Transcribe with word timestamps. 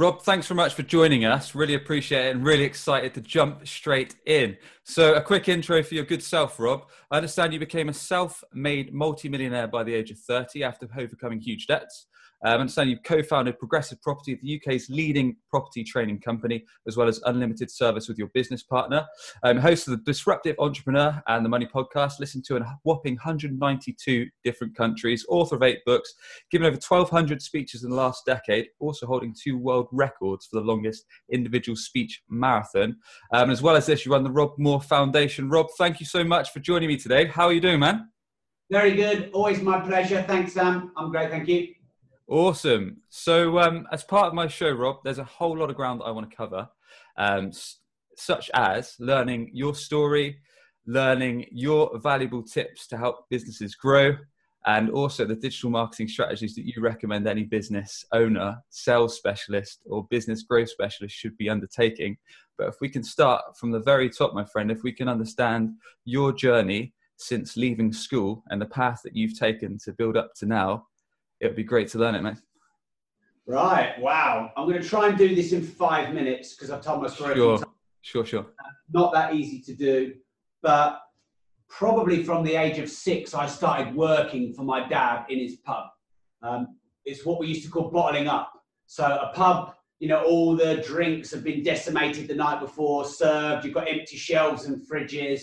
Rob, 0.00 0.22
thanks 0.22 0.46
very 0.46 0.56
much 0.56 0.72
for 0.72 0.82
joining 0.82 1.26
us. 1.26 1.54
Really 1.54 1.74
appreciate 1.74 2.28
it 2.28 2.30
and 2.34 2.42
really 2.42 2.64
excited 2.64 3.12
to 3.12 3.20
jump 3.20 3.68
straight 3.68 4.16
in. 4.24 4.56
So, 4.82 5.12
a 5.12 5.20
quick 5.20 5.46
intro 5.46 5.82
for 5.82 5.94
your 5.94 6.06
good 6.06 6.22
self, 6.22 6.58
Rob. 6.58 6.86
I 7.10 7.18
understand 7.18 7.52
you 7.52 7.58
became 7.58 7.90
a 7.90 7.92
self 7.92 8.42
made 8.54 8.94
multimillionaire 8.94 9.68
by 9.68 9.84
the 9.84 9.92
age 9.92 10.10
of 10.10 10.18
30 10.18 10.64
after 10.64 10.88
overcoming 10.96 11.38
huge 11.38 11.66
debts. 11.66 12.06
Um, 12.44 12.52
I 12.52 12.60
understand 12.60 12.90
you've 12.90 13.02
co-founded 13.02 13.58
Progressive 13.58 14.00
Property, 14.02 14.38
the 14.40 14.60
UK's 14.60 14.88
leading 14.88 15.36
property 15.50 15.84
training 15.84 16.20
company, 16.20 16.64
as 16.86 16.96
well 16.96 17.08
as 17.08 17.20
unlimited 17.26 17.70
service 17.70 18.08
with 18.08 18.18
your 18.18 18.28
business 18.28 18.62
partner. 18.62 19.06
Um, 19.42 19.58
host 19.58 19.88
of 19.88 19.92
the 19.92 20.04
Disruptive 20.04 20.56
Entrepreneur 20.58 21.22
and 21.28 21.44
the 21.44 21.48
Money 21.48 21.66
Podcast, 21.66 22.18
listened 22.18 22.44
to 22.46 22.56
in 22.56 22.62
a 22.62 22.78
whopping 22.84 23.14
192 23.14 24.26
different 24.44 24.74
countries, 24.74 25.24
author 25.28 25.56
of 25.56 25.62
eight 25.62 25.80
books, 25.84 26.14
given 26.50 26.66
over 26.66 26.76
1,200 26.76 27.42
speeches 27.42 27.84
in 27.84 27.90
the 27.90 27.96
last 27.96 28.24
decade, 28.24 28.68
also 28.78 29.06
holding 29.06 29.34
two 29.34 29.58
world 29.58 29.88
records 29.92 30.46
for 30.46 30.60
the 30.60 30.66
longest 30.66 31.04
individual 31.32 31.76
speech 31.76 32.22
marathon. 32.28 32.96
Um, 33.32 33.50
as 33.50 33.62
well 33.62 33.76
as 33.76 33.86
this, 33.86 34.06
you 34.06 34.12
run 34.12 34.24
the 34.24 34.30
Rob 34.30 34.52
Moore 34.58 34.80
Foundation. 34.80 35.48
Rob, 35.50 35.66
thank 35.78 36.00
you 36.00 36.06
so 36.06 36.24
much 36.24 36.50
for 36.50 36.60
joining 36.60 36.88
me 36.88 36.96
today. 36.96 37.26
How 37.26 37.46
are 37.46 37.52
you 37.52 37.60
doing, 37.60 37.80
man? 37.80 38.08
Very 38.70 38.94
good. 38.94 39.30
Always 39.32 39.60
my 39.60 39.80
pleasure. 39.80 40.22
Thanks, 40.22 40.52
Sam. 40.52 40.92
I'm 40.96 41.10
great. 41.10 41.30
Thank 41.30 41.48
you. 41.48 41.74
Awesome. 42.30 42.98
So, 43.08 43.58
um, 43.58 43.88
as 43.90 44.04
part 44.04 44.28
of 44.28 44.34
my 44.34 44.46
show, 44.46 44.70
Rob, 44.70 44.98
there's 45.02 45.18
a 45.18 45.24
whole 45.24 45.58
lot 45.58 45.68
of 45.68 45.74
ground 45.74 46.00
that 46.00 46.04
I 46.04 46.12
want 46.12 46.30
to 46.30 46.36
cover, 46.36 46.68
um, 47.16 47.50
such 48.16 48.52
as 48.54 48.94
learning 49.00 49.50
your 49.52 49.74
story, 49.74 50.38
learning 50.86 51.46
your 51.50 51.98
valuable 51.98 52.44
tips 52.44 52.86
to 52.86 52.96
help 52.96 53.28
businesses 53.30 53.74
grow, 53.74 54.16
and 54.64 54.90
also 54.90 55.24
the 55.24 55.34
digital 55.34 55.70
marketing 55.70 56.06
strategies 56.06 56.54
that 56.54 56.66
you 56.66 56.80
recommend 56.80 57.26
any 57.26 57.42
business 57.42 58.04
owner, 58.12 58.62
sales 58.68 59.16
specialist, 59.16 59.80
or 59.84 60.06
business 60.08 60.44
growth 60.44 60.70
specialist 60.70 61.16
should 61.16 61.36
be 61.36 61.50
undertaking. 61.50 62.16
But 62.56 62.68
if 62.68 62.76
we 62.80 62.88
can 62.88 63.02
start 63.02 63.42
from 63.56 63.72
the 63.72 63.80
very 63.80 64.08
top, 64.08 64.34
my 64.34 64.44
friend, 64.44 64.70
if 64.70 64.84
we 64.84 64.92
can 64.92 65.08
understand 65.08 65.70
your 66.04 66.32
journey 66.32 66.94
since 67.16 67.56
leaving 67.56 67.92
school 67.92 68.44
and 68.50 68.62
the 68.62 68.66
path 68.66 69.00
that 69.02 69.16
you've 69.16 69.36
taken 69.36 69.78
to 69.78 69.92
build 69.92 70.16
up 70.16 70.32
to 70.36 70.46
now, 70.46 70.86
it 71.40 71.46
would 71.46 71.56
be 71.56 71.64
great 71.64 71.88
to 71.88 71.98
learn 71.98 72.14
it, 72.14 72.22
mate. 72.22 72.38
Right. 73.46 73.98
Wow. 73.98 74.52
I'm 74.56 74.68
going 74.68 74.80
to 74.80 74.88
try 74.88 75.08
and 75.08 75.18
do 75.18 75.34
this 75.34 75.52
in 75.52 75.62
five 75.62 76.14
minutes 76.14 76.54
because 76.54 76.70
I've 76.70 76.82
told 76.82 77.02
my 77.02 77.08
story. 77.08 77.34
Sure. 77.34 77.60
Sure, 78.02 78.24
sure. 78.24 78.46
Not 78.92 79.12
that 79.12 79.34
easy 79.34 79.60
to 79.60 79.74
do, 79.74 80.14
but 80.62 81.00
probably 81.68 82.22
from 82.22 82.42
the 82.44 82.54
age 82.54 82.78
of 82.78 82.88
six, 82.88 83.34
I 83.34 83.46
started 83.46 83.94
working 83.94 84.52
for 84.54 84.62
my 84.62 84.88
dad 84.88 85.26
in 85.28 85.38
his 85.38 85.56
pub. 85.56 85.84
Um, 86.42 86.78
it's 87.04 87.24
what 87.24 87.38
we 87.38 87.48
used 87.48 87.64
to 87.64 87.70
call 87.70 87.90
bottling 87.90 88.26
up. 88.26 88.52
So 88.86 89.04
a 89.04 89.32
pub, 89.34 89.74
you 89.98 90.08
know, 90.08 90.22
all 90.24 90.56
the 90.56 90.76
drinks 90.86 91.30
have 91.32 91.44
been 91.44 91.62
decimated 91.62 92.26
the 92.26 92.34
night 92.34 92.60
before, 92.60 93.04
served. 93.04 93.64
You've 93.64 93.74
got 93.74 93.88
empty 93.88 94.16
shelves 94.16 94.64
and 94.64 94.82
fridges. 94.88 95.42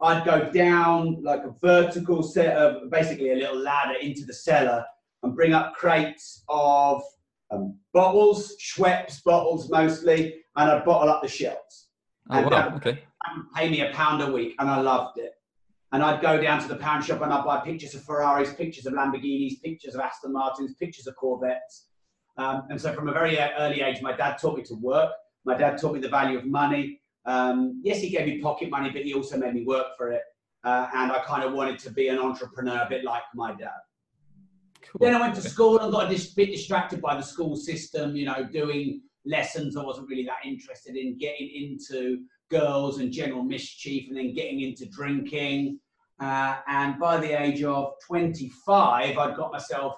I'd 0.00 0.24
go 0.24 0.50
down 0.50 1.22
like 1.22 1.44
a 1.44 1.54
vertical 1.60 2.22
set 2.22 2.56
of 2.56 2.90
basically 2.90 3.32
a 3.32 3.36
little 3.36 3.58
ladder 3.58 3.98
into 4.00 4.24
the 4.24 4.34
cellar 4.34 4.84
and 5.22 5.34
bring 5.34 5.54
up 5.54 5.74
crates 5.74 6.44
of 6.48 7.02
um, 7.50 7.78
bottles, 7.92 8.56
Schweppes 8.60 9.22
bottles 9.22 9.70
mostly, 9.70 10.42
and 10.56 10.70
I'd 10.70 10.84
bottle 10.84 11.10
up 11.10 11.22
the 11.22 11.28
shelves. 11.28 11.88
Oh, 12.30 12.36
and 12.38 12.50
wow. 12.50 12.74
Okay. 12.76 13.02
pay 13.54 13.70
me 13.70 13.80
a 13.80 13.92
pound 13.92 14.22
a 14.22 14.30
week, 14.30 14.54
and 14.58 14.68
I 14.68 14.80
loved 14.80 15.18
it. 15.18 15.32
And 15.92 16.02
I'd 16.02 16.22
go 16.22 16.40
down 16.40 16.60
to 16.62 16.68
the 16.68 16.76
pound 16.76 17.04
shop 17.04 17.20
and 17.20 17.30
I'd 17.30 17.44
buy 17.44 17.58
pictures 17.58 17.94
of 17.94 18.02
Ferraris, 18.02 18.54
pictures 18.54 18.86
of 18.86 18.94
Lamborghinis, 18.94 19.60
pictures 19.62 19.94
of 19.94 20.00
Aston 20.00 20.32
Martins, 20.32 20.74
pictures 20.74 21.06
of 21.06 21.14
Corvettes. 21.16 21.88
Um, 22.38 22.62
and 22.70 22.80
so 22.80 22.94
from 22.94 23.10
a 23.10 23.12
very 23.12 23.38
early 23.38 23.82
age, 23.82 24.00
my 24.00 24.16
dad 24.16 24.38
taught 24.38 24.56
me 24.56 24.62
to 24.64 24.74
work. 24.74 25.12
My 25.44 25.54
dad 25.54 25.78
taught 25.78 25.92
me 25.92 26.00
the 26.00 26.08
value 26.08 26.38
of 26.38 26.46
money. 26.46 26.98
Um, 27.26 27.82
yes, 27.84 28.00
he 28.00 28.08
gave 28.08 28.26
me 28.26 28.40
pocket 28.40 28.70
money, 28.70 28.88
but 28.88 29.02
he 29.02 29.12
also 29.12 29.36
made 29.36 29.52
me 29.52 29.64
work 29.64 29.88
for 29.98 30.10
it. 30.10 30.22
Uh, 30.64 30.88
and 30.94 31.12
I 31.12 31.18
kind 31.24 31.44
of 31.44 31.52
wanted 31.52 31.78
to 31.80 31.90
be 31.90 32.08
an 32.08 32.18
entrepreneur, 32.18 32.84
a 32.86 32.88
bit 32.88 33.04
like 33.04 33.24
my 33.34 33.52
dad. 33.52 33.68
Cool. 34.84 35.06
Then 35.06 35.14
I 35.14 35.20
went 35.20 35.34
to 35.36 35.42
school 35.42 35.78
and 35.78 35.92
got 35.92 36.12
a 36.12 36.32
bit 36.36 36.50
distracted 36.50 37.00
by 37.00 37.16
the 37.16 37.22
school 37.22 37.56
system, 37.56 38.16
you 38.16 38.26
know, 38.26 38.44
doing 38.44 39.02
lessons 39.24 39.76
I 39.76 39.84
wasn't 39.84 40.08
really 40.08 40.24
that 40.24 40.44
interested 40.44 40.96
in, 40.96 41.16
getting 41.18 41.50
into 41.54 42.24
girls 42.50 42.98
and 42.98 43.12
general 43.12 43.42
mischief, 43.42 44.08
and 44.08 44.16
then 44.16 44.34
getting 44.34 44.60
into 44.60 44.86
drinking. 44.86 45.78
Uh, 46.20 46.56
and 46.66 46.98
by 46.98 47.18
the 47.18 47.40
age 47.40 47.62
of 47.62 47.94
25, 48.06 49.18
I'd 49.18 49.36
got 49.36 49.52
myself 49.52 49.96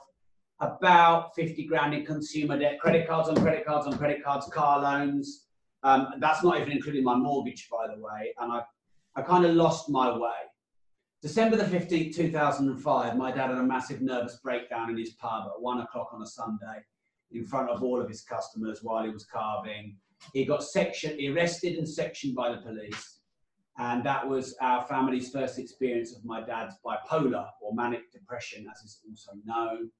about 0.60 1.34
50 1.34 1.66
grand 1.66 1.94
in 1.94 2.06
consumer 2.06 2.58
debt, 2.58 2.78
credit 2.80 3.08
cards 3.08 3.28
on 3.28 3.36
credit 3.36 3.66
cards 3.66 3.86
on 3.86 3.98
credit 3.98 4.22
cards, 4.24 4.46
car 4.52 4.80
loans. 4.80 5.46
Um, 5.82 6.14
that's 6.18 6.42
not 6.42 6.58
even 6.60 6.72
including 6.72 7.04
my 7.04 7.14
mortgage, 7.14 7.68
by 7.70 7.88
the 7.94 8.00
way. 8.00 8.32
And 8.38 8.52
I, 8.52 8.62
I 9.16 9.22
kind 9.22 9.44
of 9.44 9.54
lost 9.54 9.90
my 9.90 10.16
way. 10.16 10.30
December 11.24 11.56
the 11.56 11.64
15th, 11.64 12.14
2005, 12.14 13.16
my 13.16 13.30
dad 13.30 13.48
had 13.48 13.56
a 13.56 13.62
massive 13.62 14.02
nervous 14.02 14.36
breakdown 14.42 14.90
in 14.90 14.98
his 14.98 15.14
pub 15.14 15.46
at 15.46 15.58
one 15.58 15.80
o'clock 15.80 16.10
on 16.12 16.20
a 16.20 16.26
Sunday 16.26 16.84
in 17.32 17.46
front 17.46 17.70
of 17.70 17.82
all 17.82 17.98
of 17.98 18.10
his 18.10 18.20
customers 18.20 18.80
while 18.82 19.04
he 19.04 19.08
was 19.08 19.24
carving. 19.24 19.96
He 20.34 20.44
got 20.44 20.62
section, 20.62 21.18
arrested 21.26 21.78
and 21.78 21.88
sectioned 21.88 22.34
by 22.34 22.50
the 22.50 22.60
police. 22.60 23.20
And 23.78 24.04
that 24.04 24.28
was 24.28 24.54
our 24.60 24.84
family's 24.84 25.30
first 25.30 25.58
experience 25.58 26.14
of 26.14 26.26
my 26.26 26.42
dad's 26.42 26.74
bipolar 26.84 27.46
or 27.62 27.74
manic 27.74 28.12
depression, 28.12 28.66
as 28.70 28.84
is 28.84 29.00
also 29.08 29.32
known. 29.46 29.90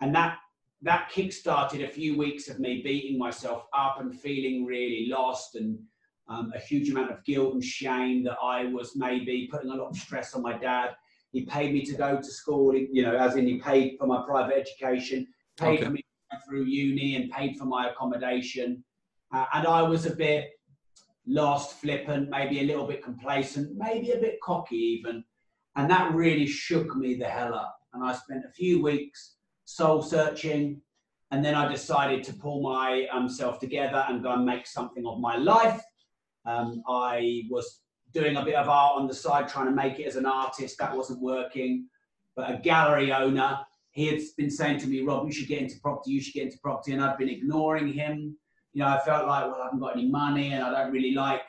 And 0.00 0.14
that 0.14 0.38
that 0.82 1.10
kick-started 1.10 1.82
a 1.82 1.88
few 1.88 2.16
weeks 2.16 2.48
of 2.48 2.60
me 2.60 2.80
beating 2.84 3.18
myself 3.18 3.64
up 3.76 4.00
and 4.00 4.18
feeling 4.18 4.64
really 4.64 5.08
lost 5.10 5.56
and 5.56 5.80
um, 6.30 6.52
a 6.54 6.60
huge 6.60 6.88
amount 6.88 7.10
of 7.10 7.22
guilt 7.24 7.54
and 7.54 7.64
shame 7.64 8.22
that 8.24 8.38
I 8.42 8.66
was 8.66 8.94
maybe 8.94 9.48
putting 9.50 9.70
a 9.70 9.74
lot 9.74 9.90
of 9.90 9.96
stress 9.96 10.34
on 10.34 10.42
my 10.42 10.56
dad. 10.56 10.90
He 11.32 11.44
paid 11.44 11.72
me 11.74 11.84
to 11.84 11.94
go 11.94 12.16
to 12.16 12.24
school, 12.24 12.74
you 12.74 13.02
know, 13.02 13.16
as 13.16 13.36
in 13.36 13.46
he 13.46 13.58
paid 13.58 13.96
for 13.98 14.06
my 14.06 14.22
private 14.24 14.56
education, 14.56 15.26
paid 15.56 15.74
Okay. 15.78 15.84
for 15.84 15.90
me 15.90 16.04
through 16.46 16.64
uni, 16.64 17.16
and 17.16 17.30
paid 17.30 17.58
for 17.58 17.64
my 17.64 17.90
accommodation. 17.90 18.82
Uh, 19.32 19.46
and 19.54 19.66
I 19.66 19.82
was 19.82 20.06
a 20.06 20.14
bit 20.14 20.50
lost, 21.26 21.80
flippant, 21.80 22.30
maybe 22.30 22.60
a 22.60 22.64
little 22.64 22.86
bit 22.86 23.02
complacent, 23.02 23.76
maybe 23.76 24.12
a 24.12 24.18
bit 24.18 24.40
cocky 24.40 24.76
even. 24.76 25.24
And 25.76 25.90
that 25.90 26.14
really 26.14 26.46
shook 26.46 26.96
me 26.96 27.14
the 27.14 27.26
hell 27.26 27.54
up. 27.54 27.76
And 27.92 28.04
I 28.04 28.12
spent 28.14 28.44
a 28.44 28.52
few 28.52 28.82
weeks 28.82 29.36
soul 29.64 30.02
searching. 30.02 30.80
And 31.32 31.44
then 31.44 31.54
I 31.54 31.70
decided 31.70 32.24
to 32.24 32.32
pull 32.32 32.60
myself 32.62 33.60
together 33.60 34.04
and 34.08 34.22
go 34.22 34.32
and 34.32 34.44
make 34.44 34.66
something 34.66 35.06
of 35.06 35.20
my 35.20 35.36
life. 35.36 35.80
Um, 36.46 36.82
I 36.88 37.42
was 37.50 37.80
doing 38.12 38.36
a 38.36 38.44
bit 38.44 38.54
of 38.54 38.68
art 38.68 39.00
on 39.00 39.06
the 39.06 39.14
side, 39.14 39.48
trying 39.48 39.66
to 39.66 39.72
make 39.72 39.98
it 39.98 40.06
as 40.06 40.16
an 40.16 40.26
artist. 40.26 40.78
That 40.78 40.96
wasn't 40.96 41.20
working. 41.20 41.86
But 42.36 42.50
a 42.50 42.58
gallery 42.58 43.12
owner, 43.12 43.60
he 43.92 44.06
had 44.06 44.20
been 44.36 44.50
saying 44.50 44.78
to 44.80 44.86
me, 44.86 45.02
Rob, 45.02 45.26
you 45.26 45.32
should 45.32 45.48
get 45.48 45.60
into 45.60 45.78
property, 45.80 46.12
you 46.12 46.20
should 46.20 46.34
get 46.34 46.44
into 46.44 46.58
property. 46.58 46.92
And 46.92 47.02
I'd 47.02 47.18
been 47.18 47.28
ignoring 47.28 47.92
him. 47.92 48.36
You 48.72 48.82
know, 48.82 48.88
I 48.88 49.00
felt 49.00 49.26
like, 49.26 49.44
well, 49.46 49.60
I 49.60 49.64
haven't 49.64 49.80
got 49.80 49.96
any 49.96 50.08
money 50.08 50.52
and 50.52 50.62
I 50.62 50.70
don't 50.70 50.92
really 50.92 51.12
like, 51.12 51.42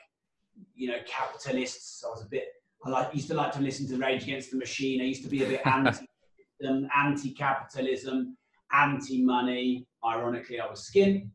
you 0.76 0.88
know, 0.88 0.98
capitalists. 1.06 2.04
I 2.04 2.10
was 2.10 2.24
a 2.24 2.30
bit, 2.30 2.46
I 2.84 2.90
like, 2.90 3.14
used 3.14 3.28
to 3.28 3.36
like 3.36 3.52
to 3.54 3.62
listen 3.62 3.88
to 3.90 3.98
Rage 3.98 4.24
Against 4.24 4.52
the 4.52 4.58
Machine. 4.58 5.02
I 5.02 5.06
used 5.06 5.24
to 5.24 5.30
be 5.30 5.44
a 5.44 5.48
bit 5.48 5.62
anti 5.66 6.06
um, 6.68 6.88
anti-capitalism, 6.96 8.38
anti-money. 8.72 9.88
Ironically, 10.04 10.60
I 10.60 10.68
was 10.68 10.84
skin. 10.84 11.32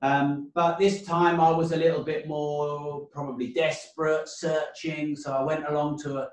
Um, 0.00 0.50
but 0.54 0.78
this 0.78 1.04
time 1.04 1.40
I 1.40 1.50
was 1.50 1.72
a 1.72 1.76
little 1.76 2.04
bit 2.04 2.28
more 2.28 3.06
probably 3.06 3.52
desperate, 3.52 4.28
searching. 4.28 5.16
So 5.16 5.32
I 5.32 5.42
went 5.42 5.66
along 5.68 5.98
to 6.00 6.18
a 6.18 6.28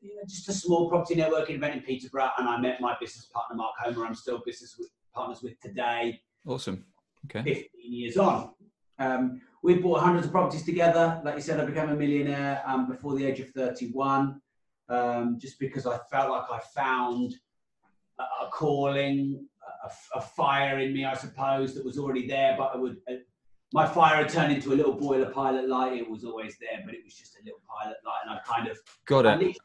you 0.00 0.16
know, 0.16 0.22
just 0.28 0.48
a 0.48 0.52
small 0.52 0.88
property 0.88 1.14
networking 1.14 1.56
event 1.56 1.74
in 1.74 1.80
Peterborough, 1.82 2.30
and 2.38 2.48
I 2.48 2.58
met 2.58 2.80
my 2.80 2.96
business 3.00 3.26
partner 3.26 3.56
Mark 3.56 3.74
Homer. 3.78 4.06
I'm 4.06 4.14
still 4.14 4.42
business 4.44 4.76
with, 4.78 4.88
partners 5.14 5.42
with 5.42 5.58
today. 5.60 6.20
Awesome. 6.46 6.84
Okay. 7.26 7.42
15 7.42 7.92
years 7.92 8.16
on. 8.16 8.50
Um, 8.98 9.40
we 9.62 9.74
bought 9.74 10.00
hundreds 10.00 10.26
of 10.26 10.32
properties 10.32 10.64
together. 10.64 11.20
Like 11.24 11.34
you 11.34 11.40
said, 11.40 11.58
I 11.60 11.64
became 11.64 11.88
a 11.88 11.94
millionaire 11.94 12.62
um, 12.66 12.88
before 12.88 13.16
the 13.16 13.24
age 13.26 13.40
of 13.40 13.48
31, 13.50 14.40
um, 14.88 15.38
just 15.40 15.58
because 15.58 15.86
I 15.86 15.98
felt 16.10 16.30
like 16.30 16.50
I 16.50 16.60
found 16.74 17.34
a, 18.18 18.22
a 18.22 18.50
calling, 18.50 19.44
a, 19.86 20.18
a 20.18 20.20
fire 20.20 20.78
in 20.78 20.92
me, 20.92 21.04
I 21.04 21.14
suppose, 21.14 21.74
that 21.74 21.84
was 21.84 21.98
already 21.98 22.26
there. 22.26 22.54
But 22.58 22.72
I 22.74 22.76
would, 22.76 22.96
uh, 23.08 23.14
my 23.72 23.86
fire 23.86 24.16
had 24.16 24.28
turned 24.28 24.52
into 24.52 24.72
a 24.72 24.76
little 24.76 24.94
boiler 24.94 25.30
pilot 25.30 25.68
light. 25.68 25.94
It 25.94 26.08
was 26.08 26.24
always 26.24 26.56
there, 26.60 26.82
but 26.84 26.94
it 26.94 27.00
was 27.04 27.14
just 27.14 27.36
a 27.36 27.44
little 27.44 27.60
pilot 27.68 27.96
light, 28.04 28.20
and 28.24 28.30
I 28.32 28.40
kind 28.46 28.68
of 28.68 28.78
got 29.06 29.26
it. 29.26 29.56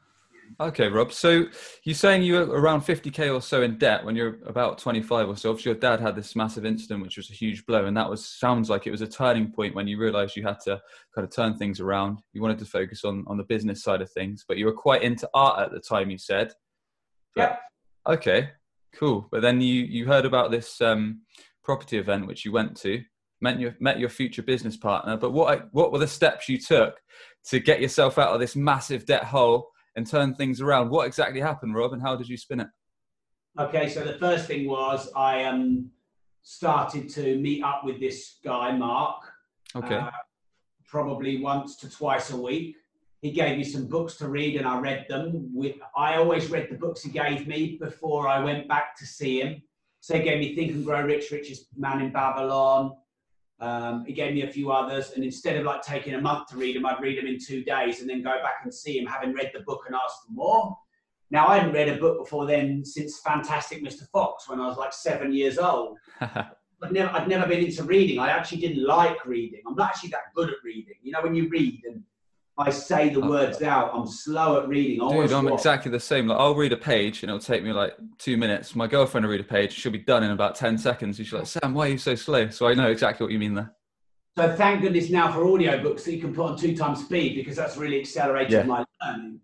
Okay, 0.60 0.88
Rob. 0.90 1.14
So 1.14 1.46
you're 1.84 1.96
saying 1.96 2.24
you 2.24 2.34
were 2.34 2.46
around 2.46 2.82
50k 2.82 3.34
or 3.34 3.42
so 3.42 3.62
in 3.62 3.78
debt 3.78 4.04
when 4.04 4.16
you're 4.16 4.40
about 4.46 4.78
25 4.78 5.30
or 5.30 5.38
so. 5.38 5.50
Obviously, 5.50 5.72
your 5.72 5.80
dad 5.80 6.02
had 6.02 6.16
this 6.16 6.36
massive 6.36 6.66
incident, 6.66 7.02
which 7.02 7.18
was 7.18 7.30
a 7.30 7.34
huge 7.34 7.66
blow, 7.66 7.86
and 7.86 7.96
that 7.96 8.10
was 8.10 8.26
sounds 8.26 8.70
like 8.70 8.86
it 8.86 8.92
was 8.92 9.02
a 9.02 9.08
turning 9.08 9.52
point 9.52 9.76
when 9.76 9.88
you 9.88 9.98
realised 9.98 10.36
you 10.36 10.44
had 10.44 10.60
to 10.62 10.82
kind 11.16 11.26
of 11.26 11.34
turn 11.34 11.58
things 11.58 11.80
around. 11.80 12.20
You 12.34 12.42
wanted 12.42 12.60
to 12.60 12.66
focus 12.66 13.06
on 13.06 13.24
on 13.28 13.38
the 13.38 13.44
business 13.44 13.84
side 13.84 14.02
of 14.02 14.12
things, 14.12 14.44
but 14.48 14.58
you 14.58 14.66
were 14.66 14.74
quite 14.74 15.04
into 15.04 15.30
art 15.34 15.60
at 15.60 15.72
the 15.72 15.80
time. 15.80 16.10
You 16.10 16.18
said. 16.18 16.52
Yeah. 17.36 17.56
Okay. 18.08 18.50
Cool. 18.96 19.28
But 19.32 19.42
then 19.42 19.62
you 19.62 19.84
you 19.84 20.06
heard 20.06 20.26
about 20.26 20.52
this 20.52 20.82
um, 20.82 21.22
property 21.64 21.98
event 21.98 22.28
which 22.28 22.46
you 22.46 22.52
went 22.52 22.76
to, 22.78 23.02
met 23.40 23.60
your 23.60 23.76
met 23.80 24.00
your 24.00 24.10
future 24.10 24.44
business 24.44 24.78
partner. 24.78 25.18
But 25.18 25.32
what 25.32 25.70
what 25.72 25.92
were 25.92 26.00
the 26.00 26.08
steps 26.08 26.50
you 26.50 26.58
took 26.58 27.00
to 27.50 27.60
get 27.60 27.82
yourself 27.82 28.18
out 28.18 28.34
of 28.34 28.40
this 28.40 28.56
massive 28.56 29.06
debt 29.06 29.26
hole? 29.26 29.72
and 29.96 30.08
turn 30.08 30.34
things 30.34 30.62
around. 30.62 30.90
What 30.90 31.08
exactly 31.08 31.42
happened, 31.42 31.76
Rob, 31.76 31.94
and 31.94 32.02
how 32.02 32.16
did 32.16 32.30
you 32.30 32.38
spin 32.38 32.62
it? 32.62 32.68
Okay, 33.60 33.90
so 33.90 34.04
the 34.04 34.14
first 34.14 34.48
thing 34.48 34.68
was 34.68 35.10
I 35.16 35.44
um, 35.44 35.90
started 36.42 37.10
to 37.10 37.38
meet 37.38 37.64
up 37.64 37.82
with 37.84 38.00
this 38.00 38.38
guy, 38.44 38.72
Mark. 38.72 39.24
Okay. 39.76 39.96
Uh, 39.96 40.10
probably 40.88 41.42
once 41.42 41.76
to 41.78 41.90
twice 41.90 42.32
a 42.32 42.38
week. 42.38 42.76
He 43.22 43.32
gave 43.32 43.58
me 43.58 43.64
some 43.64 43.88
books 43.88 44.16
to 44.18 44.30
read, 44.30 44.56
and 44.56 44.68
I 44.68 44.80
read 44.80 45.06
them. 45.08 45.50
With 45.54 45.76
I 45.96 46.16
always 46.16 46.50
read 46.50 46.70
the 46.70 46.78
books 46.78 47.04
he 47.04 47.12
gave 47.12 47.48
me 47.48 47.78
before 47.80 48.28
I 48.28 48.44
went 48.44 48.68
back 48.68 48.96
to 48.98 49.06
see 49.06 49.42
him. 49.42 49.62
So 50.00 50.18
he 50.18 50.24
gave 50.24 50.40
me 50.40 50.56
Think 50.56 50.72
and 50.72 50.84
Grow 50.84 51.04
Rich, 51.04 51.30
Richest 51.32 51.68
Man 51.78 52.02
in 52.02 52.12
Babylon, 52.12 52.94
um, 53.62 54.04
he 54.06 54.14
gave 54.14 54.34
me 54.34 54.42
a 54.42 54.52
few 54.52 54.72
others, 54.72 55.12
and 55.12 55.24
instead 55.24 55.56
of 55.56 55.66
like 55.66 55.84
taking 55.84 56.16
a 56.16 56.22
month 56.22 56.50
to 56.50 56.58
read 56.58 56.76
them, 56.76 56.86
I'd 56.86 57.00
read 57.00 57.20
them 57.20 57.28
in 57.28 57.38
two 57.40 57.64
days 57.64 58.02
and 58.02 58.10
then 58.10 58.24
go 58.24 58.42
back 58.42 58.62
and 58.64 58.74
see 58.74 58.98
him, 58.98 59.06
having 59.06 59.34
read 59.34 59.52
the 59.54 59.62
book 59.62 59.84
and 59.86 59.96
asked 59.96 60.26
for 60.26 60.34
more. 60.34 60.78
Now, 61.30 61.48
I 61.48 61.58
hadn't 61.58 61.74
read 61.74 61.88
a 61.88 61.98
book 61.98 62.18
before 62.18 62.48
then 62.48 62.84
since 62.84 63.20
Fantastic 63.20 63.84
Mr. 63.84 64.10
Fox 64.10 64.50
when 64.50 64.60
I 64.60 64.68
was 64.68 64.78
like 64.78 64.92
seven 64.92 65.32
years 65.32 65.60
old. 65.60 65.98
I'd 66.22 66.92
never, 66.92 67.12
I'd 67.12 67.28
never 67.28 67.48
been 67.48 67.64
into 67.64 67.84
reading. 67.84 68.18
I 68.18 68.30
actually 68.30 68.62
didn't 68.62 68.84
like 68.84 69.24
reading. 69.28 69.62
I'm 69.68 69.76
not 69.76 69.90
actually 69.90 70.10
that 70.10 70.34
good 70.36 70.50
at 70.50 70.56
reading. 70.64 70.96
You 71.04 71.12
know, 71.12 71.22
when 71.22 71.36
you 71.36 71.48
read 71.48 71.84
and 71.86 72.02
I 72.62 72.70
say 72.70 73.10
the 73.10 73.22
words 73.22 73.62
out. 73.62 73.92
I'm 73.94 74.08
slow 74.08 74.62
at 74.62 74.68
reading. 74.68 75.02
I 75.02 75.12
Dude, 75.12 75.34
I'm 75.34 75.48
exactly 75.48 75.92
the 75.92 76.00
same. 76.00 76.28
Like 76.28 76.40
I'll 76.40 76.56
read 76.56 76.74
a 76.74 76.78
page 76.78 77.24
and 77.24 77.30
it'll 77.30 77.40
take 77.40 77.64
me 77.64 77.74
like 77.74 77.96
two 78.18 78.38
minutes. 78.38 78.76
My 78.76 78.88
girlfriend 78.88 79.26
will 79.26 79.32
read 79.32 79.42
a 79.42 79.46
page. 79.46 79.74
She'll 79.74 79.92
be 79.92 79.98
done 79.98 80.24
in 80.24 80.32
about 80.32 80.56
ten 80.56 80.78
seconds. 80.78 81.18
And 81.18 81.28
She's 81.28 81.34
like, 81.34 81.48
Sam, 81.48 81.74
why 81.74 81.88
are 81.88 81.92
you 81.92 81.98
so 81.98 82.16
slow? 82.16 82.50
So 82.50 82.68
I 82.68 82.74
know 82.74 82.92
exactly 82.92 83.26
what 83.26 83.32
you 83.32 83.40
mean 83.40 83.56
there. 83.56 83.74
So 84.38 84.56
thank 84.56 84.82
goodness 84.82 85.10
now 85.10 85.32
for 85.32 85.40
audiobooks 85.40 86.06
that 86.06 86.14
you 86.14 86.22
can 86.22 86.34
put 86.34 86.46
on 86.52 86.58
two 86.58 86.76
times 86.76 87.02
speed 87.02 87.36
because 87.36 87.58
that's 87.58 87.76
really 87.76 88.00
accelerated 88.00 88.52
yeah. 88.52 88.64
my 88.64 88.86
learning. 89.04 89.40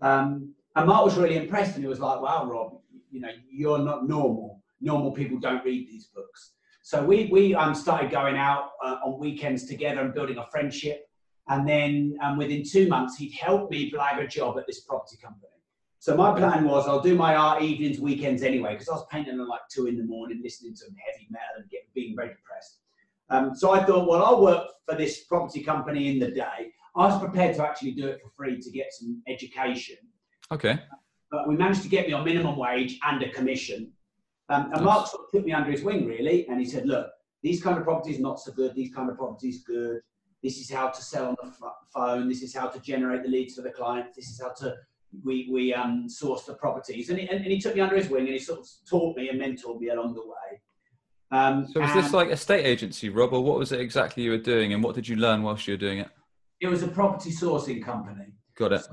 Um, 0.00 0.54
and 0.76 0.86
Mark 0.86 1.06
was 1.06 1.16
really 1.16 1.36
impressed 1.36 1.74
and 1.74 1.82
he 1.82 1.88
was 1.88 1.98
like, 1.98 2.20
wow, 2.20 2.46
Rob, 2.46 2.80
you 3.10 3.20
know, 3.20 3.30
you're 3.50 3.80
not 3.80 4.06
normal. 4.06 4.62
Normal 4.80 5.10
people 5.10 5.38
don't 5.38 5.64
read 5.64 5.88
these 5.88 6.06
books. 6.06 6.52
So 6.82 7.04
we, 7.04 7.28
we 7.32 7.54
um, 7.54 7.74
started 7.74 8.12
going 8.12 8.36
out 8.36 8.70
uh, 8.84 8.98
on 9.04 9.18
weekends 9.18 9.64
together 9.64 10.02
and 10.02 10.14
building 10.14 10.38
a 10.38 10.46
friendship. 10.46 11.07
And 11.48 11.66
then 11.66 12.18
um, 12.22 12.36
within 12.36 12.62
two 12.62 12.88
months, 12.88 13.16
he'd 13.16 13.32
help 13.32 13.70
me 13.70 13.90
blag 13.90 14.22
a 14.22 14.26
job 14.26 14.58
at 14.58 14.66
this 14.66 14.80
property 14.80 15.16
company. 15.16 15.48
So 15.98 16.14
my 16.16 16.36
plan 16.38 16.64
was 16.64 16.86
I'll 16.86 17.00
do 17.00 17.16
my 17.16 17.34
art 17.34 17.62
evenings, 17.62 17.98
weekends 17.98 18.42
anyway, 18.42 18.74
because 18.74 18.88
I 18.88 18.92
was 18.92 19.06
painting 19.10 19.40
at 19.40 19.48
like 19.48 19.62
two 19.70 19.86
in 19.86 19.96
the 19.96 20.04
morning, 20.04 20.40
listening 20.42 20.74
to 20.74 20.84
heavy 20.84 21.26
metal 21.30 21.56
and 21.56 21.70
getting, 21.70 21.88
being 21.94 22.14
very 22.14 22.28
depressed. 22.28 22.78
Um, 23.30 23.54
so 23.54 23.72
I 23.72 23.84
thought, 23.84 24.08
well, 24.08 24.24
I'll 24.24 24.42
work 24.42 24.68
for 24.86 24.94
this 24.94 25.24
property 25.24 25.62
company 25.62 26.08
in 26.08 26.18
the 26.18 26.30
day. 26.30 26.72
I 26.94 27.06
was 27.06 27.18
prepared 27.18 27.56
to 27.56 27.64
actually 27.64 27.92
do 27.92 28.06
it 28.06 28.20
for 28.22 28.30
free 28.30 28.60
to 28.60 28.70
get 28.70 28.92
some 28.92 29.22
education. 29.26 29.96
Okay. 30.52 30.78
But 31.30 31.48
we 31.48 31.56
managed 31.56 31.82
to 31.82 31.88
get 31.88 32.06
me 32.06 32.12
on 32.12 32.24
minimum 32.24 32.56
wage 32.56 32.98
and 33.04 33.22
a 33.22 33.30
commission. 33.30 33.92
Um, 34.48 34.70
and 34.72 34.84
Mark 34.84 35.08
sort 35.08 35.24
of 35.24 35.30
took 35.30 35.44
me 35.44 35.52
under 35.52 35.70
his 35.70 35.82
wing, 35.82 36.06
really, 36.06 36.46
and 36.48 36.58
he 36.58 36.64
said, 36.64 36.86
look, 36.86 37.08
these 37.42 37.62
kind 37.62 37.76
of 37.76 37.84
properties 37.84 38.18
not 38.18 38.40
so 38.40 38.52
good, 38.52 38.74
these 38.74 38.94
kind 38.94 39.10
of 39.10 39.16
properties 39.16 39.62
good 39.62 40.00
this 40.42 40.58
is 40.58 40.70
how 40.70 40.88
to 40.88 41.02
sell 41.02 41.28
on 41.28 41.36
the 41.40 41.70
phone, 41.92 42.28
this 42.28 42.42
is 42.42 42.54
how 42.54 42.68
to 42.68 42.80
generate 42.80 43.22
the 43.22 43.28
leads 43.28 43.54
for 43.56 43.62
the 43.62 43.70
client, 43.70 44.14
this 44.14 44.28
is 44.28 44.40
how 44.40 44.52
to 44.54 44.76
we, 45.24 45.48
we 45.50 45.72
um, 45.72 46.08
source 46.08 46.44
the 46.44 46.54
properties. 46.54 47.10
And 47.10 47.18
he, 47.18 47.28
and, 47.28 47.44
he 47.44 47.58
took 47.58 47.74
me 47.74 47.80
under 47.80 47.96
his 47.96 48.08
wing 48.08 48.24
and 48.24 48.34
he 48.34 48.38
sort 48.38 48.60
of 48.60 48.68
taught 48.88 49.16
me 49.16 49.28
and 49.28 49.40
mentored 49.40 49.80
me 49.80 49.88
along 49.88 50.14
the 50.14 50.20
way. 50.20 50.60
Um, 51.30 51.66
so 51.66 51.80
was 51.80 51.92
this 51.92 52.12
like 52.12 52.30
a 52.30 52.36
state 52.36 52.64
agency, 52.64 53.10
Rob, 53.10 53.32
or 53.32 53.42
what 53.42 53.58
was 53.58 53.72
it 53.72 53.80
exactly 53.80 54.22
you 54.22 54.30
were 54.30 54.38
doing 54.38 54.72
and 54.72 54.82
what 54.82 54.94
did 54.94 55.06
you 55.06 55.16
learn 55.16 55.42
whilst 55.42 55.66
you 55.66 55.74
were 55.74 55.78
doing 55.78 55.98
it? 55.98 56.08
It 56.60 56.68
was 56.68 56.82
a 56.82 56.88
property 56.88 57.30
sourcing 57.30 57.82
company. 57.82 58.26
Got 58.56 58.72
it. 58.72 58.84
So, 58.84 58.92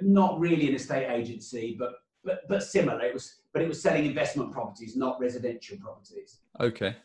not 0.00 0.38
really 0.38 0.68
an 0.68 0.74
estate 0.74 1.10
agency, 1.10 1.76
but, 1.78 1.92
but, 2.24 2.48
but 2.48 2.62
similar. 2.62 3.04
It 3.04 3.12
was, 3.12 3.40
but 3.52 3.62
it 3.62 3.68
was 3.68 3.82
selling 3.82 4.06
investment 4.06 4.52
properties, 4.52 4.96
not 4.96 5.20
residential 5.20 5.76
properties. 5.78 6.38
Okay. 6.60 6.96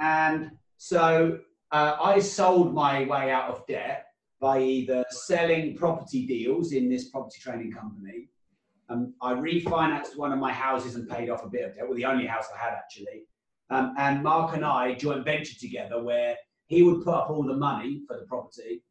And 0.00 0.50
so 0.76 1.38
uh, 1.72 1.96
I 2.00 2.18
sold 2.20 2.74
my 2.74 3.04
way 3.04 3.30
out 3.30 3.50
of 3.50 3.66
debt 3.66 4.06
by 4.40 4.60
either 4.60 5.04
selling 5.10 5.76
property 5.76 6.26
deals 6.26 6.72
in 6.72 6.88
this 6.88 7.08
property 7.08 7.38
training 7.40 7.72
company. 7.72 8.28
Um, 8.88 9.14
I 9.20 9.32
refinanced 9.32 10.16
one 10.16 10.32
of 10.32 10.38
my 10.38 10.52
houses 10.52 10.94
and 10.94 11.08
paid 11.08 11.30
off 11.30 11.44
a 11.44 11.48
bit 11.48 11.64
of 11.64 11.74
debt, 11.74 11.84
well, 11.86 11.96
the 11.96 12.04
only 12.04 12.26
house 12.26 12.46
I 12.54 12.62
had 12.62 12.74
actually. 12.74 13.24
Um, 13.70 13.94
and 13.98 14.22
Mark 14.22 14.54
and 14.54 14.64
I 14.64 14.94
joint 14.94 15.24
ventured 15.24 15.58
together 15.58 16.02
where 16.02 16.36
he 16.66 16.82
would 16.82 17.02
put 17.02 17.14
up 17.14 17.30
all 17.30 17.42
the 17.42 17.56
money 17.56 18.02
for 18.06 18.16
the 18.16 18.26
property, 18.26 18.84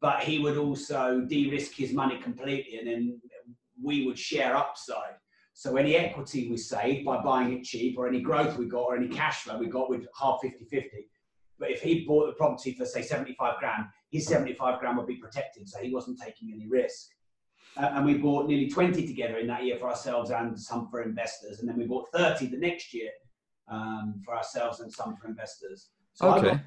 but 0.00 0.22
he 0.22 0.38
would 0.38 0.56
also 0.56 1.20
de 1.20 1.50
risk 1.50 1.74
his 1.74 1.92
money 1.92 2.18
completely 2.18 2.78
and 2.78 2.88
then 2.88 3.20
we 3.80 4.06
would 4.06 4.18
share 4.18 4.56
upside. 4.56 5.14
So 5.52 5.76
any 5.76 5.94
equity 5.94 6.48
we 6.48 6.56
saved 6.56 7.04
by 7.04 7.22
buying 7.22 7.52
it 7.52 7.64
cheap 7.64 7.98
or 7.98 8.08
any 8.08 8.20
growth 8.20 8.56
we 8.56 8.66
got 8.66 8.80
or 8.80 8.96
any 8.96 9.08
cash 9.08 9.42
flow 9.42 9.58
we 9.58 9.66
got, 9.66 9.90
we'd 9.90 10.08
half 10.18 10.40
50 10.42 10.64
50. 10.64 11.08
But 11.60 11.70
if 11.70 11.82
he 11.82 12.06
bought 12.06 12.26
the 12.26 12.32
property 12.32 12.72
for 12.72 12.86
say 12.86 13.02
75 13.02 13.58
grand, 13.60 13.84
his 14.10 14.26
75 14.26 14.80
grand 14.80 14.96
would 14.96 15.06
be 15.06 15.16
protected, 15.16 15.68
so 15.68 15.78
he 15.78 15.92
wasn't 15.92 16.18
taking 16.18 16.50
any 16.52 16.66
risk. 16.66 17.10
Uh, 17.76 17.90
and 17.94 18.04
we 18.04 18.14
bought 18.14 18.48
nearly 18.48 18.68
20 18.68 19.06
together 19.06 19.36
in 19.36 19.46
that 19.46 19.64
year 19.64 19.76
for 19.76 19.88
ourselves 19.88 20.30
and 20.30 20.58
some 20.58 20.88
for 20.90 21.02
investors. 21.02 21.60
And 21.60 21.68
then 21.68 21.78
we 21.78 21.86
bought 21.86 22.08
30 22.12 22.46
the 22.46 22.56
next 22.56 22.92
year 22.92 23.10
um, 23.70 24.20
for 24.24 24.34
ourselves 24.34 24.80
and 24.80 24.92
some 24.92 25.16
for 25.16 25.28
investors. 25.28 25.90
So 26.14 26.34
okay. 26.34 26.48
I 26.48 26.50
got, 26.50 26.60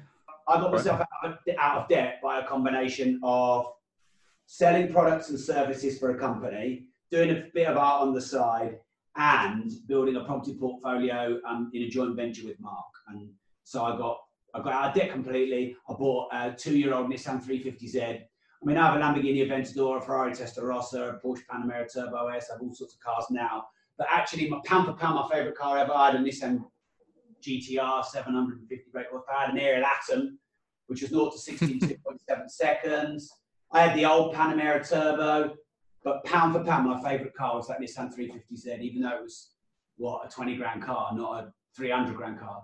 I 0.48 0.60
got 0.60 0.72
myself 0.72 1.00
out 1.00 1.30
of, 1.30 1.38
out 1.58 1.82
of 1.82 1.88
debt 1.88 2.20
by 2.22 2.38
a 2.38 2.46
combination 2.46 3.20
of 3.22 3.66
selling 4.46 4.92
products 4.92 5.28
and 5.28 5.38
services 5.38 5.98
for 5.98 6.10
a 6.16 6.18
company, 6.18 6.86
doing 7.10 7.30
a 7.30 7.44
bit 7.52 7.66
of 7.66 7.76
art 7.76 8.02
on 8.02 8.14
the 8.14 8.20
side, 8.20 8.78
and 9.16 9.70
building 9.86 10.16
a 10.16 10.24
property 10.24 10.54
portfolio 10.54 11.38
um, 11.48 11.70
in 11.74 11.82
a 11.82 11.88
joint 11.88 12.16
venture 12.16 12.46
with 12.46 12.58
Mark. 12.60 12.86
And 13.08 13.28
so 13.64 13.84
I 13.84 13.96
got 13.96 14.18
I 14.54 14.62
got 14.62 14.72
out 14.72 14.88
of 14.90 14.94
debt 14.94 15.10
completely. 15.10 15.76
I 15.88 15.94
bought 15.94 16.28
a 16.32 16.52
two-year-old 16.52 17.10
Nissan 17.10 17.44
350Z. 17.44 18.20
I 18.20 18.66
mean, 18.66 18.76
I 18.76 18.86
have 18.86 18.96
a 18.96 19.02
Lamborghini 19.02 19.46
Aventador, 19.46 19.98
a 19.98 20.00
Ferrari 20.00 20.32
Testarossa, 20.32 21.16
a 21.16 21.20
Porsche 21.26 21.42
Panamera 21.50 21.92
Turbo 21.92 22.28
S. 22.28 22.48
I 22.50 22.54
have 22.54 22.62
all 22.62 22.72
sorts 22.72 22.94
of 22.94 23.00
cars 23.00 23.26
now. 23.30 23.64
But 23.98 24.06
actually, 24.10 24.48
my 24.48 24.60
pound 24.64 24.86
for 24.86 24.94
pound, 24.94 25.16
my 25.16 25.28
favourite 25.28 25.56
car 25.56 25.78
ever. 25.78 25.92
I 25.92 26.12
had 26.12 26.14
a 26.16 26.18
Nissan 26.18 26.64
GTR 27.42 28.04
750 28.04 28.90
brake 28.92 29.06
horsepower. 29.10 29.36
I 29.36 29.44
had 29.46 29.54
an 29.54 29.60
Ariel 29.60 29.84
Atom, 29.84 30.38
which 30.86 31.02
was 31.02 31.10
0 31.10 31.30
to 31.30 31.38
16 31.38 31.80
2.7 32.28 32.48
seconds. 32.48 33.30
I 33.72 33.82
had 33.82 33.98
the 33.98 34.06
old 34.06 34.34
Panamera 34.34 34.88
Turbo. 34.88 35.56
But 36.04 36.24
pound 36.24 36.54
for 36.54 36.62
pound, 36.62 36.88
my 36.88 37.02
favourite 37.02 37.34
car 37.34 37.56
was 37.56 37.68
that 37.68 37.80
Nissan 37.80 38.14
350Z, 38.14 38.80
even 38.80 39.02
though 39.02 39.16
it 39.16 39.22
was 39.22 39.50
what 39.96 40.26
a 40.26 40.30
20 40.30 40.56
grand 40.56 40.82
car, 40.82 41.10
not 41.14 41.44
a 41.44 41.52
300 41.76 42.14
grand 42.14 42.38
car. 42.38 42.62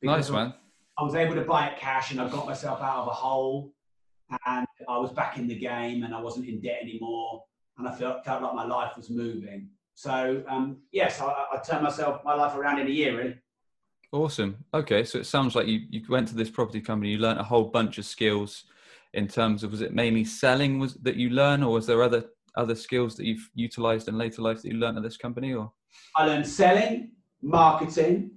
Because 0.00 0.30
nice 0.30 0.30
man. 0.30 0.54
I 1.00 1.02
was 1.02 1.14
able 1.14 1.34
to 1.34 1.40
buy 1.42 1.68
it 1.68 1.78
cash 1.78 2.10
and 2.10 2.20
I 2.20 2.28
got 2.28 2.44
myself 2.44 2.82
out 2.82 2.98
of 2.98 3.08
a 3.08 3.12
hole 3.12 3.72
and 4.46 4.66
I 4.86 4.98
was 4.98 5.10
back 5.10 5.38
in 5.38 5.48
the 5.48 5.54
game 5.54 6.02
and 6.02 6.14
I 6.14 6.20
wasn't 6.20 6.46
in 6.46 6.60
debt 6.60 6.80
anymore 6.82 7.42
and 7.78 7.88
I 7.88 7.94
felt, 7.94 8.22
felt 8.22 8.42
like 8.42 8.54
my 8.54 8.66
life 8.66 8.98
was 8.98 9.08
moving. 9.08 9.70
So 9.94 10.44
um, 10.46 10.82
yes, 10.92 11.22
I, 11.22 11.28
I 11.28 11.58
turned 11.64 11.84
myself 11.84 12.20
my 12.22 12.34
life 12.34 12.54
around 12.54 12.80
in 12.80 12.86
a 12.86 12.90
year 12.90 13.16
really. 13.16 13.36
Awesome. 14.12 14.62
Okay, 14.74 15.04
so 15.04 15.18
it 15.18 15.24
sounds 15.24 15.54
like 15.54 15.68
you, 15.68 15.80
you 15.88 16.02
went 16.06 16.28
to 16.28 16.34
this 16.34 16.50
property 16.50 16.82
company, 16.82 17.12
you 17.12 17.18
learned 17.18 17.40
a 17.40 17.44
whole 17.44 17.64
bunch 17.64 17.96
of 17.96 18.04
skills 18.04 18.64
in 19.14 19.26
terms 19.26 19.64
of 19.64 19.70
was 19.70 19.80
it 19.80 19.94
mainly 19.94 20.24
selling 20.24 20.78
was 20.78 20.94
that 20.96 21.16
you 21.16 21.30
learn 21.30 21.62
or 21.62 21.72
was 21.72 21.86
there 21.86 22.02
other 22.02 22.26
other 22.56 22.74
skills 22.74 23.16
that 23.16 23.24
you've 23.24 23.48
utilized 23.54 24.06
in 24.06 24.18
later 24.18 24.42
life 24.42 24.60
that 24.60 24.68
you 24.68 24.74
learned 24.76 24.98
at 24.98 25.02
this 25.02 25.16
company 25.16 25.54
or 25.54 25.72
I 26.14 26.26
learned 26.26 26.46
selling, 26.46 27.12
marketing, 27.40 28.32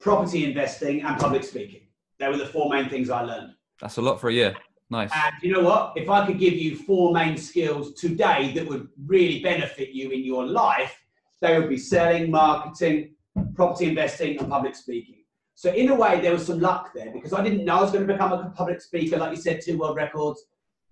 property 0.00 0.44
investing 0.46 1.02
and 1.02 1.18
public 1.18 1.44
speaking. 1.44 1.82
They 2.20 2.28
were 2.28 2.36
the 2.36 2.46
four 2.46 2.68
main 2.68 2.88
things 2.88 3.08
I 3.10 3.22
learned. 3.22 3.54
That's 3.80 3.96
a 3.96 4.02
lot 4.02 4.20
for 4.20 4.28
a 4.28 4.32
year. 4.32 4.54
Nice. 4.90 5.10
And 5.14 5.34
you 5.42 5.52
know 5.52 5.62
what? 5.62 5.94
If 5.96 6.10
I 6.10 6.26
could 6.26 6.38
give 6.38 6.52
you 6.52 6.76
four 6.76 7.12
main 7.12 7.36
skills 7.36 7.94
today 7.94 8.52
that 8.54 8.66
would 8.66 8.88
really 9.06 9.40
benefit 9.40 9.90
you 9.90 10.10
in 10.10 10.22
your 10.22 10.46
life, 10.46 10.94
they 11.40 11.58
would 11.58 11.70
be 11.70 11.78
selling, 11.78 12.30
marketing, 12.30 13.14
property 13.54 13.88
investing, 13.88 14.38
and 14.38 14.50
public 14.50 14.76
speaking. 14.76 15.24
So 15.54 15.72
in 15.72 15.88
a 15.90 15.94
way, 15.94 16.20
there 16.20 16.32
was 16.32 16.46
some 16.46 16.60
luck 16.60 16.92
there 16.94 17.10
because 17.12 17.32
I 17.32 17.42
didn't 17.42 17.64
know 17.64 17.78
I 17.78 17.82
was 17.82 17.92
going 17.92 18.06
to 18.06 18.12
become 18.12 18.32
a 18.32 18.50
public 18.50 18.82
speaker. 18.82 19.16
Like 19.16 19.34
you 19.34 19.40
said, 19.40 19.60
two 19.62 19.78
world 19.78 19.96
records, 19.96 20.42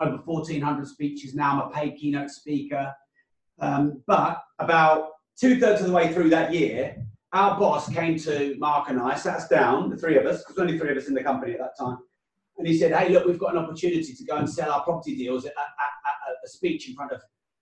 over 0.00 0.16
1,400 0.25 0.87
speeches 0.87 1.35
now. 1.35 1.62
I'm 1.62 1.70
a 1.70 1.75
paid 1.75 1.97
keynote 1.97 2.30
speaker. 2.30 2.94
Um, 3.58 4.02
but 4.06 4.42
about 4.58 5.11
two 5.38 5.61
thirds 5.61 5.80
of 5.80 5.88
the 5.88 5.92
way 5.92 6.12
through 6.12 6.30
that 6.30 6.54
year, 6.54 7.04
our 7.32 7.58
boss 7.58 7.92
came 7.92 8.18
to 8.20 8.56
Mark 8.58 8.88
and 8.88 9.00
I, 9.00 9.14
sat 9.14 9.37
us 9.37 9.49
down, 9.49 9.90
the 9.90 9.97
three 9.97 10.16
of 10.16 10.26
us, 10.26 10.42
because 10.44 10.58
only 10.58 10.78
three 10.78 10.90
of 10.90 10.97
us 10.97 11.08
in 11.08 11.14
the 11.14 11.23
company 11.23 11.52
at 11.52 11.58
that 11.58 11.78
time. 11.78 11.99
And 12.56 12.66
he 12.66 12.76
said, 12.78 12.92
Hey, 12.92 13.11
look, 13.11 13.26
we've 13.26 13.38
got 13.38 13.54
an 13.54 13.62
opportunity 13.62 14.14
to 14.14 14.25
go 14.25 14.37
and 14.37 14.49
sell 14.49 14.70
our 14.73 14.82
property 14.82 15.16
deals 15.16 15.44
at, 15.44 15.52
at, 15.52 15.62
at 15.62 16.37
a 16.44 16.49
speech 16.49 16.88
in 16.88 16.94
front 16.94 17.12
of 17.12 17.20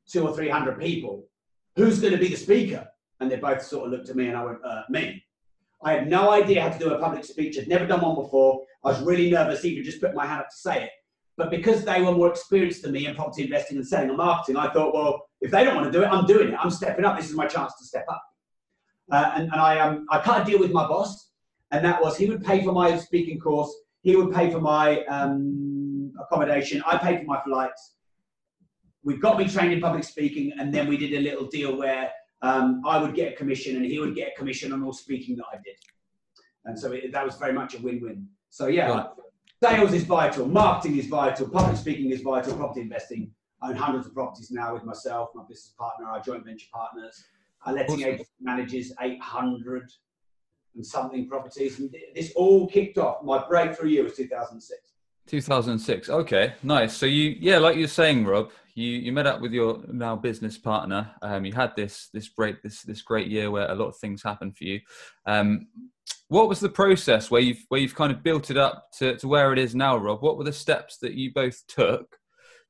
two 0.08 0.26
or 0.26 0.34
300 0.34 0.80
people. 0.80 1.26
Who's 1.74 2.00
going 2.00 2.12
to 2.12 2.18
be 2.18 2.28
the 2.28 2.36
speaker? 2.36 2.86
And 3.20 3.30
they 3.30 3.36
both 3.36 3.62
sort 3.62 3.86
of 3.86 3.92
looked 3.92 4.08
at 4.08 4.16
me 4.16 4.28
and 4.28 4.36
I 4.36 4.44
went, 4.44 4.64
uh, 4.64 4.82
Me. 4.88 5.22
I 5.82 5.92
had 5.92 6.08
no 6.08 6.30
idea 6.30 6.62
how 6.62 6.70
to 6.70 6.78
do 6.78 6.94
a 6.94 6.98
public 6.98 7.24
speech. 7.24 7.58
I'd 7.58 7.68
never 7.68 7.86
done 7.86 8.00
one 8.00 8.14
before. 8.14 8.62
I 8.84 8.88
was 8.88 9.00
really 9.02 9.30
nervous, 9.30 9.64
even 9.64 9.84
just 9.84 10.00
put 10.00 10.14
my 10.14 10.26
hand 10.26 10.40
up 10.40 10.48
to 10.48 10.56
say 10.56 10.84
it. 10.84 10.90
But 11.36 11.50
because 11.50 11.84
they 11.84 12.00
were 12.00 12.12
more 12.12 12.30
experienced 12.30 12.82
than 12.82 12.92
me 12.92 13.06
in 13.06 13.14
property 13.14 13.44
investing 13.44 13.76
and 13.76 13.86
selling 13.86 14.08
and 14.08 14.16
marketing, 14.16 14.56
I 14.56 14.72
thought, 14.72 14.94
well, 14.94 15.26
if 15.42 15.50
they 15.50 15.64
don't 15.64 15.76
want 15.76 15.92
to 15.92 15.98
do 15.98 16.02
it, 16.02 16.08
I'm 16.08 16.24
doing 16.26 16.48
it. 16.48 16.54
I'm 16.58 16.70
stepping 16.70 17.04
up. 17.04 17.16
This 17.16 17.28
is 17.28 17.36
my 17.36 17.46
chance 17.46 17.74
to 17.78 17.84
step 17.84 18.06
up. 18.10 18.22
Uh, 19.10 19.32
and, 19.36 19.44
and 19.44 19.60
I, 19.60 19.78
um, 19.78 20.06
I 20.10 20.20
cut 20.20 20.42
a 20.42 20.44
deal 20.44 20.58
with 20.58 20.72
my 20.72 20.86
boss, 20.86 21.30
and 21.70 21.84
that 21.84 22.02
was 22.02 22.16
he 22.16 22.26
would 22.26 22.44
pay 22.44 22.64
for 22.64 22.72
my 22.72 22.96
speaking 22.98 23.38
course, 23.38 23.74
he 24.02 24.16
would 24.16 24.34
pay 24.34 24.50
for 24.50 24.60
my 24.60 25.04
um, 25.04 26.12
accommodation, 26.20 26.82
I 26.86 26.96
paid 26.96 27.20
for 27.20 27.24
my 27.24 27.40
flights. 27.42 27.94
We 29.02 29.16
got 29.16 29.38
me 29.38 29.48
trained 29.48 29.72
in 29.72 29.80
public 29.80 30.04
speaking, 30.04 30.52
and 30.58 30.72
then 30.74 30.88
we 30.88 30.96
did 30.96 31.12
a 31.12 31.20
little 31.20 31.46
deal 31.46 31.76
where 31.76 32.10
um, 32.42 32.82
I 32.86 33.00
would 33.00 33.14
get 33.14 33.32
a 33.32 33.36
commission 33.36 33.76
and 33.76 33.84
he 33.84 33.98
would 33.98 34.14
get 34.14 34.32
a 34.34 34.38
commission 34.38 34.72
on 34.72 34.82
all 34.82 34.92
speaking 34.92 35.36
that 35.36 35.44
I 35.52 35.56
did. 35.56 35.76
And 36.64 36.78
so 36.78 36.92
it, 36.92 37.12
that 37.12 37.24
was 37.24 37.36
very 37.36 37.52
much 37.52 37.74
a 37.74 37.78
win-win. 37.78 38.26
So 38.50 38.66
yeah, 38.66 39.06
sales 39.62 39.92
is 39.92 40.04
vital, 40.04 40.46
marketing 40.46 40.98
is 40.98 41.06
vital, 41.06 41.48
public 41.48 41.76
speaking 41.76 42.10
is 42.10 42.20
vital, 42.22 42.56
property 42.56 42.80
investing. 42.80 43.30
I 43.62 43.70
own 43.70 43.76
hundreds 43.76 44.06
of 44.06 44.14
properties 44.14 44.50
now 44.50 44.74
with 44.74 44.84
myself, 44.84 45.30
my 45.34 45.42
business 45.48 45.74
partner, 45.78 46.06
our 46.06 46.20
joint 46.20 46.44
venture 46.44 46.66
partners. 46.72 47.24
Our 47.64 47.74
letting 47.74 47.96
awesome. 47.96 48.08
agent 48.14 48.28
manages 48.40 48.92
800 49.00 49.90
and 50.74 50.86
something 50.86 51.28
properties. 51.28 51.78
And 51.78 51.94
this 52.14 52.32
all 52.36 52.68
kicked 52.68 52.98
off. 52.98 53.22
My 53.24 53.46
breakthrough 53.46 53.88
year 53.88 54.04
was 54.04 54.16
2006. 54.16 54.80
2006. 55.26 56.08
Okay, 56.08 56.54
nice. 56.62 56.96
So 56.96 57.06
you, 57.06 57.36
yeah, 57.40 57.58
like 57.58 57.76
you're 57.76 57.88
saying, 57.88 58.24
Rob, 58.24 58.50
you 58.74 58.90
you 58.90 59.12
met 59.12 59.26
up 59.26 59.40
with 59.40 59.52
your 59.52 59.80
now 59.88 60.14
business 60.14 60.56
partner. 60.58 61.10
Um, 61.22 61.44
you 61.44 61.52
had 61.52 61.74
this 61.74 62.10
this 62.12 62.28
break, 62.28 62.62
this 62.62 62.82
this 62.82 63.02
great 63.02 63.26
year 63.28 63.50
where 63.50 63.70
a 63.70 63.74
lot 63.74 63.88
of 63.88 63.96
things 63.96 64.22
happened 64.22 64.56
for 64.56 64.64
you. 64.64 64.80
Um, 65.24 65.66
what 66.28 66.48
was 66.48 66.60
the 66.60 66.68
process 66.68 67.30
where 67.30 67.40
you've 67.40 67.64
where 67.68 67.80
you've 67.80 67.94
kind 67.94 68.12
of 68.12 68.22
built 68.22 68.50
it 68.50 68.56
up 68.56 68.90
to, 68.98 69.16
to 69.16 69.28
where 69.28 69.52
it 69.52 69.58
is 69.58 69.74
now, 69.74 69.96
Rob? 69.96 70.22
What 70.22 70.36
were 70.36 70.44
the 70.44 70.52
steps 70.52 70.98
that 70.98 71.14
you 71.14 71.32
both 71.32 71.66
took 71.66 72.16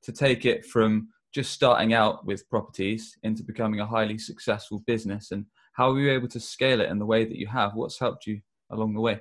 to 0.03 0.13
take 0.13 0.47
it 0.47 0.65
from 0.65 1.09
just 1.37 1.53
starting 1.53 1.93
out 1.93 2.25
with 2.25 2.49
properties 2.49 3.19
into 3.23 3.43
becoming 3.43 3.81
a 3.81 3.87
highly 3.87 4.17
successful 4.17 4.83
business, 4.87 5.33
and 5.33 5.45
how 5.75 5.93
were 5.93 6.01
you 6.01 6.11
able 6.11 6.27
to 6.27 6.41
scale 6.41 6.81
it 6.81 6.89
in 6.89 6.99
the 6.99 7.05
way 7.05 7.27
that 7.27 7.37
you 7.37 7.47
have? 7.47 7.75
What's 7.75 8.01
helped 8.01 8.27
you 8.27 8.41
along 8.71 8.95
the 8.95 9.03
way? 9.03 9.21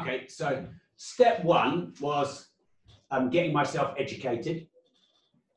Okay, 0.00 0.26
so 0.28 0.64
step 0.96 1.44
one 1.44 1.92
was 2.00 2.48
um, 3.10 3.28
getting 3.28 3.52
myself 3.52 3.94
educated. 3.98 4.66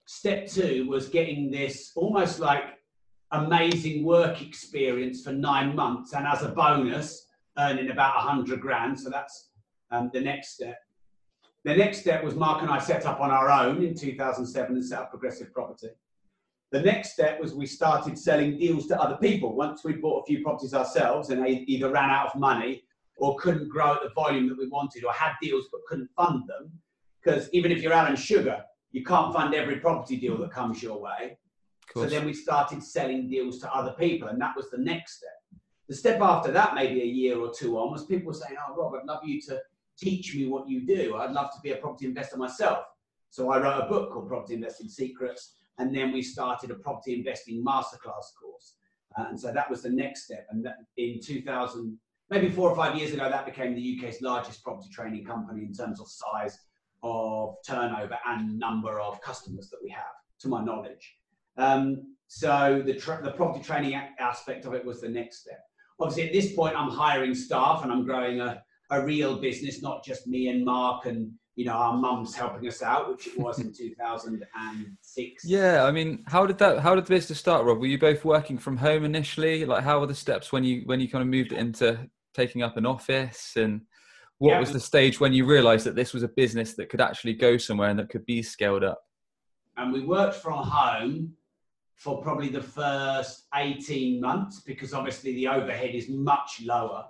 Step 0.06 0.48
two 0.48 0.86
was 0.90 1.08
getting 1.08 1.50
this 1.50 1.94
almost 1.96 2.42
like 2.42 2.66
amazing 3.32 4.04
work 4.04 4.42
experience 4.42 5.24
for 5.24 5.32
nine 5.32 5.74
months, 5.74 6.12
and 6.12 6.28
as 6.28 6.44
a 6.44 6.50
bonus, 6.50 7.26
earning 7.58 7.90
about 7.90 8.18
a 8.18 8.20
hundred 8.20 8.60
grand. 8.60 9.00
So 9.00 9.10
that's 9.10 9.52
um, 9.92 10.12
the 10.14 10.20
next 10.20 10.56
step. 10.56 10.78
The 11.66 11.76
next 11.76 12.02
step 12.02 12.24
was 12.24 12.36
Mark 12.36 12.62
and 12.62 12.70
I 12.70 12.78
set 12.78 13.08
up 13.08 13.20
on 13.20 13.32
our 13.32 13.50
own 13.50 13.84
in 13.84 13.96
2007 13.96 14.76
and 14.76 14.86
set 14.86 15.00
up 15.00 15.10
Progressive 15.10 15.52
Property. 15.52 15.90
The 16.72 16.82
next 16.82 17.14
step 17.14 17.42
was 17.42 17.56
we 17.56 17.66
started 17.66 18.20
selling 18.20 18.60
deals 18.60 18.86
to 18.88 19.02
other 19.02 19.18
people. 19.18 19.56
Once 19.56 19.84
we 19.84 19.94
bought 19.94 20.22
a 20.22 20.26
few 20.28 20.44
properties 20.44 20.76
ourselves 20.76 21.32
and 21.32 21.44
they 21.44 21.66
either 21.66 21.90
ran 21.90 22.12
out 22.12 22.28
of 22.28 22.40
money 22.40 22.84
or 23.18 23.36
couldn't 23.38 23.68
grow 23.68 23.96
at 23.96 24.04
the 24.04 24.12
volume 24.14 24.48
that 24.48 24.60
we 24.60 24.68
wanted 24.68 25.04
or 25.06 25.12
had 25.12 25.34
deals 25.42 25.66
but 25.72 25.82
couldn't 25.88 26.10
fund 26.16 26.44
them, 26.48 26.72
because 27.24 27.50
even 27.52 27.72
if 27.72 27.82
you're 27.82 27.94
Alan 27.94 28.16
Sugar, 28.16 28.64
you 28.92 29.04
can't 29.04 29.34
fund 29.34 29.56
every 29.56 29.78
property 29.78 30.18
deal 30.18 30.38
that 30.38 30.52
comes 30.52 30.84
your 30.84 31.02
way. 31.02 31.36
So 31.96 32.06
then 32.06 32.26
we 32.26 32.34
started 32.34 32.84
selling 32.84 33.28
deals 33.28 33.58
to 33.60 33.74
other 33.74 33.96
people, 33.98 34.28
and 34.28 34.40
that 34.40 34.56
was 34.56 34.70
the 34.70 34.78
next 34.78 35.18
step. 35.18 35.62
The 35.88 35.96
step 35.96 36.22
after 36.22 36.52
that, 36.52 36.76
maybe 36.76 37.02
a 37.02 37.06
year 37.06 37.40
or 37.40 37.52
two 37.52 37.78
on, 37.80 37.92
was 37.92 38.06
people 38.06 38.34
saying, 38.34 38.56
"Oh, 38.60 38.76
Rob, 38.76 38.94
I'd 38.96 39.08
love 39.08 39.24
you 39.24 39.40
to 39.44 39.62
teach 39.98 40.36
me 40.36 40.48
what 40.48 40.68
you 40.68 40.86
do. 40.86 41.16
I'd 41.16 41.32
love 41.32 41.52
to 41.54 41.60
be 41.62 41.72
a 41.72 41.78
property 41.78 42.06
investor 42.06 42.38
myself." 42.38 42.86
So 43.30 43.52
I 43.52 43.62
wrote 43.62 43.84
a 43.84 43.88
book 43.88 44.12
called 44.12 44.28
Property 44.28 44.54
Investing 44.54 44.88
Secrets, 44.88 45.56
and 45.78 45.94
then 45.94 46.14
we 46.14 46.22
started 46.22 46.72
a 46.72 46.76
property 46.76 47.14
investing 47.16 47.64
masterclass 47.64 48.34
course. 48.42 48.78
Uh, 49.18 49.26
and 49.30 49.40
so 49.40 49.52
that 49.52 49.70
was 49.70 49.82
the 49.82 49.90
next 49.90 50.26
step. 50.26 50.48
And 50.50 50.68
in 50.98 51.20
2000, 51.22 51.98
maybe 52.30 52.50
four 52.50 52.70
or 52.70 52.76
five 52.76 52.96
years 52.96 53.14
ago, 53.14 53.30
that 53.30 53.46
became 53.46 53.76
the 53.76 53.98
UK's 53.98 54.22
largest 54.22 54.64
property 54.64 54.90
training 54.90 55.26
company 55.26 55.64
in 55.64 55.74
terms 55.74 56.00
of 56.00 56.08
size 56.08 56.58
of 57.04 57.56
turnover 57.66 58.18
and 58.26 58.58
number 58.58 59.00
of 59.00 59.22
customers 59.22 59.70
that 59.70 59.80
we 59.84 59.90
have, 59.90 60.16
to 60.40 60.48
my 60.48 60.64
knowledge. 60.64 61.18
Um, 61.58 62.16
so 62.28 62.82
the, 62.86 62.94
tra- 62.94 63.22
the 63.24 63.32
property 63.32 63.64
training 63.64 64.00
aspect 64.20 64.66
of 64.66 64.74
it 64.74 64.84
was 64.84 65.02
the 65.02 65.10
next 65.10 65.42
step. 65.42 65.60
Obviously, 66.00 66.24
at 66.24 66.34
this 66.34 66.54
point, 66.54 66.76
I'm 66.76 66.90
hiring 66.90 67.36
staff 67.36 67.84
and 67.84 67.92
I'm 67.92 68.06
growing 68.06 68.42
a, 68.42 68.64
a 68.90 69.04
real 69.04 69.38
business, 69.38 69.82
not 69.82 70.04
just 70.04 70.28
me 70.28 70.50
and 70.50 70.64
Mark 70.64 71.06
and 71.06 71.32
you 71.56 71.64
know 71.66 71.74
our 71.74 71.96
mum's 71.96 72.36
helping 72.36 72.68
us 72.68 72.82
out, 72.82 73.10
which 73.10 73.28
it 73.28 73.40
was 73.40 73.60
in 73.60 73.74
2006. 73.78 75.46
Yeah, 75.46 75.84
I 75.84 75.92
mean, 75.92 76.24
how 76.28 76.46
did 76.46 76.58
that? 76.60 76.80
How 76.80 76.96
did 76.96 77.06
the 77.06 77.10
business 77.10 77.40
start, 77.40 77.66
Rob? 77.66 77.80
Were 77.80 77.88
you 77.88 78.00
both 78.00 78.26
working 78.26 78.58
from 78.58 78.78
home 78.78 79.06
initially? 79.06 79.66
Like, 79.66 79.84
how 79.84 80.00
were 80.00 80.08
the 80.08 80.16
steps 80.16 80.52
when 80.52 80.64
you 80.64 80.84
when 80.86 81.00
you 81.00 81.10
kind 81.10 81.22
of 81.22 81.28
moved 81.28 81.52
into 81.52 82.10
taking 82.34 82.62
up 82.62 82.78
an 82.78 82.86
office 82.86 83.54
and 83.56 83.82
what 84.40 84.52
yeah. 84.52 84.60
was 84.60 84.74
the 84.74 84.80
stage 84.80 85.20
when 85.22 85.32
you 85.32 85.46
realized 85.46 85.86
that 85.86 85.96
this 85.96 86.14
was 86.14 86.22
a 86.22 86.28
business 86.28 86.74
that 86.74 86.90
could 86.90 87.00
actually 87.00 87.34
go 87.34 87.56
somewhere 87.58 87.90
and 87.90 87.98
that 87.98 88.10
could 88.10 88.26
be 88.26 88.44
scaled 88.44 88.84
up? 88.84 89.02
And 89.78 89.94
we 89.94 90.02
worked 90.02 90.36
from 90.36 90.60
home 90.64 91.34
for 91.96 92.22
probably 92.22 92.50
the 92.50 92.62
first 92.62 93.48
18 93.56 94.20
months 94.20 94.62
because 94.62 94.94
obviously 94.94 95.34
the 95.34 95.48
overhead 95.48 95.96
is 95.96 96.10
much 96.10 96.62
lower. 96.64 97.06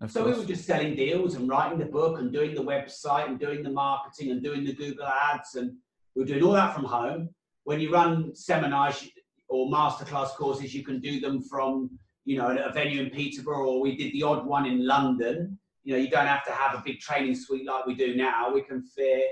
Of 0.00 0.10
so 0.10 0.24
course. 0.24 0.36
we 0.36 0.42
were 0.42 0.48
just 0.48 0.66
selling 0.66 0.96
deals 0.96 1.34
and 1.34 1.48
writing 1.48 1.78
the 1.78 1.86
book 1.86 2.18
and 2.18 2.32
doing 2.32 2.54
the 2.54 2.62
website 2.62 3.28
and 3.28 3.38
doing 3.38 3.62
the 3.62 3.70
marketing 3.70 4.32
and 4.32 4.42
doing 4.42 4.64
the 4.64 4.74
Google 4.74 5.06
ads 5.06 5.54
and 5.54 5.72
we 6.14 6.22
were 6.22 6.26
doing 6.26 6.42
all 6.42 6.52
that 6.52 6.74
from 6.74 6.84
home. 6.84 7.30
When 7.64 7.80
you 7.80 7.92
run 7.92 8.34
seminars 8.34 9.08
or 9.48 9.68
masterclass 9.68 10.30
courses, 10.30 10.74
you 10.74 10.84
can 10.84 11.00
do 11.00 11.20
them 11.20 11.42
from 11.42 11.90
you 12.24 12.38
know 12.38 12.48
a 12.48 12.72
venue 12.72 13.02
in 13.02 13.10
Peterborough 13.10 13.66
or 13.66 13.80
we 13.80 13.96
did 13.96 14.12
the 14.12 14.22
odd 14.22 14.46
one 14.46 14.66
in 14.66 14.86
London 14.86 15.58
you 15.84 15.92
know, 15.92 15.98
you 15.98 16.08
don't 16.08 16.26
have 16.26 16.44
to 16.44 16.52
have 16.52 16.74
a 16.74 16.82
big 16.84 16.98
training 16.98 17.34
suite 17.34 17.66
like 17.66 17.86
we 17.86 17.94
do 17.94 18.16
now. 18.16 18.52
We 18.52 18.62
can 18.62 18.82
fit 18.82 19.22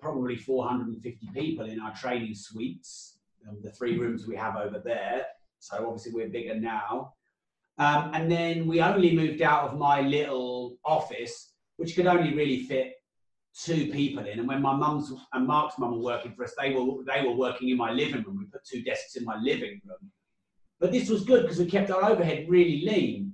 probably 0.00 0.36
450 0.36 1.28
people 1.34 1.66
in 1.66 1.80
our 1.80 1.92
training 1.94 2.34
suites, 2.34 3.18
um, 3.48 3.58
the 3.62 3.72
three 3.72 3.98
rooms 3.98 4.28
we 4.28 4.36
have 4.36 4.56
over 4.56 4.78
there. 4.78 5.26
So 5.58 5.84
obviously 5.84 6.12
we're 6.12 6.28
bigger 6.28 6.54
now. 6.54 7.14
Um, 7.78 8.10
and 8.12 8.30
then 8.30 8.66
we 8.66 8.80
only 8.80 9.14
moved 9.14 9.40
out 9.42 9.64
of 9.64 9.78
my 9.78 10.00
little 10.00 10.76
office, 10.84 11.52
which 11.76 11.94
could 11.94 12.06
only 12.06 12.34
really 12.34 12.64
fit 12.64 12.94
two 13.54 13.90
people 13.92 14.26
in. 14.26 14.38
And 14.40 14.48
when 14.48 14.62
my 14.62 14.74
mum's 14.74 15.12
and 15.32 15.46
Mark's 15.46 15.78
mum 15.78 15.92
were 15.92 16.02
working 16.02 16.34
for 16.34 16.44
us, 16.44 16.54
they 16.60 16.72
were 16.72 17.04
they 17.04 17.22
were 17.26 17.36
working 17.36 17.68
in 17.68 17.76
my 17.76 17.92
living 17.92 18.22
room. 18.22 18.38
We 18.38 18.46
put 18.46 18.64
two 18.64 18.82
desks 18.82 19.16
in 19.16 19.24
my 19.24 19.36
living 19.36 19.80
room. 19.84 20.10
But 20.80 20.92
this 20.92 21.08
was 21.08 21.24
good 21.24 21.42
because 21.42 21.58
we 21.58 21.66
kept 21.66 21.90
our 21.90 22.04
overhead 22.04 22.46
really 22.48 22.82
lean. 22.84 23.32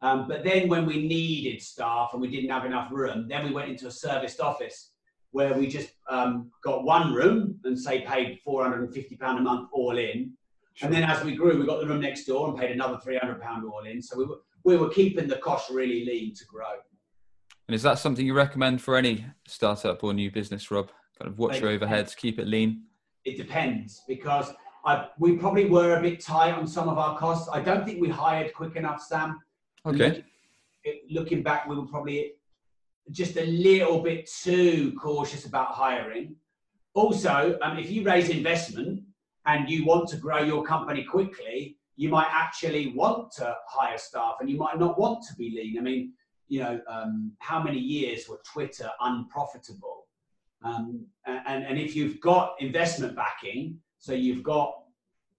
Um, 0.00 0.28
but 0.28 0.44
then 0.44 0.68
when 0.68 0.86
we 0.86 1.06
needed 1.06 1.60
staff 1.60 2.10
and 2.12 2.22
we 2.22 2.30
didn't 2.30 2.50
have 2.50 2.64
enough 2.64 2.90
room, 2.92 3.26
then 3.28 3.44
we 3.44 3.52
went 3.52 3.68
into 3.68 3.88
a 3.88 3.90
serviced 3.90 4.40
office 4.40 4.92
where 5.32 5.54
we 5.54 5.66
just 5.66 5.90
um, 6.08 6.50
got 6.62 6.84
one 6.84 7.12
room 7.12 7.58
and 7.64 7.78
say 7.78 8.02
paid 8.02 8.38
£450 8.46 9.20
a 9.20 9.40
month 9.40 9.68
all 9.72 9.98
in. 9.98 10.32
Sure. 10.78 10.86
And 10.86 10.94
then 10.94 11.02
as 11.02 11.24
we 11.24 11.34
grew, 11.34 11.58
we 11.58 11.66
got 11.66 11.80
the 11.80 11.88
room 11.88 12.00
next 12.00 12.24
door 12.26 12.48
and 12.48 12.56
paid 12.56 12.70
another 12.70 13.00
£300 13.04 13.64
all 13.64 13.84
in. 13.84 14.00
So 14.00 14.16
we 14.16 14.26
were, 14.26 14.36
we 14.62 14.76
were 14.76 14.88
keeping 14.90 15.26
the 15.26 15.38
cost 15.38 15.70
really 15.70 16.04
lean 16.04 16.36
to 16.36 16.44
grow. 16.44 16.70
And 17.66 17.74
is 17.74 17.82
that 17.82 17.98
something 17.98 18.24
you 18.24 18.32
recommend 18.32 18.80
for 18.80 18.96
any 18.96 19.26
startup 19.48 20.04
or 20.04 20.14
new 20.14 20.30
business, 20.30 20.70
Rob? 20.70 20.90
Kind 21.18 21.32
of 21.32 21.36
watch 21.36 21.56
it 21.56 21.62
your 21.62 21.76
overheads, 21.76 22.16
keep 22.16 22.38
it 22.38 22.46
lean? 22.46 22.84
It 23.24 23.36
depends 23.36 24.04
because 24.06 24.54
I, 24.84 25.08
we 25.18 25.36
probably 25.36 25.64
were 25.64 25.96
a 25.96 26.00
bit 26.00 26.20
tight 26.20 26.52
on 26.52 26.64
some 26.68 26.88
of 26.88 26.96
our 26.96 27.18
costs. 27.18 27.48
I 27.52 27.60
don't 27.60 27.84
think 27.84 28.00
we 28.00 28.08
hired 28.08 28.54
quick 28.54 28.76
enough, 28.76 29.02
Sam. 29.02 29.40
Okay. 29.84 30.22
Looking, 30.84 31.00
looking 31.10 31.42
back, 31.42 31.66
we 31.66 31.74
were 31.74 31.86
probably 31.86 32.34
just 33.10 33.36
a 33.36 33.46
little 33.46 34.00
bit 34.00 34.30
too 34.30 34.94
cautious 34.96 35.44
about 35.44 35.72
hiring. 35.72 36.36
Also, 36.94 37.58
um, 37.62 37.78
if 37.78 37.90
you 37.90 38.04
raise 38.04 38.28
investment 38.28 39.02
and 39.48 39.68
you 39.68 39.84
want 39.84 40.08
to 40.10 40.16
grow 40.16 40.42
your 40.42 40.62
company 40.62 41.02
quickly, 41.02 41.78
you 41.96 42.10
might 42.10 42.28
actually 42.30 42.92
want 42.94 43.32
to 43.32 43.56
hire 43.66 43.96
staff 43.96 44.36
and 44.40 44.50
you 44.50 44.58
might 44.58 44.78
not 44.78 44.98
want 44.98 45.24
to 45.26 45.34
be 45.36 45.50
lean. 45.50 45.78
I 45.78 45.80
mean, 45.80 46.12
you 46.48 46.60
know, 46.60 46.80
um, 46.86 47.32
how 47.38 47.62
many 47.62 47.78
years 47.78 48.28
were 48.28 48.40
Twitter 48.44 48.90
unprofitable? 49.00 50.06
Um, 50.62 51.06
and, 51.26 51.64
and 51.64 51.78
if 51.78 51.96
you've 51.96 52.20
got 52.20 52.56
investment 52.60 53.16
backing, 53.16 53.78
so 53.98 54.12
you've 54.12 54.42
got 54.42 54.74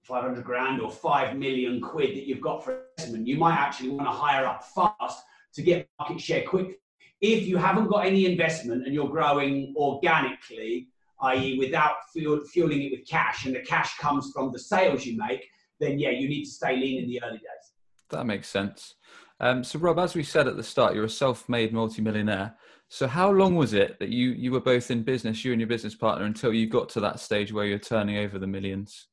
500 0.03 0.43
grand 0.43 0.81
or 0.81 0.89
5 0.89 1.37
million 1.37 1.79
quid 1.79 2.15
that 2.15 2.25
you've 2.25 2.41
got 2.41 2.63
for 2.63 2.85
investment, 2.97 3.27
you 3.27 3.37
might 3.37 3.55
actually 3.55 3.89
want 3.89 4.07
to 4.07 4.11
hire 4.11 4.45
up 4.45 4.63
fast 4.63 5.23
to 5.53 5.61
get 5.61 5.87
market 5.99 6.19
share 6.19 6.43
quick. 6.43 6.79
If 7.21 7.45
you 7.47 7.57
haven't 7.57 7.89
got 7.89 8.07
any 8.07 8.25
investment 8.25 8.85
and 8.85 8.93
you're 8.93 9.09
growing 9.09 9.73
organically, 9.77 10.87
i.e., 11.21 11.57
without 11.57 11.95
fuel, 12.13 12.41
fueling 12.51 12.81
it 12.83 12.91
with 12.91 13.07
cash, 13.07 13.45
and 13.45 13.55
the 13.55 13.61
cash 13.61 13.97
comes 13.97 14.31
from 14.31 14.51
the 14.51 14.59
sales 14.59 15.05
you 15.05 15.17
make, 15.17 15.45
then 15.79 15.99
yeah, 15.99 16.09
you 16.09 16.27
need 16.27 16.45
to 16.45 16.51
stay 16.51 16.75
lean 16.75 17.03
in 17.03 17.09
the 17.09 17.21
early 17.23 17.37
days. 17.37 17.73
That 18.09 18.25
makes 18.25 18.47
sense. 18.47 18.95
Um, 19.39 19.63
so, 19.63 19.79
Rob, 19.79 19.99
as 19.99 20.15
we 20.15 20.23
said 20.23 20.47
at 20.47 20.57
the 20.57 20.63
start, 20.63 20.95
you're 20.95 21.05
a 21.05 21.09
self-made 21.09 21.73
multimillionaire. 21.73 22.55
So, 22.89 23.07
how 23.07 23.31
long 23.31 23.55
was 23.55 23.73
it 23.73 23.99
that 23.99 24.09
you 24.09 24.31
you 24.31 24.51
were 24.51 24.59
both 24.59 24.91
in 24.91 25.03
business, 25.03 25.45
you 25.45 25.51
and 25.51 25.61
your 25.61 25.67
business 25.67 25.95
partner, 25.95 26.25
until 26.25 26.53
you 26.53 26.67
got 26.67 26.89
to 26.89 26.99
that 27.01 27.19
stage 27.19 27.53
where 27.53 27.65
you're 27.65 27.79
turning 27.79 28.17
over 28.17 28.39
the 28.39 28.47
millions? 28.47 29.07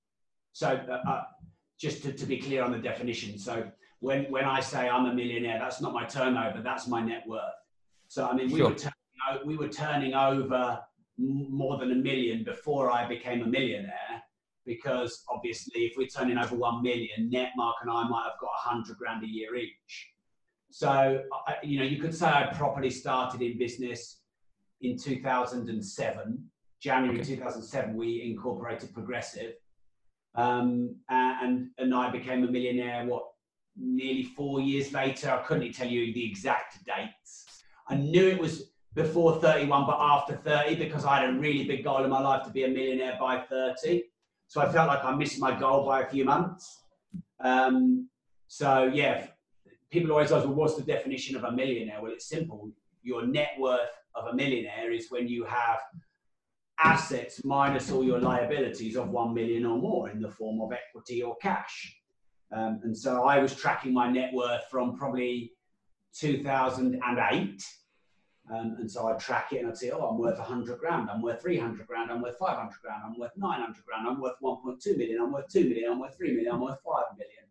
So, 0.52 0.68
uh, 0.68 1.08
uh, 1.08 1.22
just 1.78 2.02
to, 2.04 2.12
to 2.12 2.26
be 2.26 2.38
clear 2.38 2.64
on 2.64 2.72
the 2.72 2.78
definition, 2.78 3.38
so 3.38 3.70
when 4.00 4.24
when 4.24 4.44
I 4.44 4.60
say 4.60 4.88
I'm 4.88 5.06
a 5.06 5.14
millionaire, 5.14 5.58
that's 5.60 5.80
not 5.80 5.92
my 5.92 6.04
turnover, 6.04 6.60
that's 6.62 6.88
my 6.88 7.02
net 7.02 7.24
worth. 7.26 7.42
So, 8.08 8.26
I 8.26 8.34
mean, 8.34 8.50
we 8.50 8.58
sure. 8.58 8.70
were 8.70 8.74
turning, 8.74 9.46
we 9.46 9.56
were 9.56 9.68
turning 9.68 10.14
over 10.14 10.80
more 11.18 11.78
than 11.78 11.92
a 11.92 11.94
million 11.94 12.44
before 12.44 12.90
I 12.90 13.08
became 13.08 13.42
a 13.42 13.46
millionaire 13.46 14.22
because 14.64 15.24
obviously 15.30 15.82
if 15.86 15.94
we're 15.96 16.08
turning 16.08 16.36
over 16.38 16.56
1 16.56 16.82
million 16.82 17.30
net 17.30 17.52
mark 17.56 17.76
and 17.82 17.90
i 17.90 18.06
might 18.08 18.24
have 18.24 18.38
got 18.40 18.48
a 18.48 18.68
100 18.68 18.98
grand 18.98 19.22
a 19.22 19.26
year 19.26 19.54
each 19.54 20.10
so, 20.70 21.22
you 21.62 21.78
know, 21.78 21.84
you 21.84 21.98
could 21.98 22.14
say 22.14 22.26
I 22.26 22.52
properly 22.52 22.90
started 22.90 23.40
in 23.40 23.58
business 23.58 24.20
in 24.82 24.98
2007. 24.98 26.44
January 26.80 27.20
okay. 27.20 27.36
2007, 27.36 27.96
we 27.96 28.22
incorporated 28.22 28.92
Progressive. 28.92 29.54
Um, 30.34 30.96
and, 31.08 31.68
and 31.78 31.94
I 31.94 32.10
became 32.10 32.44
a 32.44 32.50
millionaire, 32.50 33.06
what, 33.06 33.24
nearly 33.74 34.24
four 34.24 34.60
years 34.60 34.92
later. 34.92 35.30
I 35.30 35.38
couldn't 35.44 35.72
tell 35.72 35.88
you 35.88 36.12
the 36.12 36.28
exact 36.28 36.84
dates. 36.84 37.46
I 37.88 37.96
knew 37.96 38.28
it 38.28 38.38
was 38.38 38.72
before 38.96 39.38
31, 39.40 39.86
but 39.86 39.98
after 40.00 40.34
30, 40.36 40.76
because 40.76 41.04
I 41.04 41.20
had 41.20 41.28
a 41.28 41.32
really 41.34 41.64
big 41.64 41.84
goal 41.84 42.02
in 42.02 42.10
my 42.10 42.20
life 42.20 42.44
to 42.46 42.50
be 42.50 42.64
a 42.64 42.68
millionaire 42.68 43.18
by 43.20 43.40
30. 43.40 44.02
So 44.48 44.62
I 44.62 44.72
felt 44.72 44.88
like 44.88 45.04
I 45.04 45.14
missed 45.14 45.38
my 45.38 45.56
goal 45.56 45.84
by 45.84 46.00
a 46.00 46.08
few 46.08 46.24
months. 46.24 46.82
Um, 47.40 48.08
so 48.48 48.84
yeah, 48.84 49.26
people 49.90 50.12
always 50.12 50.32
ask, 50.32 50.46
well, 50.46 50.54
what's 50.54 50.76
the 50.76 50.82
definition 50.82 51.36
of 51.36 51.44
a 51.44 51.52
millionaire? 51.52 51.98
Well, 52.00 52.10
it's 52.10 52.26
simple. 52.26 52.72
Your 53.02 53.26
net 53.26 53.50
worth 53.58 53.90
of 54.14 54.28
a 54.28 54.34
millionaire 54.34 54.90
is 54.90 55.08
when 55.10 55.28
you 55.28 55.44
have 55.44 55.78
assets 56.82 57.44
minus 57.44 57.90
all 57.90 58.02
your 58.02 58.18
liabilities 58.18 58.96
of 58.96 59.10
1 59.10 59.34
million 59.34 59.66
or 59.66 59.76
more 59.76 60.08
in 60.08 60.22
the 60.22 60.30
form 60.30 60.62
of 60.62 60.72
equity 60.72 61.22
or 61.22 61.36
cash. 61.36 61.94
Um, 62.50 62.80
and 62.82 62.96
so 62.96 63.24
I 63.24 63.40
was 63.40 63.54
tracking 63.54 63.92
my 63.92 64.10
net 64.10 64.32
worth 64.32 64.62
from 64.70 64.96
probably 64.96 65.52
2008. 66.14 67.62
Um, 68.48 68.76
and 68.78 68.90
so 68.90 69.08
I'd 69.08 69.18
track 69.18 69.52
it 69.52 69.58
and 69.58 69.68
I'd 69.68 69.76
say, 69.76 69.90
oh, 69.90 70.06
I'm 70.06 70.18
worth 70.18 70.38
100 70.38 70.78
grand, 70.78 71.10
I'm 71.10 71.20
worth 71.20 71.42
300 71.42 71.84
grand, 71.86 72.12
I'm 72.12 72.22
worth 72.22 72.38
500 72.38 72.70
grand, 72.80 73.02
I'm 73.04 73.18
worth 73.18 73.32
900 73.36 73.84
grand, 73.84 74.06
I'm 74.06 74.20
worth 74.20 74.36
1.2 74.40 74.96
million, 74.96 75.20
I'm 75.20 75.32
worth 75.32 75.48
2 75.48 75.68
million, 75.68 75.90
I'm 75.90 75.98
worth 75.98 76.16
3 76.16 76.32
million, 76.32 76.52
I'm 76.52 76.60
worth 76.60 76.78
5 76.84 77.04
million. 77.18 77.42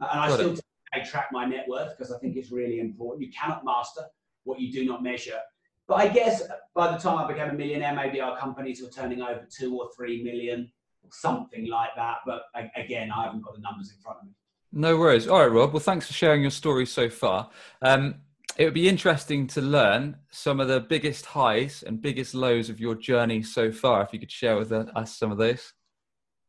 And 0.00 0.20
I 0.20 0.28
Got 0.28 0.34
still 0.34 0.52
it. 0.54 0.60
I 0.92 1.00
track 1.00 1.28
my 1.30 1.44
net 1.44 1.66
worth 1.68 1.96
because 1.96 2.12
I 2.12 2.18
think 2.18 2.36
it's 2.36 2.50
really 2.50 2.80
important. 2.80 3.22
You 3.22 3.32
cannot 3.32 3.64
master 3.64 4.02
what 4.42 4.60
you 4.60 4.72
do 4.72 4.84
not 4.84 5.02
measure. 5.02 5.38
But 5.86 5.94
I 5.96 6.08
guess 6.08 6.42
by 6.74 6.90
the 6.90 6.96
time 6.98 7.18
I 7.18 7.30
became 7.30 7.50
a 7.50 7.52
millionaire, 7.52 7.94
maybe 7.94 8.20
our 8.20 8.38
companies 8.38 8.82
were 8.82 8.88
turning 8.88 9.20
over 9.22 9.46
two 9.50 9.78
or 9.78 9.90
three 9.96 10.22
million, 10.22 10.72
something 11.10 11.68
like 11.68 11.90
that. 11.96 12.18
But 12.26 12.42
again, 12.76 13.10
I 13.10 13.24
haven't 13.24 13.42
got 13.42 13.54
the 13.54 13.60
numbers 13.60 13.92
in 13.94 14.00
front 14.02 14.18
of 14.20 14.24
me. 14.26 14.32
No 14.72 14.96
worries. 14.96 15.28
All 15.28 15.40
right, 15.40 15.50
Rob. 15.50 15.72
Well, 15.72 15.80
thanks 15.80 16.06
for 16.06 16.14
sharing 16.14 16.42
your 16.42 16.50
story 16.50 16.86
so 16.86 17.08
far. 17.08 17.50
Um, 17.82 18.16
it 18.56 18.64
would 18.64 18.74
be 18.74 18.88
interesting 18.88 19.46
to 19.48 19.60
learn 19.60 20.16
some 20.30 20.60
of 20.60 20.68
the 20.68 20.80
biggest 20.80 21.26
highs 21.26 21.82
and 21.82 22.00
biggest 22.00 22.34
lows 22.34 22.68
of 22.68 22.78
your 22.78 22.94
journey 22.94 23.42
so 23.42 23.72
far. 23.72 24.02
If 24.02 24.12
you 24.12 24.20
could 24.20 24.30
share 24.30 24.56
with 24.56 24.72
us 24.72 25.16
some 25.16 25.32
of 25.32 25.38
those. 25.38 25.72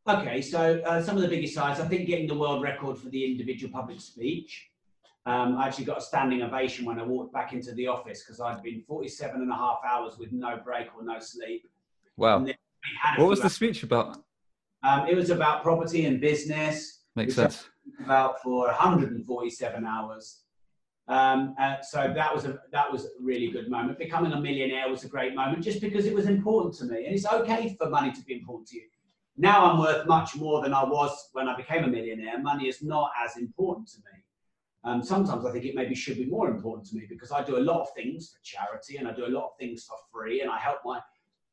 Okay, 0.08 0.40
so 0.40 0.80
uh, 0.86 1.02
some 1.02 1.16
of 1.16 1.22
the 1.22 1.28
biggest 1.28 1.54
sides, 1.54 1.80
I 1.80 1.88
think 1.88 2.06
getting 2.06 2.28
the 2.28 2.34
world 2.34 2.62
record 2.62 2.96
for 2.96 3.08
the 3.08 3.24
individual 3.24 3.72
public 3.72 4.00
speech. 4.00 4.68
Um, 5.26 5.56
I 5.58 5.66
actually 5.66 5.86
got 5.86 5.98
a 5.98 6.00
standing 6.00 6.42
ovation 6.42 6.84
when 6.84 7.00
I 7.00 7.02
walked 7.02 7.32
back 7.32 7.52
into 7.52 7.72
the 7.72 7.88
office 7.88 8.22
because 8.22 8.40
I'd 8.40 8.62
been 8.62 8.82
47 8.86 9.40
and 9.40 9.50
a 9.50 9.56
half 9.56 9.78
hours 9.84 10.16
with 10.16 10.30
no 10.30 10.58
break 10.64 10.86
or 10.96 11.02
no 11.02 11.18
sleep. 11.18 11.68
Wow. 12.16 12.46
What 13.16 13.28
was 13.28 13.40
the 13.40 13.50
speech 13.50 13.82
about? 13.82 14.22
Um, 14.84 15.08
it 15.08 15.16
was 15.16 15.30
about 15.30 15.64
property 15.64 16.06
and 16.06 16.20
business. 16.20 17.00
Makes 17.16 17.34
sense. 17.34 17.64
About 18.04 18.40
for 18.42 18.66
147 18.66 19.84
hours. 19.84 20.42
Um, 21.08 21.54
uh, 21.60 21.76
so 21.82 22.12
that 22.14 22.34
was 22.34 22.46
a 22.46 22.58
that 22.72 22.90
was 22.90 23.04
a 23.04 23.08
really 23.20 23.50
good 23.50 23.70
moment. 23.70 23.98
Becoming 23.98 24.32
a 24.32 24.40
millionaire 24.40 24.88
was 24.88 25.04
a 25.04 25.08
great 25.08 25.34
moment 25.34 25.62
just 25.62 25.80
because 25.80 26.04
it 26.04 26.14
was 26.14 26.26
important 26.26 26.74
to 26.76 26.84
me, 26.84 27.06
and 27.06 27.14
it's 27.14 27.26
okay 27.26 27.76
for 27.78 27.88
money 27.88 28.12
to 28.12 28.22
be 28.22 28.34
important 28.34 28.68
to 28.68 28.76
you. 28.76 28.82
Now 29.36 29.70
I'm 29.70 29.78
worth 29.78 30.06
much 30.06 30.34
more 30.34 30.62
than 30.62 30.72
I 30.72 30.82
was 30.82 31.28
when 31.32 31.46
I 31.46 31.56
became 31.56 31.84
a 31.84 31.88
millionaire. 31.88 32.40
Money 32.40 32.68
is 32.68 32.82
not 32.82 33.10
as 33.24 33.36
important 33.36 33.88
to 33.88 33.98
me. 33.98 34.22
Um, 34.82 35.02
sometimes 35.02 35.44
I 35.44 35.52
think 35.52 35.64
it 35.64 35.74
maybe 35.74 35.94
should 35.94 36.16
be 36.16 36.26
more 36.26 36.48
important 36.48 36.86
to 36.88 36.96
me 36.96 37.06
because 37.08 37.32
I 37.32 37.42
do 37.42 37.58
a 37.58 37.60
lot 37.60 37.80
of 37.80 37.88
things 37.94 38.30
for 38.30 38.38
charity 38.42 38.96
and 38.96 39.06
I 39.06 39.12
do 39.12 39.26
a 39.26 39.28
lot 39.28 39.46
of 39.46 39.50
things 39.58 39.84
for 39.84 39.96
free 40.12 40.42
and 40.42 40.50
I 40.50 40.58
help 40.58 40.78
my 40.84 41.00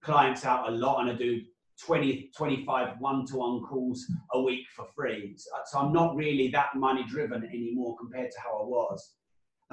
clients 0.02 0.46
out 0.46 0.70
a 0.70 0.72
lot 0.72 1.02
and 1.02 1.10
I 1.10 1.16
do 1.16 1.42
20, 1.82 2.32
25 2.38 3.00
one-to-one 3.00 3.64
calls 3.64 4.06
a 4.34 4.42
week 4.42 4.68
for 4.76 4.86
free. 4.96 5.36
So 5.66 5.80
I'm 5.80 5.92
not 5.92 6.16
really 6.16 6.50
that 6.50 6.76
money 6.76 7.04
driven 7.08 7.44
anymore 7.44 7.98
compared 7.98 8.32
to 8.32 8.40
how 8.40 8.62
I 8.62 8.66
was. 8.66 9.14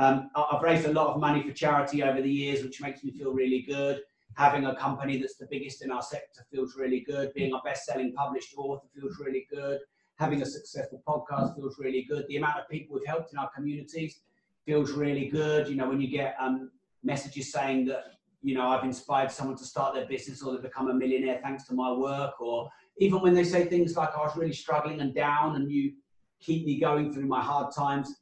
Um, 0.01 0.31
I've 0.35 0.63
raised 0.63 0.87
a 0.87 0.93
lot 0.93 1.09
of 1.15 1.21
money 1.21 1.43
for 1.43 1.53
charity 1.53 2.03
over 2.03 2.21
the 2.21 2.31
years, 2.31 2.65
which 2.65 2.81
makes 2.81 3.05
me 3.05 3.11
feel 3.13 3.33
really 3.33 3.63
good 3.63 4.01
having 4.37 4.67
a 4.67 4.75
company 4.77 5.19
that's 5.19 5.37
the 5.37 5.47
biggest 5.51 5.83
in 5.83 5.91
our 5.91 6.03
sector 6.03 6.45
feels 6.51 6.77
really 6.77 7.01
good. 7.01 7.33
Being 7.35 7.53
a 7.53 7.59
best-selling 7.65 8.13
published 8.13 8.55
author 8.57 8.87
feels 8.95 9.19
really 9.19 9.47
good. 9.51 9.81
Having 10.17 10.43
a 10.43 10.47
successful 10.47 11.03
podcast 11.07 11.57
feels 11.57 11.79
really 11.79 12.07
good. 12.09 12.27
The 12.29 12.37
amount 12.37 12.61
of 12.61 12.69
people 12.69 12.97
we've 12.97 13.07
helped 13.07 13.33
in 13.33 13.39
our 13.39 13.51
communities 13.51 14.21
feels 14.65 14.93
really 14.93 15.29
good. 15.29 15.69
You 15.69 15.77
know, 15.77 15.89
when 15.89 16.01
you 16.01 16.09
get 16.09 16.37
um, 16.39 16.71
messages 17.03 17.53
saying 17.53 17.87
that 17.87 18.05
you 18.43 18.55
know 18.55 18.69
I've 18.69 18.85
inspired 18.85 19.31
someone 19.31 19.57
to 19.57 19.65
start 19.65 19.95
their 19.95 20.07
business 20.07 20.43
or 20.43 20.57
to 20.57 20.63
become 20.63 20.89
a 20.89 20.95
millionaire 20.95 21.41
thanks 21.43 21.65
to 21.65 21.75
my 21.75 21.93
work, 21.93 22.41
or 22.41 22.71
even 22.99 23.21
when 23.21 23.35
they 23.35 23.45
say 23.45 23.65
things 23.65 23.97
like 23.97 24.15
I 24.15 24.21
was 24.21 24.37
really 24.37 24.53
struggling 24.53 25.01
and 25.01 25.15
down, 25.15 25.57
and 25.57 25.71
you 25.71 25.93
keep 26.41 26.67
me 26.67 26.79
going 26.79 27.13
through 27.13 27.27
my 27.27 27.43
hard 27.43 27.75
times. 27.75 28.20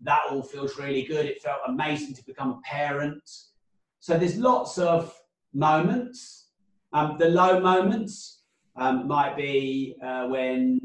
That 0.00 0.22
all 0.30 0.42
feels 0.42 0.78
really 0.78 1.04
good. 1.04 1.26
It 1.26 1.42
felt 1.42 1.60
amazing 1.66 2.14
to 2.14 2.24
become 2.24 2.50
a 2.50 2.60
parent. 2.64 3.22
So 4.00 4.18
there's 4.18 4.36
lots 4.36 4.78
of 4.78 5.14
moments. 5.52 6.48
Um, 6.92 7.16
the 7.18 7.28
low 7.28 7.60
moments 7.60 8.42
um, 8.76 9.08
might 9.08 9.36
be 9.36 9.96
uh, 10.04 10.26
when 10.26 10.80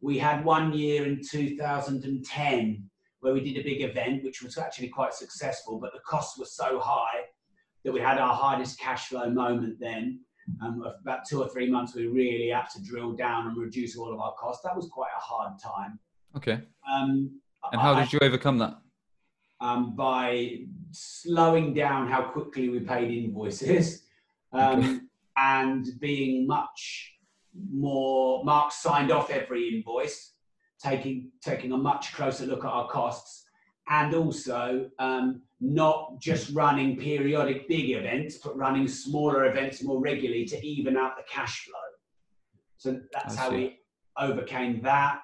we 0.00 0.18
had 0.18 0.44
one 0.44 0.72
year 0.72 1.06
in 1.06 1.20
2010 1.22 2.90
where 3.20 3.32
we 3.32 3.40
did 3.40 3.58
a 3.58 3.64
big 3.64 3.80
event, 3.80 4.22
which 4.22 4.42
was 4.42 4.58
actually 4.58 4.88
quite 4.88 5.14
successful, 5.14 5.78
but 5.80 5.94
the 5.94 6.00
costs 6.00 6.38
were 6.38 6.44
so 6.44 6.78
high 6.78 7.22
that 7.82 7.92
we 7.92 7.98
had 7.98 8.18
our 8.18 8.34
hardest 8.34 8.78
cash 8.78 9.08
flow 9.08 9.30
moment 9.30 9.78
then. 9.80 10.20
Um, 10.62 10.84
about 11.00 11.20
two 11.26 11.42
or 11.42 11.48
three 11.48 11.70
months, 11.70 11.94
we 11.94 12.06
really 12.06 12.50
had 12.50 12.68
to 12.74 12.82
drill 12.82 13.14
down 13.14 13.46
and 13.46 13.56
reduce 13.56 13.96
all 13.96 14.12
of 14.12 14.20
our 14.20 14.34
costs. 14.34 14.62
That 14.62 14.76
was 14.76 14.90
quite 14.92 15.10
a 15.16 15.20
hard 15.20 15.58
time. 15.58 15.98
Okay. 16.36 16.60
Um, 16.92 17.40
and 17.72 17.80
how 17.80 17.94
did 17.94 18.12
you 18.12 18.18
overcome 18.22 18.58
that? 18.58 18.74
Um, 19.60 19.96
by 19.96 20.60
slowing 20.90 21.74
down 21.74 22.08
how 22.10 22.22
quickly 22.22 22.68
we 22.68 22.80
paid 22.80 23.10
invoices 23.10 24.04
um, 24.52 25.08
and 25.36 25.86
being 26.00 26.46
much 26.46 27.14
more 27.72 28.44
marks 28.44 28.76
signed 28.82 29.10
off 29.10 29.30
every 29.30 29.74
invoice, 29.74 30.32
taking 30.82 31.30
taking 31.42 31.72
a 31.72 31.76
much 31.76 32.14
closer 32.14 32.46
look 32.46 32.64
at 32.64 32.70
our 32.70 32.88
costs, 32.88 33.44
and 33.88 34.14
also 34.14 34.90
um, 34.98 35.42
not 35.60 36.20
just 36.20 36.50
running 36.50 36.96
periodic 36.96 37.68
big 37.68 37.90
events, 37.90 38.38
but 38.38 38.56
running 38.56 38.88
smaller 38.88 39.46
events 39.46 39.82
more 39.82 40.00
regularly 40.00 40.44
to 40.44 40.66
even 40.66 40.96
out 40.96 41.16
the 41.16 41.22
cash 41.30 41.64
flow. 41.64 41.74
So 42.76 43.00
that's 43.12 43.34
how 43.34 43.50
we 43.50 43.78
overcame 44.18 44.82
that. 44.82 45.20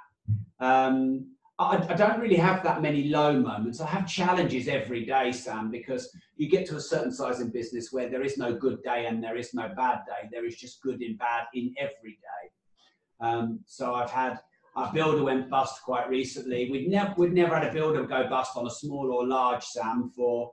Um, 0.61 1.33
I, 1.61 1.77
I, 1.91 1.95
don't 1.95 2.19
really 2.19 2.37
have 2.37 2.63
that 2.63 2.81
many 2.81 3.09
low 3.09 3.39
moments. 3.39 3.83
I 3.83 3.87
have 3.87 4.09
challenges 4.09 4.67
every 4.67 5.05
day, 5.05 5.31
Sam, 5.31 5.71
because 5.71 6.11
you 6.37 6.49
get 6.49 6.67
to 6.69 6.77
a 6.77 6.81
certain 6.81 7.13
size 7.13 7.41
in 7.41 7.51
business 7.51 7.93
where 7.93 8.09
there 8.09 8.23
is 8.23 8.39
no 8.39 8.55
good 8.55 8.83
day 8.83 9.05
and 9.05 9.23
there 9.23 9.37
is 9.37 9.53
no 9.53 9.69
bad 9.77 10.01
day. 10.07 10.29
There 10.33 10.47
is 10.47 10.57
just 10.57 10.81
good 10.81 11.03
and 11.03 11.19
bad 11.19 11.45
in 11.53 11.75
every 11.79 12.13
day. 12.13 12.51
Um, 13.21 13.61
so 13.67 13.95
I've 13.95 14.11
had 14.11 14.41
our 14.75 14.91
builder 14.95 15.23
went 15.23 15.51
bust 15.51 15.83
quite 15.83 16.09
recently. 16.09 16.71
We'd 16.71 16.89
never 16.89 17.13
we'd 17.19 17.35
never 17.35 17.59
had 17.59 17.69
a 17.69 17.73
builder 17.73 18.05
go 18.05 18.27
bust 18.27 18.57
on 18.57 18.67
a 18.67 18.71
small 18.71 19.13
or 19.13 19.27
large 19.27 19.63
Sam 19.65 20.11
for 20.17 20.53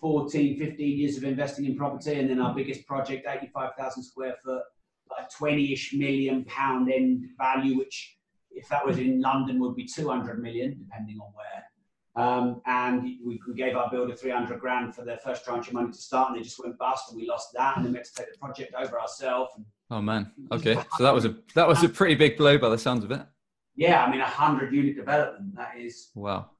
14, 0.00 0.56
15 0.56 0.98
years 0.98 1.16
of 1.16 1.24
investing 1.24 1.64
in 1.64 1.76
property. 1.76 2.20
And 2.20 2.30
then 2.30 2.40
our 2.40 2.54
biggest 2.54 2.86
project, 2.86 3.26
85,000 3.28 4.04
square 4.04 4.36
foot, 4.44 4.62
like 5.10 5.28
20 5.30 5.72
ish 5.72 5.94
million 5.94 6.44
pound 6.44 6.92
end 6.92 7.24
value, 7.38 7.76
which 7.76 8.18
if 8.54 8.68
that 8.68 8.84
was 8.86 8.98
in 8.98 9.20
London 9.20 9.60
would 9.60 9.74
be 9.74 9.84
200 9.84 10.40
million, 10.40 10.76
depending 10.78 11.18
on 11.20 11.32
where. 11.34 11.64
Um, 12.16 12.62
and 12.66 13.02
we, 13.02 13.18
we, 13.26 13.54
gave 13.56 13.74
our 13.74 13.90
builder 13.90 14.14
300 14.14 14.60
grand 14.60 14.94
for 14.94 15.04
their 15.04 15.18
first 15.18 15.44
tranche 15.44 15.66
of 15.66 15.74
money 15.74 15.90
to 15.90 15.98
start, 15.98 16.30
and 16.30 16.38
they 16.38 16.44
just 16.44 16.62
went 16.62 16.78
bust, 16.78 17.10
and 17.10 17.20
we 17.20 17.26
lost 17.26 17.48
that, 17.54 17.76
and 17.76 17.84
then 17.84 17.92
we 17.92 17.98
had 17.98 18.04
to 18.04 18.14
take 18.14 18.32
the 18.32 18.38
project 18.38 18.72
over 18.74 19.00
ourselves. 19.00 19.52
Oh 19.90 20.00
man, 20.00 20.30
okay, 20.52 20.74
so 20.96 21.02
that 21.02 21.12
was 21.12 21.24
a 21.24 21.34
that 21.56 21.66
was 21.66 21.82
a 21.82 21.88
pretty 21.88 22.14
big 22.14 22.36
blow 22.36 22.56
by 22.56 22.68
the 22.68 22.78
sounds 22.78 23.02
of 23.02 23.10
it. 23.10 23.20
Yeah, 23.74 24.04
I 24.04 24.10
mean, 24.10 24.20
a 24.20 24.26
hundred 24.26 24.72
unit 24.72 24.94
development. 24.94 25.56
That 25.56 25.76
is 25.76 26.10
wow. 26.14 26.50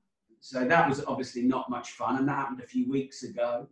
So 0.41 0.65
that 0.65 0.89
was 0.89 1.05
obviously 1.05 1.43
not 1.43 1.71
much 1.71 1.93
fun, 1.93 2.17
and 2.19 2.29
that 2.29 2.35
happened 2.35 2.61
a 2.61 2.67
few 2.67 2.91
weeks 2.91 3.23
ago. 3.23 3.69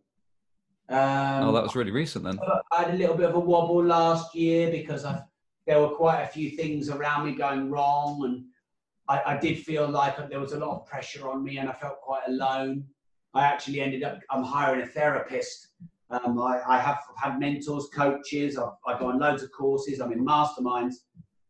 Um, 0.88 1.48
oh, 1.48 1.52
that 1.52 1.62
was 1.64 1.74
really 1.74 1.90
recent 1.90 2.24
then. 2.24 2.38
I 2.70 2.84
had 2.84 2.94
a 2.94 2.96
little 2.96 3.16
bit 3.16 3.28
of 3.28 3.34
a 3.34 3.40
wobble 3.40 3.84
last 3.84 4.34
year 4.34 4.70
because 4.70 5.04
I, 5.04 5.22
there 5.66 5.80
were 5.80 5.94
quite 5.94 6.22
a 6.22 6.26
few 6.26 6.50
things 6.50 6.88
around 6.88 7.26
me 7.26 7.34
going 7.34 7.70
wrong, 7.70 8.24
and 8.24 8.44
I, 9.08 9.34
I, 9.34 9.38
did 9.38 9.58
feel 9.58 9.88
like 9.88 10.16
there 10.28 10.40
was 10.40 10.52
a 10.52 10.58
lot 10.58 10.80
of 10.80 10.86
pressure 10.86 11.28
on 11.28 11.44
me, 11.44 11.58
and 11.58 11.68
I 11.68 11.72
felt 11.72 12.00
quite 12.00 12.22
alone. 12.26 12.84
I 13.34 13.44
actually 13.44 13.80
ended 13.80 14.02
up 14.02 14.18
I'm 14.30 14.42
hiring 14.42 14.82
a 14.82 14.86
therapist. 14.86 15.68
Um, 16.10 16.38
I, 16.38 16.60
I, 16.68 16.78
have 16.78 16.98
had 17.16 17.38
mentors, 17.38 17.88
coaches. 17.94 18.58
I've, 18.58 18.72
I 18.86 18.98
go 18.98 19.08
on 19.08 19.18
loads 19.18 19.42
of 19.42 19.50
courses. 19.52 20.00
I'm 20.00 20.12
in 20.12 20.24
masterminds, 20.24 20.96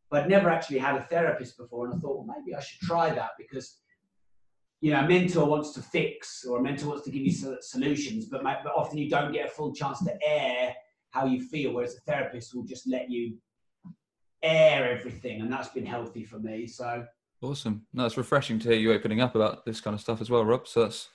but 0.08 0.22
I'd 0.22 0.28
never 0.28 0.50
actually 0.50 0.78
had 0.78 0.94
a 0.94 1.02
therapist 1.02 1.58
before. 1.58 1.86
And 1.86 1.94
I 1.94 1.98
thought, 1.98 2.24
well, 2.24 2.36
maybe 2.38 2.54
I 2.54 2.60
should 2.60 2.80
try 2.80 3.12
that 3.12 3.30
because 3.38 3.78
you 4.82 4.90
know, 4.90 5.00
a 5.00 5.08
mentor 5.08 5.44
wants 5.44 5.70
to 5.72 5.80
fix 5.80 6.44
or 6.44 6.58
a 6.58 6.62
mentor 6.62 6.88
wants 6.88 7.04
to 7.04 7.10
give 7.10 7.22
you 7.22 7.56
solutions, 7.60 8.26
but, 8.26 8.42
but 8.42 8.72
often 8.76 8.98
you 8.98 9.08
don't 9.08 9.32
get 9.32 9.46
a 9.46 9.48
full 9.48 9.72
chance 9.72 10.00
to 10.00 10.12
air 10.26 10.74
how 11.10 11.24
you 11.24 11.40
feel, 11.40 11.72
whereas 11.72 11.96
a 11.96 12.00
therapist 12.00 12.52
will 12.52 12.64
just 12.64 12.88
let 12.88 13.08
you 13.08 13.36
air 14.42 14.90
everything, 14.90 15.40
and 15.40 15.52
that's 15.52 15.68
been 15.68 15.86
healthy 15.86 16.24
for 16.24 16.38
me. 16.38 16.66
So 16.66 17.06
awesome! 17.42 17.86
No, 17.92 18.06
it's 18.06 18.16
refreshing 18.16 18.58
to 18.60 18.68
hear 18.68 18.78
you 18.78 18.92
opening 18.92 19.20
up 19.20 19.34
about 19.34 19.64
this 19.64 19.80
kind 19.80 19.94
of 19.94 20.00
stuff 20.00 20.20
as 20.20 20.30
well, 20.30 20.44
Rob. 20.44 20.66
So 20.66 20.82
that's 20.82 21.08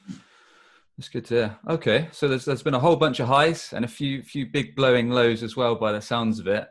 that's 0.98 1.10
good 1.10 1.26
to 1.26 1.34
hear. 1.34 1.58
Okay, 1.70 2.10
so 2.12 2.28
there's 2.28 2.46
there's 2.46 2.63
been 2.63 2.74
a 2.74 2.80
whole 2.80 2.96
bunch 2.96 3.20
of 3.20 3.28
highs 3.28 3.74
and 3.74 3.86
a 3.86 3.88
few 3.88 4.24
few 4.24 4.46
big 4.46 4.76
blowing 4.76 5.10
lows 5.10 5.44
as 5.44 5.56
well, 5.56 5.76
by 5.76 5.92
the 5.92 6.02
sounds 6.02 6.40
of 6.40 6.48
it. 6.48 6.68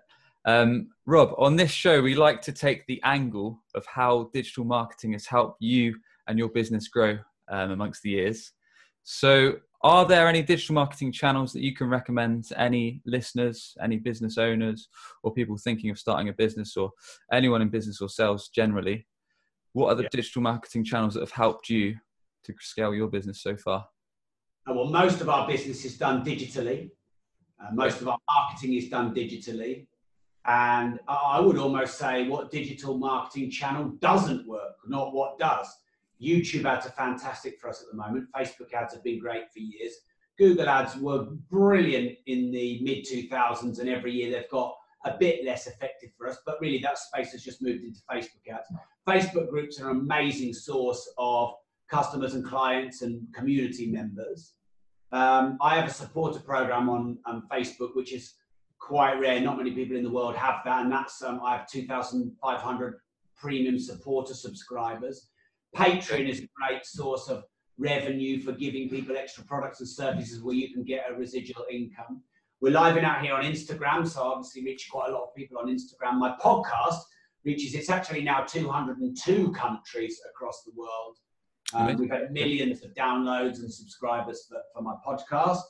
Um, 0.47 0.91
Rob, 1.07 1.35
on 1.39 1.57
this 1.57 1.73
show, 1.73 2.01
we 2.01 2.15
like 2.15 2.41
to 2.43 2.53
take 2.53 2.87
the 2.87 3.01
angle 3.03 3.61
of 3.75 3.85
how 3.85 4.31
digital 4.33 4.65
marketing 4.65 5.13
has 5.13 5.27
helped 5.27 5.61
you 5.61 5.97
and 6.29 6.39
your 6.39 6.49
business 6.49 6.89
grow 6.89 7.19
um, 7.49 7.73
amongst 7.73 8.03
the 8.03 8.11
years. 8.11 8.53
So, 9.03 9.57
are 9.87 10.05
there 10.05 10.27
any 10.27 10.43
digital 10.43 10.75
marketing 10.75 11.13
channels 11.13 11.53
that 11.53 11.63
you 11.63 11.73
can 11.73 11.89
recommend 11.89 12.43
to 12.43 12.61
any 12.61 13.01
listeners, 13.07 13.77
any 13.81 13.99
business 13.99 14.37
owners, 14.37 14.89
or 15.23 15.33
people 15.33 15.57
thinking 15.57 15.91
of 15.91 15.99
starting 15.99 16.29
a 16.29 16.33
business, 16.33 16.77
or 16.77 16.91
anyone 17.33 17.63
in 17.63 17.69
business 17.69 18.01
or 18.01 18.09
sales 18.09 18.49
generally? 18.49 19.07
What 19.75 19.93
are 19.93 19.95
the 19.95 20.03
yeah. 20.03 20.09
digital 20.11 20.43
marketing 20.43 20.83
channels 20.83 21.15
that 21.15 21.21
have 21.21 21.31
helped 21.31 21.71
you 21.71 21.95
to 22.43 22.55
scale 22.59 22.97
your 22.97 23.07
business 23.07 23.41
so 23.41 23.57
far? 23.57 23.87
Uh, 24.69 24.75
well, 24.75 24.87
most 24.87 25.21
of 25.21 25.29
our 25.29 25.47
business 25.47 25.85
is 25.85 25.97
done 25.97 26.25
digitally. 26.25 26.91
Uh, 27.61 27.69
most 27.73 28.01
of 28.01 28.09
our 28.09 28.19
marketing 28.29 28.75
is 28.75 28.89
done 28.89 29.15
digitally. 29.15 29.87
And 30.47 30.99
I 31.07 31.39
would 31.39 31.59
almost 31.59 31.97
say 31.97 32.27
what 32.27 32.51
digital 32.51 32.99
marketing 32.99 33.53
channel 33.53 33.91
doesn't 34.01 34.49
work, 34.49 34.75
not 34.89 35.15
what 35.15 35.39
does. 35.39 35.69
YouTube 36.23 36.65
ads 36.65 36.87
are 36.87 36.91
fantastic 36.91 37.61
for 37.61 37.69
us 37.69 37.83
at 37.83 37.89
the 37.91 37.97
moment. 37.97 38.29
Facebook 38.35 38.73
ads 38.73 38.95
have 38.95 39.05
been 39.05 39.19
great 39.19 39.53
for 39.53 39.59
years. 39.59 39.93
Google 40.39 40.69
ads 40.69 40.97
were 40.97 41.27
brilliant 41.51 42.17
in 42.27 42.51
the 42.51 42.81
mid 42.83 43.05
2000s, 43.05 43.79
and 43.79 43.89
every 43.89 44.13
year 44.13 44.31
they've 44.31 44.51
got 44.51 44.75
a 45.05 45.17
bit 45.19 45.45
less 45.45 45.67
effective 45.67 46.11
for 46.17 46.29
us. 46.29 46.39
But 46.45 46.61
really, 46.61 46.79
that 46.79 46.99
space 46.99 47.33
has 47.33 47.43
just 47.43 47.63
moved 47.63 47.85
into 47.85 48.01
Facebook 48.11 48.53
ads. 48.53 48.69
Facebook 49.07 49.51
groups 49.51 49.81
are 49.81 49.91
an 49.91 49.99
amazing 49.99 50.53
source 50.53 51.09
of 51.17 51.55
customers 51.89 52.35
and 52.35 52.45
clients 52.45 53.03
and 53.03 53.23
community 53.35 53.87
members. 53.87 54.55
Um, 55.13 55.57
I 55.61 55.77
have 55.77 55.89
a 55.89 55.93
supporter 55.93 56.41
program 56.41 56.89
on 56.89 57.19
um, 57.27 57.47
Facebook, 57.51 57.95
which 57.95 58.13
is 58.13 58.35
quite 58.79 59.15
rare. 59.21 59.41
Not 59.41 59.57
many 59.57 59.71
people 59.71 59.97
in 59.97 60.03
the 60.03 60.11
world 60.11 60.35
have 60.37 60.57
that, 60.65 60.83
and 60.83 60.93
that's 60.93 61.23
um, 61.23 61.41
I 61.45 61.57
have 61.57 61.69
2,500 61.69 63.01
premium 63.37 63.79
supporter 63.79 64.35
subscribers. 64.35 65.29
Patreon 65.77 66.29
is 66.29 66.41
a 66.41 66.49
great 66.57 66.87
source 66.87 67.29
of 67.29 67.45
revenue 67.77 68.41
for 68.41 68.53
giving 68.53 68.89
people 68.89 69.17
extra 69.17 69.45
products 69.45 69.81
and 69.81 69.89
services 69.89 70.43
where 70.43 70.55
you 70.55 70.73
can 70.73 70.85
get 70.85 71.05
a 71.11 71.15
residual 71.15 71.67
income. 71.71 72.23
We're 72.63 72.73
living 72.73 73.05
out 73.05 73.23
here 73.23 73.35
on 73.35 73.45
Instagram, 73.45 74.09
so 74.09 74.23
obviously 74.23 74.65
reach 74.65 74.89
quite 74.91 75.11
a 75.11 75.13
lot 75.13 75.25
of 75.25 75.35
people 75.35 75.59
on 75.59 75.69
Instagram. 75.69 76.19
My 76.19 76.35
podcast 76.43 77.01
reaches, 77.45 77.75
it's 77.75 77.91
actually 77.91 78.23
now 78.23 78.41
202 78.41 79.53
countries 79.53 80.19
across 80.31 80.63
the 80.65 80.73
world. 80.75 81.19
Um, 81.75 81.95
we've 81.99 82.11
had 82.11 82.33
millions 82.33 82.83
of 82.83 82.95
downloads 82.95 83.59
and 83.59 83.71
subscribers 83.71 84.47
for, 84.49 84.59
for 84.75 84.83
my 84.83 84.95
podcast. 85.07 85.61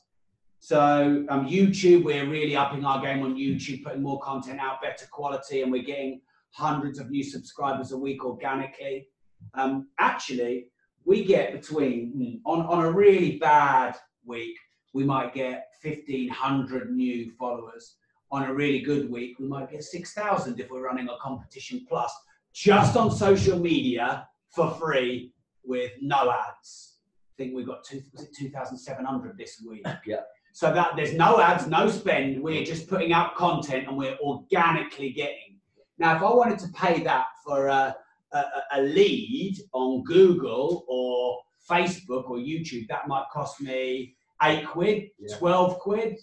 So 0.60 1.26
um, 1.28 1.48
YouTube, 1.48 2.04
we're 2.04 2.28
really 2.28 2.54
upping 2.54 2.84
our 2.84 3.02
game 3.02 3.22
on 3.24 3.34
YouTube, 3.34 3.82
putting 3.82 4.02
more 4.02 4.20
content 4.20 4.60
out, 4.60 4.80
better 4.80 5.06
quality, 5.10 5.62
and 5.62 5.72
we're 5.72 5.82
getting 5.82 6.20
hundreds 6.50 7.00
of 7.00 7.10
new 7.10 7.24
subscribers 7.24 7.90
a 7.90 7.98
week 7.98 8.24
organically. 8.24 9.08
Um, 9.54 9.88
actually, 9.98 10.68
we 11.04 11.24
get 11.24 11.52
between 11.52 12.12
hmm, 12.12 12.50
on, 12.50 12.66
on 12.66 12.84
a 12.84 12.90
really 12.90 13.38
bad 13.38 13.96
week, 14.24 14.56
we 14.92 15.04
might 15.04 15.34
get 15.34 15.68
1,500 15.82 16.94
new 16.94 17.30
followers. 17.38 17.96
On 18.32 18.42
a 18.42 18.52
really 18.52 18.80
good 18.80 19.10
week, 19.10 19.38
we 19.38 19.46
might 19.46 19.70
get 19.70 19.84
6,000 19.84 20.58
if 20.58 20.70
we're 20.70 20.84
running 20.84 21.08
a 21.08 21.16
competition 21.22 21.86
plus 21.88 22.12
just 22.52 22.96
on 22.96 23.10
social 23.10 23.58
media 23.58 24.26
for 24.48 24.70
free 24.74 25.32
with 25.64 25.92
no 26.00 26.32
ads. 26.32 26.94
I 27.34 27.42
think 27.42 27.54
we 27.54 27.64
got 27.64 27.84
two, 27.84 28.02
was 28.12 28.22
it 28.22 28.34
2,700 28.36 29.36
this 29.36 29.62
week? 29.68 29.86
Yeah. 30.06 30.20
So 30.52 30.72
that 30.72 30.96
there's 30.96 31.12
no 31.12 31.38
ads, 31.38 31.66
no 31.66 31.90
spend. 31.90 32.42
We're 32.42 32.64
just 32.64 32.88
putting 32.88 33.12
out 33.12 33.34
content 33.34 33.88
and 33.88 33.96
we're 33.98 34.16
organically 34.22 35.10
getting. 35.10 35.58
Now, 35.98 36.16
if 36.16 36.22
I 36.22 36.32
wanted 36.32 36.58
to 36.60 36.68
pay 36.68 37.02
that 37.02 37.26
for 37.44 37.66
a, 37.66 37.94
a, 38.36 38.80
a 38.80 38.82
lead 38.82 39.56
on 39.72 40.02
Google 40.04 40.84
or 40.88 41.40
Facebook 41.68 42.30
or 42.30 42.36
YouTube, 42.36 42.88
that 42.88 43.08
might 43.08 43.24
cost 43.32 43.60
me 43.60 44.14
eight 44.42 44.66
quid, 44.66 45.08
yeah. 45.18 45.36
12 45.36 45.78
quid. 45.78 46.18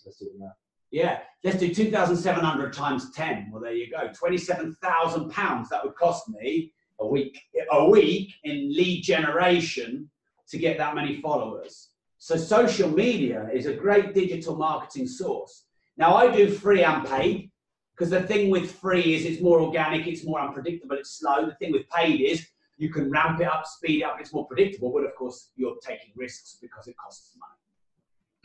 Yeah, 0.91 1.19
let's 1.43 1.57
do 1.57 1.73
2,700 1.73 2.71
times 2.71 3.11
10. 3.11 3.49
Well, 3.51 3.61
there 3.61 3.73
you 3.73 3.89
go. 3.89 4.09
27,000 4.13 5.29
pounds 5.31 5.69
that 5.69 5.83
would 5.83 5.95
cost 5.95 6.29
me 6.29 6.71
a 6.99 7.07
week. 7.07 7.39
A 7.71 7.89
week 7.89 8.31
in 8.43 8.75
lead 8.75 9.01
generation 9.01 10.09
to 10.49 10.57
get 10.57 10.77
that 10.77 10.93
many 10.93 11.19
followers. 11.19 11.89
So 12.19 12.37
social 12.37 12.89
media 12.89 13.49
is 13.53 13.65
a 13.65 13.73
great 13.73 14.13
digital 14.13 14.55
marketing 14.55 15.07
source. 15.07 15.65
Now 15.97 16.15
I 16.15 16.33
do 16.33 16.49
free 16.49 16.83
and 16.83 17.05
paid. 17.05 17.51
Because 17.95 18.09
the 18.09 18.23
thing 18.23 18.49
with 18.49 18.71
free 18.71 19.15
is 19.15 19.25
it's 19.25 19.41
more 19.41 19.61
organic, 19.61 20.07
it's 20.07 20.25
more 20.25 20.41
unpredictable, 20.41 20.97
it's 20.97 21.19
slow. 21.19 21.45
The 21.45 21.55
thing 21.55 21.71
with 21.71 21.87
paid 21.89 22.21
is 22.21 22.47
you 22.77 22.89
can 22.89 23.11
ramp 23.11 23.39
it 23.39 23.47
up, 23.47 23.65
speed 23.67 24.01
it 24.01 24.03
up, 24.03 24.17
it's 24.19 24.33
more 24.33 24.47
predictable, 24.47 24.91
but 24.91 25.03
of 25.03 25.15
course 25.15 25.51
you're 25.55 25.75
taking 25.85 26.11
risks 26.15 26.57
because 26.61 26.87
it 26.87 26.95
costs 26.97 27.37
money. 27.39 27.53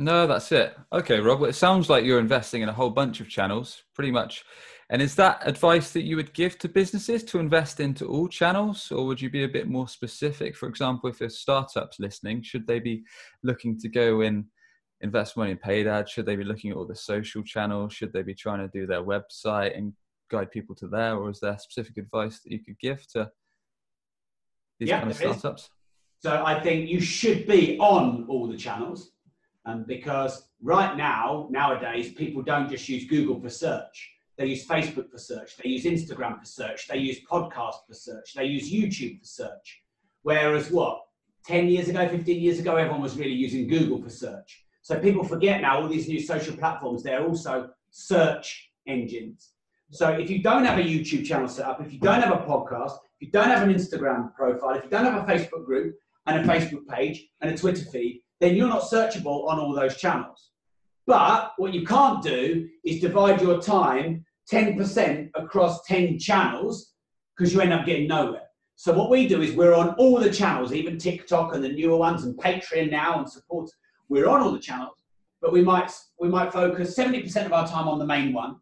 No, 0.01 0.27
that's 0.29 0.53
it. 0.53 0.77
Okay, 0.93 1.19
Rob. 1.19 1.41
Well, 1.41 1.51
it 1.51 1.55
sounds 1.55 1.91
like 1.91 2.05
you're 2.05 2.21
investing 2.21 2.63
in 2.63 2.69
a 2.69 2.73
whole 2.73 2.91
bunch 2.91 3.21
of 3.21 3.29
channels, 3.29 3.83
pretty 3.95 4.13
much. 4.13 4.45
And 4.91 5.03
is 5.03 5.17
that 5.17 5.43
advice 5.45 5.91
that 5.91 6.05
you 6.05 6.15
would 6.17 6.33
give 6.35 6.57
to 6.59 6.69
businesses 6.69 7.25
to 7.25 7.41
invest 7.41 7.81
into 7.81 8.07
all 8.07 8.29
channels, 8.29 8.93
or 8.93 9.07
would 9.07 9.21
you 9.21 9.29
be 9.29 9.43
a 9.43 9.49
bit 9.49 9.69
more 9.69 9.89
specific? 9.89 10.57
For 10.57 10.69
example, 10.69 11.11
if 11.11 11.19
there's 11.19 11.39
startups 11.39 11.99
listening, 11.99 12.43
should 12.43 12.67
they 12.67 12.79
be 12.79 13.03
looking 13.43 13.79
to 13.81 13.89
go 13.89 14.21
in 14.21 14.47
invest 15.01 15.37
money 15.37 15.53
in 15.53 15.59
paid 15.59 15.87
ads? 15.87 16.11
Should 16.11 16.27
they 16.27 16.37
be 16.37 16.45
looking 16.45 16.71
at 16.71 16.77
all 16.77 16.87
the 16.87 16.97
social 16.97 17.43
channels? 17.43 17.93
Should 17.93 18.13
they 18.13 18.23
be 18.23 18.35
trying 18.35 18.61
to 18.61 18.69
do 18.69 18.87
their 18.87 19.03
website 19.03 19.77
and 19.77 19.93
guide 20.31 20.51
people 20.51 20.75
to 20.77 20.89
there? 20.89 21.17
Or 21.17 21.31
is 21.31 21.41
there 21.41 21.57
specific 21.59 21.97
advice 21.97 22.41
that 22.41 22.53
you 22.53 22.61
could 22.61 22.79
give 22.79 23.07
to 23.13 23.31
these 24.79 24.89
yeah, 24.89 25.01
kind 25.01 25.11
of 25.11 25.17
startups? 25.17 25.63
Is. 25.63 25.71
So 26.21 26.43
I 26.45 26.61
think 26.61 26.89
you 26.89 27.01
should 27.01 27.47
be 27.47 27.79
on 27.79 28.27
all 28.29 28.49
the 28.49 28.57
channels 28.57 29.13
um, 29.67 29.85
because 29.87 30.49
right 30.63 30.97
now, 30.97 31.47
nowadays, 31.51 32.13
people 32.13 32.43
don't 32.43 32.69
just 32.69 32.89
use 32.89 33.05
Google 33.05 33.41
for 33.41 33.51
search. 33.51 34.11
They 34.37 34.47
use 34.47 34.67
Facebook 34.67 35.11
for 35.11 35.19
search. 35.19 35.57
They 35.57 35.71
use 35.71 35.85
Instagram 35.85 36.39
for 36.39 36.47
search. 36.47 36.89
They 36.89 36.99
use 36.99 37.19
podcast 37.31 37.75
for 37.87 37.95
search. 37.95 38.35
They 38.35 38.45
use 38.45 38.73
YouTube 38.73 39.19
for 39.21 39.27
search. 39.27 39.83
Whereas 40.23 40.71
what? 40.71 41.03
10 41.47 41.69
years 41.69 41.89
ago, 41.89 42.09
15 42.09 42.41
years 42.41 42.59
ago, 42.59 42.77
everyone 42.77 43.01
was 43.01 43.17
really 43.17 43.33
using 43.33 43.67
Google 43.67 44.03
for 44.03 44.11
search. 44.11 44.65
So 44.89 44.99
people 44.99 45.23
forget 45.23 45.61
now 45.61 45.83
all 45.83 45.87
these 45.87 46.09
new 46.09 46.19
social 46.19 46.57
platforms, 46.57 47.03
they're 47.03 47.23
also 47.23 47.69
search 47.91 48.71
engines. 48.87 49.51
So 49.91 50.09
if 50.09 50.31
you 50.31 50.43
don't 50.43 50.65
have 50.65 50.79
a 50.79 50.83
YouTube 50.83 51.27
channel 51.27 51.47
set 51.47 51.67
up, 51.67 51.83
if 51.83 51.93
you 51.93 51.99
don't 51.99 52.23
have 52.23 52.33
a 52.33 52.43
podcast, 52.47 52.93
if 53.21 53.27
you 53.27 53.31
don't 53.31 53.49
have 53.49 53.69
an 53.69 53.75
Instagram 53.75 54.35
profile, 54.35 54.77
if 54.77 54.85
you 54.85 54.89
don't 54.89 55.05
have 55.05 55.29
a 55.29 55.31
Facebook 55.31 55.67
group 55.67 55.95
and 56.25 56.39
a 56.39 56.49
Facebook 56.51 56.87
page 56.87 57.23
and 57.43 57.51
a 57.51 57.59
Twitter 57.59 57.85
feed, 57.85 58.23
then 58.41 58.57
you're 58.57 58.67
not 58.67 58.81
searchable 58.81 59.47
on 59.47 59.61
all 59.61 59.75
those 59.75 59.99
channels. 59.99 60.53
But 61.07 61.53
what 61.59 61.75
you 61.75 61.85
can't 61.85 62.23
do 62.23 62.67
is 62.83 63.03
divide 63.03 63.43
your 63.43 63.61
time 63.61 64.25
10% 64.51 65.29
across 65.35 65.85
10 65.85 66.19
channels 66.19 66.95
because 67.37 67.53
you 67.53 67.61
end 67.61 67.75
up 67.75 67.85
getting 67.85 68.09
nowhere. 68.09 68.47
So 68.77 68.95
what 68.95 69.11
we 69.11 69.29
do 69.29 69.43
is 69.43 69.53
we're 69.53 69.75
on 69.75 69.91
all 69.97 70.19
the 70.19 70.33
channels, 70.33 70.73
even 70.73 70.97
TikTok 70.97 71.55
and 71.55 71.63
the 71.63 71.69
newer 71.69 71.99
ones 71.99 72.25
and 72.25 72.35
Patreon 72.39 72.91
now 72.91 73.19
and 73.19 73.29
support. 73.29 73.69
We're 74.09 74.29
on 74.29 74.41
all 74.41 74.53
the 74.53 74.59
channels, 74.59 74.97
but 75.41 75.53
we 75.53 75.63
might 75.63 75.91
we 76.21 76.29
might 76.29 76.53
focus 76.53 76.97
70% 76.97 77.47
of 77.47 77.53
our 77.53 77.67
time 77.67 77.89
on 77.89 77.99
the 77.99 78.07
main 78.07 78.33
one. 78.33 78.57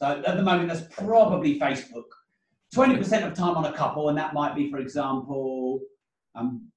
So 0.00 0.22
at 0.26 0.36
the 0.36 0.42
moment, 0.42 0.68
that's 0.68 0.92
probably 0.94 1.58
Facebook. 1.60 2.04
20% 2.74 3.26
of 3.26 3.34
time 3.34 3.56
on 3.56 3.66
a 3.66 3.72
couple, 3.72 4.08
and 4.08 4.16
that 4.16 4.32
might 4.32 4.54
be, 4.54 4.70
for 4.70 4.78
example, 4.78 5.80
um, 6.34 6.68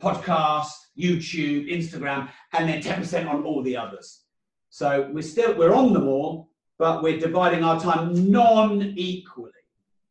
podcast, 0.00 0.70
YouTube, 0.98 1.70
Instagram, 1.70 2.28
and 2.52 2.68
then 2.68 2.82
10% 2.82 3.28
on 3.28 3.44
all 3.44 3.62
the 3.62 3.76
others. 3.76 4.24
So 4.68 5.10
we're 5.12 5.22
still 5.22 5.56
we're 5.56 5.74
on 5.74 5.92
them 5.92 6.06
all, 6.06 6.50
but 6.78 7.02
we're 7.02 7.18
dividing 7.18 7.64
our 7.64 7.80
time 7.80 8.30
non-equally 8.30 9.49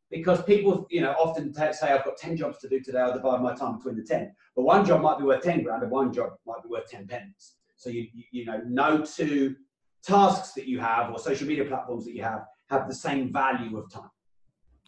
because 0.10 0.44
people, 0.44 0.88
you 0.90 1.02
know, 1.02 1.12
often 1.12 1.54
say, 1.54 1.92
"I've 1.92 2.04
got 2.04 2.18
10 2.18 2.38
jobs 2.38 2.58
to 2.60 2.70
do 2.70 2.80
today. 2.80 3.00
I'll 3.00 3.14
divide 3.14 3.42
my 3.42 3.54
time 3.54 3.78
between 3.78 3.96
the 3.96 4.04
10." 4.04 4.34
But 4.56 4.64
one 4.64 4.86
job 4.86 5.02
might 5.02 5.18
be 5.18 5.26
worth 5.26 5.44
10 5.44 5.64
grand, 5.64 5.84
and 5.84 5.92
one 5.92 6.12
job 6.12 6.34
might 6.46 6.64
be 6.64 6.70
worth 6.70 6.90
10 6.90 7.08
pence. 7.08 7.56
So 7.78 7.90
you 7.90 8.08
you, 8.32 8.46
know, 8.46 8.62
no 8.66 9.04
two 9.04 9.56
tasks 10.04 10.54
that 10.54 10.68
you 10.68 10.80
have 10.80 11.12
or 11.12 11.20
social 11.20 11.48
media 11.48 11.66
platforms 11.66 12.06
that 12.06 12.14
you 12.14 12.24
have 12.24 12.46
have 12.70 12.88
the 12.88 12.96
same 12.96 13.32
value 13.32 13.78
of 13.78 13.92
time. 13.92 14.12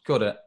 Got 0.06 0.22
it. 0.24 0.38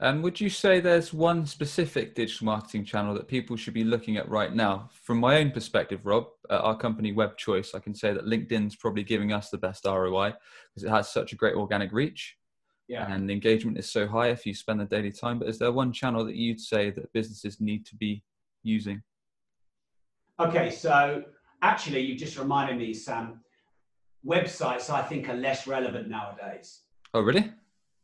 And 0.00 0.22
would 0.24 0.40
you 0.40 0.50
say 0.50 0.80
there's 0.80 1.14
one 1.14 1.46
specific 1.46 2.14
digital 2.14 2.46
marketing 2.46 2.84
channel 2.84 3.14
that 3.14 3.28
people 3.28 3.56
should 3.56 3.74
be 3.74 3.84
looking 3.84 4.16
at 4.16 4.28
right 4.28 4.52
now? 4.52 4.88
From 4.92 5.18
my 5.18 5.36
own 5.36 5.52
perspective, 5.52 6.04
Rob, 6.04 6.26
our 6.50 6.76
company 6.76 7.12
Web 7.12 7.36
Choice, 7.36 7.74
I 7.74 7.78
can 7.78 7.94
say 7.94 8.12
that 8.12 8.26
LinkedIn's 8.26 8.74
probably 8.74 9.04
giving 9.04 9.32
us 9.32 9.50
the 9.50 9.58
best 9.58 9.84
ROI 9.84 10.34
because 10.68 10.84
it 10.84 10.90
has 10.90 11.08
such 11.08 11.32
a 11.32 11.36
great 11.36 11.54
organic 11.54 11.92
reach. 11.92 12.36
Yeah. 12.88 13.10
And 13.10 13.30
engagement 13.30 13.78
is 13.78 13.90
so 13.90 14.06
high 14.06 14.28
if 14.28 14.44
you 14.44 14.54
spend 14.54 14.80
the 14.80 14.84
daily 14.84 15.10
time. 15.10 15.38
But 15.38 15.48
is 15.48 15.58
there 15.58 15.72
one 15.72 15.92
channel 15.92 16.24
that 16.24 16.36
you'd 16.36 16.60
say 16.60 16.90
that 16.90 17.12
businesses 17.12 17.60
need 17.60 17.86
to 17.86 17.96
be 17.96 18.22
using? 18.62 19.02
Okay, 20.38 20.70
so 20.70 21.22
actually, 21.62 22.00
you 22.00 22.16
just 22.16 22.38
reminded 22.38 22.76
me, 22.78 22.92
Sam. 22.92 23.40
Websites, 24.26 24.90
I 24.90 25.02
think, 25.02 25.28
are 25.28 25.34
less 25.34 25.66
relevant 25.66 26.08
nowadays. 26.08 26.82
Oh, 27.12 27.20
really? 27.20 27.52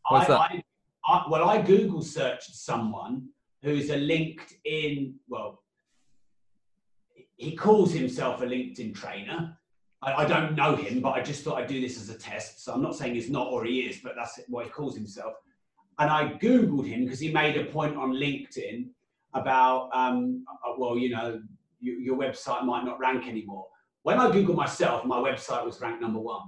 What's 0.09 0.29
I, 0.31 0.33
that? 0.33 0.41
I, 0.41 0.63
I, 1.07 1.25
well, 1.29 1.49
I 1.49 1.61
Google 1.63 2.03
searched 2.03 2.55
someone 2.55 3.29
who's 3.63 3.91
a 3.91 3.97
LinkedIn, 3.97 5.15
well, 5.29 5.63
he 7.37 7.57
calls 7.57 7.93
himself 7.93 8.43
a 8.43 8.47
LinkedIn 8.47 8.95
trainer. 8.95 9.59
I, 10.03 10.13
I, 10.15 10.25
don't 10.25 10.55
know 10.55 10.77
him, 10.77 11.01
but 11.01 11.11
I 11.11 11.23
just 11.23 11.45
thought 11.45 11.59
I'd 11.59 11.69
do 11.69 11.81
this 11.81 12.01
as 12.01 12.09
a 12.09 12.19
test. 12.19 12.65
So 12.65 12.73
I'm 12.73 12.83
not 12.83 12.97
saying 12.97 13.15
he's 13.15 13.31
not 13.31 13.49
or 13.49 13.65
he 13.65 13.81
is, 13.81 13.99
but 14.03 14.15
that's 14.17 14.41
what 14.49 14.65
he 14.65 14.71
calls 14.71 14.95
himself. 14.95 15.35
And 15.99 16.11
I 16.11 16.33
Googled 16.35 16.87
him 16.87 17.05
because 17.05 17.21
he 17.21 17.33
made 17.33 17.57
a 17.57 17.65
point 17.65 17.97
on 17.97 18.13
LinkedIn 18.13 18.89
about, 19.35 19.91
um, 19.93 20.45
uh, 20.67 20.73
well, 20.79 20.97
you 20.97 21.11
know, 21.11 21.43
you, 21.81 21.93
your 21.99 22.17
website 22.17 22.65
might 22.65 22.85
not 22.85 22.99
rank 22.99 23.27
anymore. 23.27 23.67
When 24.03 24.19
I 24.19 24.31
Googled 24.31 24.57
myself, 24.57 25.05
my 25.05 25.19
website 25.19 25.65
was 25.65 25.81
ranked 25.81 26.01
number 26.01 26.21
one. 26.21 26.43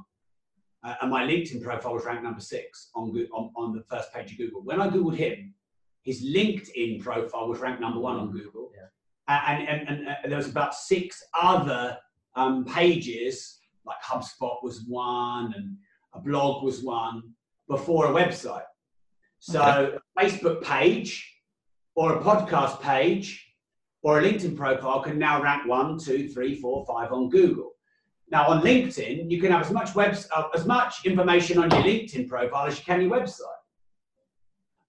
Uh, 0.84 0.94
and 1.02 1.10
my 1.10 1.24
LinkedIn 1.24 1.62
profile 1.62 1.94
was 1.94 2.04
ranked 2.04 2.24
number 2.24 2.40
six 2.40 2.90
on, 2.94 3.10
on, 3.32 3.52
on 3.54 3.72
the 3.72 3.84
first 3.88 4.12
page 4.12 4.32
of 4.32 4.38
Google. 4.38 4.62
When 4.62 4.80
I 4.80 4.88
Googled 4.88 5.16
him, 5.16 5.54
his 6.02 6.24
LinkedIn 6.24 7.00
profile 7.00 7.48
was 7.48 7.60
ranked 7.60 7.80
number 7.80 8.00
one 8.00 8.16
on 8.16 8.32
Google. 8.32 8.72
Yeah. 8.74 8.88
And, 9.28 9.68
and, 9.68 9.88
and, 9.88 10.08
and, 10.08 10.32
there 10.32 10.36
was 10.36 10.48
about 10.48 10.74
six 10.74 11.22
other 11.40 11.98
um, 12.34 12.64
pages, 12.64 13.60
like 13.84 14.00
HubSpot 14.02 14.62
was 14.62 14.84
one 14.86 15.54
and 15.56 15.76
a 16.14 16.20
blog 16.20 16.62
was 16.64 16.82
one 16.82 17.22
before 17.68 18.06
a 18.06 18.10
website. 18.10 18.64
So 19.38 19.62
okay. 19.62 19.96
a 19.96 20.24
Facebook 20.24 20.62
page 20.62 21.28
or 21.94 22.16
a 22.16 22.22
podcast 22.22 22.80
page 22.80 23.44
or 24.02 24.20
a 24.20 24.22
LinkedIn 24.22 24.56
profile 24.56 25.02
can 25.02 25.18
now 25.18 25.42
rank 25.42 25.66
one, 25.66 25.98
two, 25.98 26.28
three, 26.28 26.54
four, 26.54 26.84
five 26.86 27.12
on 27.12 27.28
Google. 27.28 27.72
Now 28.30 28.48
on 28.48 28.62
LinkedIn, 28.62 29.30
you 29.30 29.40
can 29.40 29.52
have 29.52 29.62
as 29.62 29.70
much 29.70 29.94
web, 29.94 30.16
uh, 30.34 30.44
as 30.54 30.66
much 30.66 31.04
information 31.04 31.58
on 31.58 31.70
your 31.70 31.82
LinkedIn 31.82 32.28
profile 32.28 32.66
as 32.66 32.78
you 32.78 32.84
can 32.84 33.02
your 33.02 33.10
website. 33.10 33.40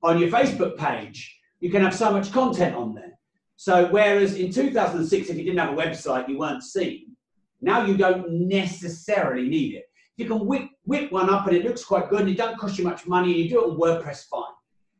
On 0.02 0.20
your 0.20 0.30
Facebook 0.30 0.78
page, 0.78 1.40
you 1.60 1.70
can 1.70 1.82
have 1.82 1.96
so 1.96 2.12
much 2.12 2.32
content 2.32 2.76
on 2.76 2.94
there. 2.94 3.18
So 3.56 3.88
whereas 3.88 4.36
in 4.36 4.52
2006, 4.52 5.30
if 5.30 5.38
you 5.38 5.44
didn't 5.44 5.60
have 5.60 5.78
a 5.78 5.82
website, 5.82 6.28
you 6.28 6.38
weren't 6.38 6.64
seen. 6.64 7.13
Now 7.64 7.86
you 7.86 7.96
don't 7.96 8.30
necessarily 8.30 9.48
need 9.48 9.76
it. 9.76 9.86
You 10.18 10.28
can 10.28 10.46
whip, 10.46 10.70
whip 10.86 11.12
one 11.12 11.30
up 11.30 11.48
and 11.48 11.56
it 11.56 11.64
looks 11.64 11.84
quite 11.84 12.10
good 12.10 12.22
and 12.22 12.30
it 12.30 12.38
doesn't 12.38 12.60
cost 12.60 12.78
you 12.78 12.84
much 12.84 13.08
money 13.08 13.32
and 13.32 13.40
you 13.42 13.50
do 13.50 13.64
it 13.64 13.72
on 13.72 13.78
WordPress 13.78 14.28
fine. 14.28 14.44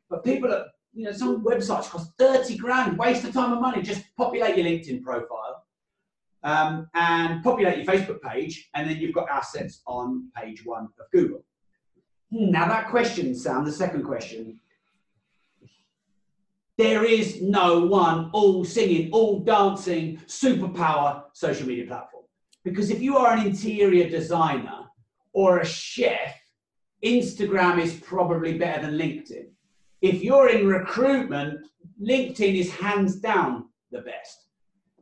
But 0.08 0.24
people 0.24 0.50
are, 0.52 0.64
you 0.94 1.04
know, 1.04 1.12
some 1.12 1.44
websites 1.44 1.90
cost 1.90 2.12
30 2.18 2.56
grand, 2.56 2.98
waste 2.98 3.24
of 3.24 3.34
time 3.34 3.52
and 3.52 3.60
money. 3.60 3.82
Just 3.82 4.04
populate 4.16 4.56
your 4.56 4.66
LinkedIn 4.66 5.02
profile 5.02 5.64
um, 6.42 6.88
and 6.94 7.44
populate 7.44 7.84
your 7.84 7.86
Facebook 7.86 8.20
page, 8.22 8.70
and 8.74 8.88
then 8.88 8.98
you've 8.98 9.14
got 9.14 9.28
assets 9.28 9.82
on 9.86 10.30
page 10.36 10.64
one 10.64 10.84
of 10.84 11.10
Google. 11.12 11.44
Now, 12.30 12.66
that 12.68 12.88
question, 12.88 13.34
Sam, 13.34 13.64
the 13.64 13.72
second 13.72 14.04
question, 14.04 14.58
there 16.76 17.04
is 17.04 17.40
no 17.40 17.80
one 17.80 18.30
all 18.32 18.64
singing, 18.64 19.10
all 19.12 19.40
dancing, 19.40 20.18
superpower 20.26 21.24
social 21.32 21.66
media 21.66 21.86
platform. 21.86 22.13
Because 22.64 22.90
if 22.90 23.00
you 23.00 23.16
are 23.18 23.36
an 23.36 23.46
interior 23.46 24.08
designer 24.08 24.86
or 25.32 25.60
a 25.60 25.66
chef, 25.66 26.34
Instagram 27.04 27.80
is 27.80 27.94
probably 27.94 28.56
better 28.56 28.86
than 28.86 28.98
LinkedIn. 28.98 29.48
If 30.00 30.22
you're 30.22 30.48
in 30.48 30.66
recruitment, 30.66 31.66
LinkedIn 32.02 32.56
is 32.56 32.70
hands 32.72 33.16
down 33.16 33.66
the 33.90 34.00
best 34.00 34.44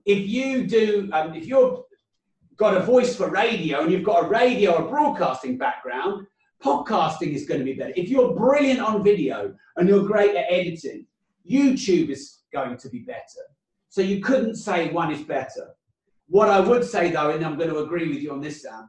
if 0.05 0.29
you 0.29 0.67
do, 0.67 1.09
um, 1.13 1.35
if 1.35 1.47
you've 1.47 1.81
got 2.57 2.77
a 2.77 2.81
voice 2.81 3.15
for 3.15 3.29
radio 3.29 3.83
and 3.83 3.93
you've 3.93 4.05
got 4.05 4.25
a 4.25 4.29
radio 4.29 4.73
or 4.73 4.89
broadcasting 4.89 5.59
background, 5.59 6.27
podcasting 6.63 7.33
is 7.33 7.47
going 7.47 7.61
to 7.61 7.65
be 7.65 7.75
better. 7.75 7.93
If 7.97 8.09
you're 8.09 8.35
brilliant 8.35 8.81
on 8.81 9.03
video 9.03 9.55
and 9.77 9.89
you're 9.89 10.07
great 10.07 10.37
at 10.37 10.47
editing, 10.49 11.07
YouTube 11.49 12.11
is 12.11 12.41
going 12.53 12.77
to 12.79 12.89
be 12.89 13.01
better. 13.01 13.43
So 13.89 14.01
you 14.01 14.21
couldn't 14.21 14.57
say 14.57 14.91
one 14.91 15.13
is 15.13 15.23
better. 15.23 15.75
What 16.33 16.49
I 16.49 16.61
would 16.61 16.83
say 16.83 17.11
though, 17.11 17.29
and 17.29 17.45
I'm 17.45 17.59
going 17.59 17.69
to 17.69 17.81
agree 17.81 18.09
with 18.09 18.23
you 18.23 18.33
on 18.33 18.41
this, 18.41 18.63
Sam, 18.63 18.89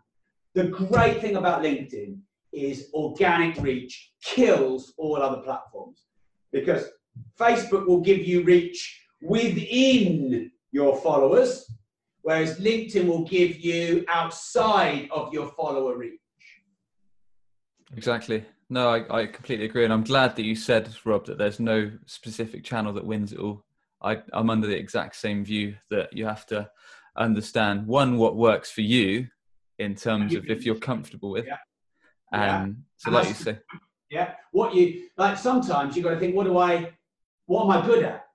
the 0.53 0.69
great 0.69 1.19
thing 1.19 1.35
about 1.35 1.61
LinkedIn 1.61 2.19
is 2.53 2.89
organic 2.93 3.57
reach 3.57 4.13
kills 4.23 4.93
all 4.97 5.21
other 5.21 5.41
platforms 5.41 6.05
because 6.53 6.85
Facebook 7.37 7.85
will 7.85 7.99
give 7.99 8.19
you 8.25 8.43
reach 8.43 9.07
within 9.21 10.51
your 10.71 10.95
followers, 11.01 11.69
whereas 12.21 12.61
LinkedIn 12.61 13.07
will 13.07 13.25
give 13.25 13.59
you 13.59 14.05
outside 14.07 15.09
of 15.11 15.33
your 15.33 15.47
follower 15.51 15.97
reach. 15.97 16.21
Exactly. 17.97 18.45
No, 18.69 18.87
I, 18.87 19.23
I 19.23 19.25
completely 19.25 19.65
agree. 19.65 19.83
And 19.83 19.91
I'm 19.91 20.05
glad 20.05 20.37
that 20.37 20.45
you 20.45 20.55
said, 20.55 20.95
Rob, 21.03 21.25
that 21.25 21.37
there's 21.37 21.59
no 21.59 21.91
specific 22.05 22.63
channel 22.63 22.93
that 22.93 23.05
wins 23.05 23.33
it 23.33 23.39
all. 23.39 23.65
I, 24.01 24.21
I'm 24.31 24.49
under 24.49 24.67
the 24.67 24.77
exact 24.77 25.17
same 25.17 25.43
view 25.43 25.75
that 25.89 26.13
you 26.13 26.25
have 26.25 26.45
to 26.47 26.69
understand 27.15 27.87
one, 27.87 28.17
what 28.17 28.35
works 28.35 28.71
for 28.71 28.81
you 28.81 29.27
in 29.79 29.95
terms 29.95 30.33
of 30.35 30.45
if 30.49 30.65
you're 30.65 30.75
comfortable 30.75 31.31
with. 31.31 31.45
Yeah. 31.45 31.57
And 32.31 32.67
yeah. 32.67 32.83
so, 32.97 33.11
like 33.11 33.27
you 33.27 33.33
say, 33.35 33.59
yeah, 34.09 34.33
what 34.51 34.73
you 34.75 35.07
like 35.17 35.37
sometimes 35.37 35.95
you 35.95 36.03
got 36.03 36.11
to 36.11 36.19
think, 36.19 36.35
what 36.35 36.45
do 36.45 36.57
I, 36.57 36.91
what 37.45 37.65
am 37.65 37.71
I 37.71 37.85
good 37.85 38.03
at? 38.03 38.25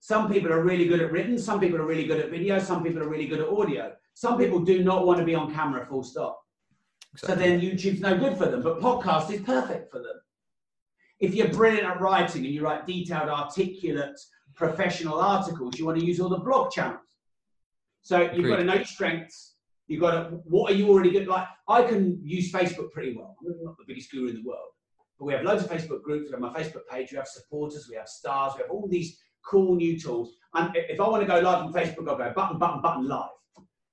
Some 0.00 0.32
people 0.32 0.52
are 0.52 0.62
really 0.62 0.86
good 0.86 1.00
at 1.00 1.12
written, 1.12 1.38
some 1.38 1.60
people 1.60 1.78
are 1.78 1.86
really 1.86 2.06
good 2.06 2.20
at 2.20 2.30
video, 2.30 2.58
some 2.58 2.82
people 2.82 3.02
are 3.02 3.08
really 3.08 3.26
good 3.26 3.40
at 3.40 3.48
audio. 3.48 3.92
Some 4.14 4.38
people 4.38 4.60
do 4.60 4.82
not 4.82 5.06
want 5.06 5.18
to 5.18 5.24
be 5.24 5.34
on 5.34 5.52
camera 5.52 5.86
full 5.86 6.02
stop. 6.02 6.40
Exactly. 7.12 7.34
So 7.34 7.40
then 7.40 7.60
YouTube's 7.60 8.00
no 8.00 8.16
good 8.16 8.36
for 8.36 8.46
them, 8.46 8.62
but 8.62 8.80
podcast 8.80 9.30
is 9.30 9.40
perfect 9.42 9.90
for 9.90 9.98
them. 9.98 10.20
If 11.18 11.34
you're 11.34 11.48
brilliant 11.48 11.86
at 11.86 12.00
writing 12.00 12.44
and 12.44 12.54
you 12.54 12.62
write 12.62 12.86
detailed, 12.86 13.28
articulate, 13.28 14.18
professional 14.54 15.18
articles, 15.18 15.78
you 15.78 15.86
want 15.86 15.98
to 15.98 16.04
use 16.04 16.20
all 16.20 16.28
the 16.28 16.38
blog 16.38 16.70
channels. 16.70 17.09
So 18.02 18.20
you've 18.20 18.32
Agreed. 18.32 18.50
got 18.50 18.56
to 18.56 18.64
know 18.64 18.74
your 18.74 18.84
strengths. 18.84 19.54
You've 19.86 20.00
got 20.00 20.12
to, 20.12 20.36
what 20.44 20.72
are 20.72 20.74
you 20.74 20.88
already 20.88 21.10
good? 21.10 21.26
Like, 21.26 21.48
I 21.68 21.82
can 21.82 22.20
use 22.22 22.52
Facebook 22.52 22.92
pretty 22.92 23.16
well. 23.16 23.36
I'm 23.40 23.64
not 23.64 23.76
the 23.76 23.84
biggest 23.86 24.10
guru 24.12 24.28
in 24.28 24.36
the 24.36 24.42
world, 24.42 24.70
but 25.18 25.24
we 25.24 25.32
have 25.32 25.42
loads 25.42 25.64
of 25.64 25.70
Facebook 25.70 26.02
groups. 26.02 26.28
We 26.28 26.32
have 26.32 26.40
my 26.40 26.52
Facebook 26.52 26.82
page. 26.90 27.10
We 27.10 27.16
have 27.16 27.26
supporters. 27.26 27.88
We 27.90 27.96
have 27.96 28.08
stars. 28.08 28.52
We 28.56 28.62
have 28.62 28.70
all 28.70 28.88
these 28.88 29.18
cool 29.44 29.74
new 29.74 29.98
tools. 29.98 30.32
And 30.54 30.70
if 30.74 31.00
I 31.00 31.08
want 31.08 31.22
to 31.22 31.26
go 31.26 31.40
live 31.40 31.64
on 31.64 31.72
Facebook, 31.72 32.08
I'll 32.08 32.16
go 32.16 32.32
button, 32.34 32.58
button, 32.58 32.80
button 32.80 33.08
live. 33.08 33.30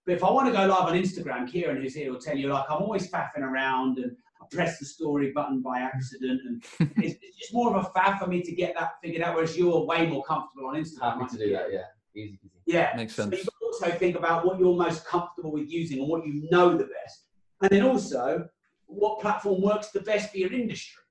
But 0.05 0.15
if 0.15 0.23
I 0.23 0.31
want 0.31 0.47
to 0.47 0.53
go 0.53 0.65
live 0.65 0.87
on 0.87 0.93
Instagram, 0.93 1.51
Kieran, 1.51 1.81
who's 1.81 1.93
here, 1.93 2.11
will 2.11 2.19
tell 2.19 2.37
you 2.37 2.47
like 2.47 2.63
I'm 2.69 2.81
always 2.81 3.11
faffing 3.11 3.41
around 3.41 3.97
and 3.97 4.15
I 4.41 4.45
press 4.49 4.79
the 4.79 4.85
story 4.85 5.31
button 5.31 5.61
by 5.61 5.79
accident, 5.79 6.41
and 6.45 6.63
it's, 7.03 7.17
it's, 7.21 7.37
just 7.37 7.53
more 7.53 7.75
of 7.75 7.85
a 7.85 7.89
faff 7.89 8.19
for 8.19 8.27
me 8.27 8.41
to 8.41 8.51
get 8.53 8.73
that 8.75 8.91
figured 9.03 9.21
out. 9.21 9.35
Whereas 9.35 9.57
you're 9.57 9.85
way 9.85 10.07
more 10.07 10.23
comfortable 10.23 10.67
on 10.67 10.75
Instagram. 10.75 11.19
Happy 11.19 11.37
to 11.37 11.45
do 11.45 11.51
that, 11.53 11.73
yeah, 11.73 11.81
easy, 12.15 12.39
easy. 12.41 12.51
Yeah, 12.65 12.93
makes 12.95 13.15
sense. 13.15 13.43
So 13.43 13.49
also 13.81 13.97
think 13.97 14.15
about 14.15 14.45
what 14.45 14.59
you're 14.59 14.75
most 14.75 15.05
comfortable 15.05 15.51
with 15.51 15.69
using 15.69 15.99
and 15.99 16.07
what 16.07 16.25
you 16.25 16.47
know 16.51 16.75
the 16.77 16.85
best. 16.85 17.25
And 17.61 17.71
then 17.71 17.83
also, 17.83 18.47
what 18.85 19.19
platform 19.19 19.61
works 19.61 19.89
the 19.89 20.01
best 20.01 20.31
for 20.31 20.37
your 20.37 20.53
industry. 20.53 21.01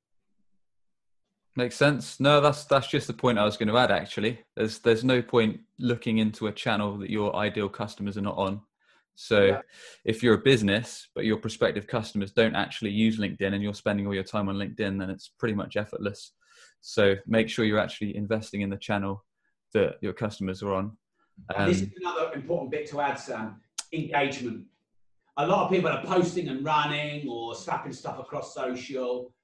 Makes 1.57 1.77
sense. 1.77 2.21
No, 2.21 2.41
that's 2.41 2.65
that's 2.65 2.87
just 2.87 3.07
the 3.07 3.15
point 3.15 3.39
I 3.39 3.45
was 3.45 3.57
going 3.57 3.69
to 3.69 3.79
add. 3.79 3.91
Actually, 3.91 4.41
there's 4.57 4.79
there's 4.81 5.05
no 5.05 5.23
point 5.23 5.61
looking 5.79 6.19
into 6.19 6.49
a 6.49 6.53
channel 6.53 6.99
that 6.99 7.11
your 7.11 7.35
ideal 7.35 7.69
customers 7.69 8.19
are 8.19 8.23
not 8.23 8.37
on. 8.37 8.61
So, 9.15 9.45
yeah. 9.47 9.61
if 10.05 10.23
you're 10.23 10.35
a 10.35 10.39
business 10.39 11.09
but 11.15 11.25
your 11.25 11.39
prospective 11.39 11.87
customers 11.87 12.33
don't 12.33 12.55
actually 12.55 12.91
use 12.91 13.19
LinkedIn 13.19 13.55
and 13.55 13.63
you're 13.63 13.73
spending 13.73 14.07
all 14.07 14.15
your 14.15 14.23
time 14.23 14.51
on 14.51 14.57
LinkedIn, 14.57 14.99
then 14.99 15.09
it's 15.09 15.31
pretty 15.39 15.55
much 15.55 15.79
effortless. 15.79 16.33
So, 16.83 17.15
make 17.27 17.49
sure 17.49 17.65
you're 17.65 17.79
actually 17.79 18.15
investing 18.15 18.61
in 18.61 18.69
the 18.69 18.77
channel 18.77 19.25
that 19.73 19.97
your 20.03 20.13
customers 20.13 20.63
are 20.63 20.75
on. 20.75 20.99
Um, 21.55 21.69
this 21.69 21.83
is 21.83 21.89
another 22.01 22.33
important 22.35 22.71
bit 22.71 22.89
to 22.91 23.01
add, 23.01 23.19
Sam. 23.19 23.61
Engagement. 23.93 24.65
A 25.39 25.47
lot 25.47 25.65
of 25.65 25.71
people 25.71 25.91
are 25.91 26.05
posting 26.05 26.49
and 26.49 26.65
running 26.65 27.29
or 27.29 27.55
slapping 27.55 27.93
stuff 27.93 28.19
across 28.19 28.55
social. 28.55 29.35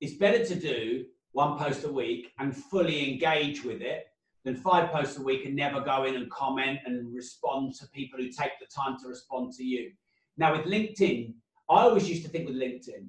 It's 0.00 0.14
better 0.14 0.44
to 0.44 0.54
do 0.54 1.04
one 1.32 1.58
post 1.58 1.84
a 1.84 1.92
week 1.92 2.32
and 2.38 2.56
fully 2.56 3.12
engage 3.12 3.64
with 3.64 3.82
it 3.82 4.06
than 4.44 4.56
five 4.56 4.90
posts 4.90 5.18
a 5.18 5.22
week 5.22 5.44
and 5.46 5.54
never 5.54 5.80
go 5.80 6.04
in 6.04 6.16
and 6.16 6.30
comment 6.30 6.78
and 6.86 7.14
respond 7.14 7.74
to 7.74 7.88
people 7.88 8.18
who 8.18 8.28
take 8.28 8.52
the 8.60 8.66
time 8.74 8.96
to 9.02 9.08
respond 9.08 9.52
to 9.54 9.64
you. 9.64 9.90
Now, 10.36 10.56
with 10.56 10.66
LinkedIn, 10.66 11.34
I 11.70 11.82
always 11.82 12.08
used 12.08 12.22
to 12.24 12.28
think 12.28 12.48
with 12.48 12.56
LinkedIn, 12.56 13.06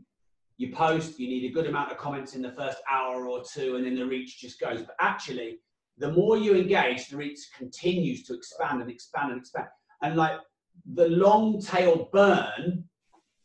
you 0.57 0.73
post, 0.73 1.19
you 1.19 1.27
need 1.27 1.49
a 1.49 1.53
good 1.53 1.67
amount 1.67 1.91
of 1.91 1.97
comments 1.97 2.35
in 2.35 2.41
the 2.41 2.51
first 2.51 2.77
hour 2.89 3.27
or 3.27 3.43
two, 3.43 3.75
and 3.75 3.85
then 3.85 3.95
the 3.95 4.05
reach 4.05 4.39
just 4.39 4.59
goes. 4.59 4.81
But 4.81 4.95
actually, 4.99 5.59
the 5.97 6.11
more 6.11 6.37
you 6.37 6.55
engage, 6.55 7.07
the 7.07 7.17
reach 7.17 7.39
continues 7.57 8.23
to 8.23 8.33
expand 8.33 8.81
and 8.81 8.91
expand 8.91 9.31
and 9.31 9.39
expand. 9.39 9.67
And 10.01 10.15
like 10.15 10.39
the 10.93 11.07
long 11.09 11.61
tail 11.61 12.09
burn 12.11 12.83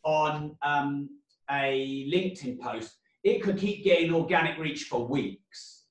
on 0.05 0.57
um, 0.63 1.09
a 1.51 2.09
LinkedIn 2.13 2.59
post 2.61 2.97
it 3.23 3.43
could 3.43 3.59
keep 3.59 3.85
getting 3.85 4.15
organic 4.15 4.59
reach 4.59 4.85
for 4.85 5.07
weeks. 5.07 5.85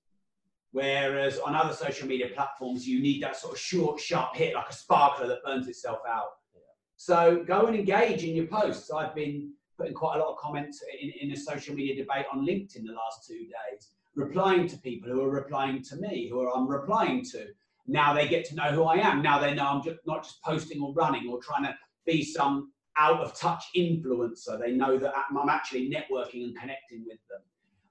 Whereas 0.71 1.39
on 1.39 1.55
other 1.55 1.73
social 1.73 2.07
media 2.07 2.27
platforms, 2.33 2.87
you 2.87 3.01
need 3.01 3.23
that 3.23 3.35
sort 3.35 3.53
of 3.53 3.59
short, 3.59 3.99
sharp 3.99 4.35
hit, 4.35 4.55
like 4.55 4.69
a 4.69 4.73
sparkler 4.73 5.27
that 5.27 5.43
burns 5.43 5.67
itself 5.67 5.99
out. 6.07 6.29
Yeah. 6.53 6.61
So 6.97 7.43
go 7.47 7.65
and 7.65 7.75
engage 7.75 8.23
in 8.23 8.35
your 8.35 8.45
posts. 8.47 8.91
I've 8.91 9.15
been 9.15 9.51
putting 9.77 9.93
quite 9.93 10.17
a 10.17 10.19
lot 10.19 10.31
of 10.31 10.37
comments 10.37 10.83
in, 11.01 11.11
in 11.21 11.31
a 11.31 11.37
social 11.37 11.73
media 11.73 11.95
debate 11.95 12.25
on 12.31 12.45
LinkedIn 12.45 12.85
the 12.85 12.93
last 12.93 13.25
two 13.27 13.39
days, 13.39 13.89
replying 14.15 14.67
to 14.67 14.77
people 14.77 15.09
who 15.09 15.21
are 15.21 15.29
replying 15.29 15.81
to 15.83 15.95
me, 15.97 16.29
who 16.29 16.51
I'm 16.51 16.67
replying 16.67 17.23
to. 17.31 17.47
Now 17.87 18.13
they 18.13 18.27
get 18.27 18.45
to 18.45 18.55
know 18.55 18.71
who 18.71 18.83
I 18.83 18.95
am. 18.95 19.21
Now 19.21 19.39
they 19.39 19.53
know 19.53 19.65
I'm 19.65 19.83
just 19.83 19.99
not 20.05 20.23
just 20.23 20.41
posting 20.43 20.81
or 20.81 20.93
running 20.93 21.27
or 21.29 21.39
trying 21.41 21.63
to 21.63 21.75
be 22.05 22.23
some 22.23 22.71
out 22.97 23.21
of 23.21 23.37
touch 23.37 23.63
influencer. 23.75 24.59
They 24.59 24.73
know 24.73 24.97
that 24.97 25.13
I'm 25.15 25.49
actually 25.49 25.89
networking 25.89 26.43
and 26.43 26.57
connecting 26.59 27.05
with 27.07 27.19
them. 27.29 27.41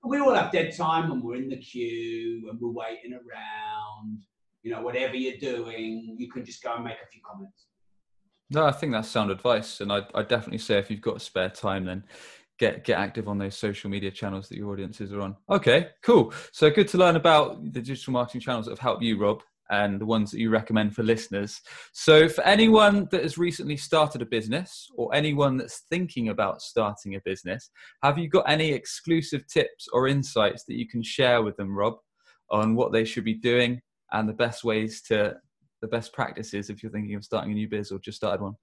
And 0.03 0.11
we 0.11 0.21
all 0.21 0.35
have 0.35 0.53
dead 0.53 0.77
time 0.77 1.11
when 1.11 1.23
we're 1.23 1.37
in 1.37 1.49
the 1.49 1.57
queue 1.57 2.49
and 2.51 2.61
we're 2.61 2.71
waiting 2.71 3.15
around. 3.15 4.23
You 4.63 4.73
know, 4.73 4.83
whatever 4.83 5.17
you're 5.17 5.39
doing, 5.39 6.17
you 6.19 6.31
can 6.31 6.45
just 6.45 6.63
go 6.63 6.75
and 6.75 6.85
make 6.85 6.99
a 7.03 7.07
few 7.11 7.23
comments. 7.29 7.67
No, 8.51 8.65
I 8.65 8.73
think 8.73 8.93
that's 8.93 9.09
sound 9.09 9.31
advice, 9.31 9.81
and 9.81 9.93
I 9.93 10.03
I 10.15 10.23
definitely 10.23 10.59
say 10.59 10.79
if 10.79 10.91
you've 10.91 11.03
got 11.03 11.21
spare 11.21 11.51
time, 11.51 11.85
then 11.85 12.03
get 12.59 12.85
get 12.85 12.99
active 12.99 13.29
on 13.29 13.39
those 13.39 13.57
social 13.57 13.91
media 13.91 14.11
channels 14.11 14.49
that 14.49 14.57
your 14.57 14.73
audiences 14.73 15.13
are 15.13 15.21
on. 15.21 15.37
Okay, 15.51 15.89
cool. 16.03 16.33
So 16.53 16.71
good 16.71 16.89
to 16.89 16.99
learn 16.99 17.17
about 17.17 17.63
the 17.73 17.81
digital 17.81 18.13
marketing 18.13 18.41
channels 18.41 18.67
that 18.67 18.73
have 18.73 18.79
helped 18.79 19.03
you, 19.03 19.19
Rob 19.19 19.43
and 19.71 20.01
the 20.01 20.07
ones 20.07 20.31
that 20.31 20.39
you 20.39 20.51
recommend 20.51 20.95
for 20.95 21.03
listeners. 21.03 21.61
So, 21.93 22.29
for 22.29 22.43
anyone 22.45 23.09
that 23.11 23.23
has 23.23 23.39
recently 23.39 23.77
started 23.77 24.23
a 24.23 24.27
business 24.27 24.89
or 24.97 25.15
anyone 25.15 25.57
that's 25.57 25.85
thinking 25.91 26.31
about 26.31 26.63
starting 26.63 27.15
a 27.15 27.21
business, 27.25 27.71
have 28.03 28.19
you 28.19 28.29
got 28.29 28.49
any 28.49 28.73
exclusive 28.73 29.47
tips 29.47 29.89
or 29.93 30.09
insights 30.09 30.65
that 30.65 30.77
you 30.77 30.89
can 30.89 31.03
share 31.03 31.43
with 31.43 31.57
them, 31.57 31.77
Rob, 31.77 31.97
on 32.51 32.75
what 32.75 32.93
they 32.93 33.05
should 33.05 33.25
be 33.25 33.35
doing 33.35 33.81
and 34.13 34.29
the 34.29 34.35
best 34.35 34.65
ways 34.65 35.03
to 35.03 35.37
the 35.83 35.89
best 35.89 36.13
practices 36.13 36.71
if 36.71 36.83
you're 36.83 36.93
thinking 36.93 37.15
of 37.15 37.25
starting 37.25 37.53
a 37.53 37.55
new 37.55 37.69
biz 37.69 37.93
or 37.93 37.99
just 37.99 38.17
started 38.17 38.43
one? 38.43 38.55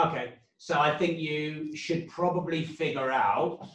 Okay, 0.00 0.34
so 0.58 0.78
I 0.78 0.96
think 0.96 1.18
you 1.18 1.76
should 1.76 2.08
probably 2.08 2.64
figure 2.64 3.10
out 3.10 3.68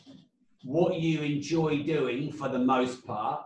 what 0.63 0.95
you 0.95 1.21
enjoy 1.21 1.83
doing 1.83 2.31
for 2.31 2.49
the 2.49 2.59
most 2.59 3.05
part 3.05 3.43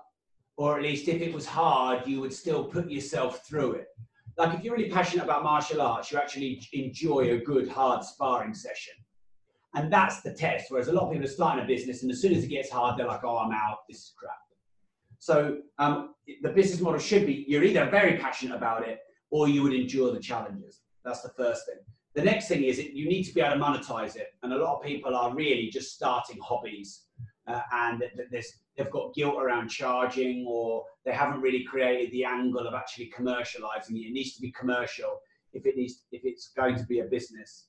or 0.58 0.78
at 0.78 0.84
least 0.84 1.08
if 1.08 1.22
it 1.22 1.34
was 1.34 1.46
hard, 1.46 2.06
you 2.08 2.22
would 2.22 2.34
still 2.34 2.63
put 2.63 2.89
yourself 2.89 3.46
through 3.48 3.74
it. 3.74 3.88
Like 4.38 4.58
if 4.58 4.63
you're 4.63 4.76
really 4.76 4.89
passionate 4.89 5.24
about 5.24 5.43
martial 5.43 5.82
arts, 5.82 6.12
you 6.12 6.17
actually 6.17 6.62
enjoy 6.74 7.32
a 7.32 7.38
good 7.38 7.67
hard 7.67 8.04
sparring 8.04 8.54
session. 8.54 8.93
And 9.76 9.91
that's 9.91 10.22
the 10.22 10.34
test. 10.34 10.65
Whereas 10.69 10.88
a 10.88 10.93
lot 10.93 11.06
of 11.06 11.12
people 11.12 11.26
are 11.26 11.32
starting 11.32 11.63
a 11.63 11.67
business, 11.67 12.04
and 12.04 12.12
as 12.12 12.22
soon 12.22 12.34
as 12.34 12.43
it 12.43 12.48
gets 12.48 12.69
hard, 12.69 12.98
they're 12.98 13.08
like, 13.08 13.24
oh, 13.24 13.38
I'm 13.38 13.52
out, 13.52 13.80
this 13.89 13.98
is 13.98 14.13
crap. 14.17 14.36
So 15.17 15.60
um, 15.80 16.13
the 16.41 16.50
business 16.50 16.82
model 16.82 17.00
should 17.00 17.26
be 17.26 17.46
you're 17.48 17.63
either 17.63 17.89
very 17.89 18.17
passionate 18.17 18.56
about 18.56 18.88
it 18.88 19.00
or 19.32 19.48
you 19.48 19.63
would 19.63 19.74
endure 19.74 20.12
the 20.12 20.19
challenges. 20.19 20.82
That's 21.06 21.22
the 21.22 21.30
first 21.30 21.65
thing. 21.65 21.80
The 22.15 22.21
next 22.21 22.47
thing 22.47 22.63
is 22.63 22.80
you 22.80 23.08
need 23.08 23.23
to 23.23 23.34
be 23.34 23.41
able 23.41 23.56
to 23.56 23.62
monetize 23.62 24.15
it. 24.15 24.28
And 24.43 24.54
a 24.54 24.58
lot 24.58 24.78
of 24.78 24.84
people 24.84 25.15
are 25.15 25.34
really 25.34 25.69
just 25.69 25.93
starting 25.93 26.39
hobbies 26.41 27.06
uh, 27.47 27.62
and 27.71 28.04
they've 28.32 28.91
got 28.91 29.13
guilt 29.15 29.36
around 29.39 29.69
charging 29.69 30.45
or 30.47 30.84
they 31.06 31.12
haven't 31.12 31.41
really 31.41 31.63
created 31.63 32.12
the 32.12 32.23
angle 32.23 32.67
of 32.67 32.73
actually 32.73 33.12
commercializing 33.17 33.91
it. 33.91 34.08
It 34.08 34.13
needs 34.13 34.36
to 34.36 34.41
be 34.41 34.52
commercial 34.52 35.19
if 35.54 35.65
it 35.65 35.76
needs 35.76 36.04
if 36.12 36.21
it's 36.23 36.49
going 36.56 36.76
to 36.76 36.86
be 36.86 36.99
a 36.99 37.06
business. 37.06 37.67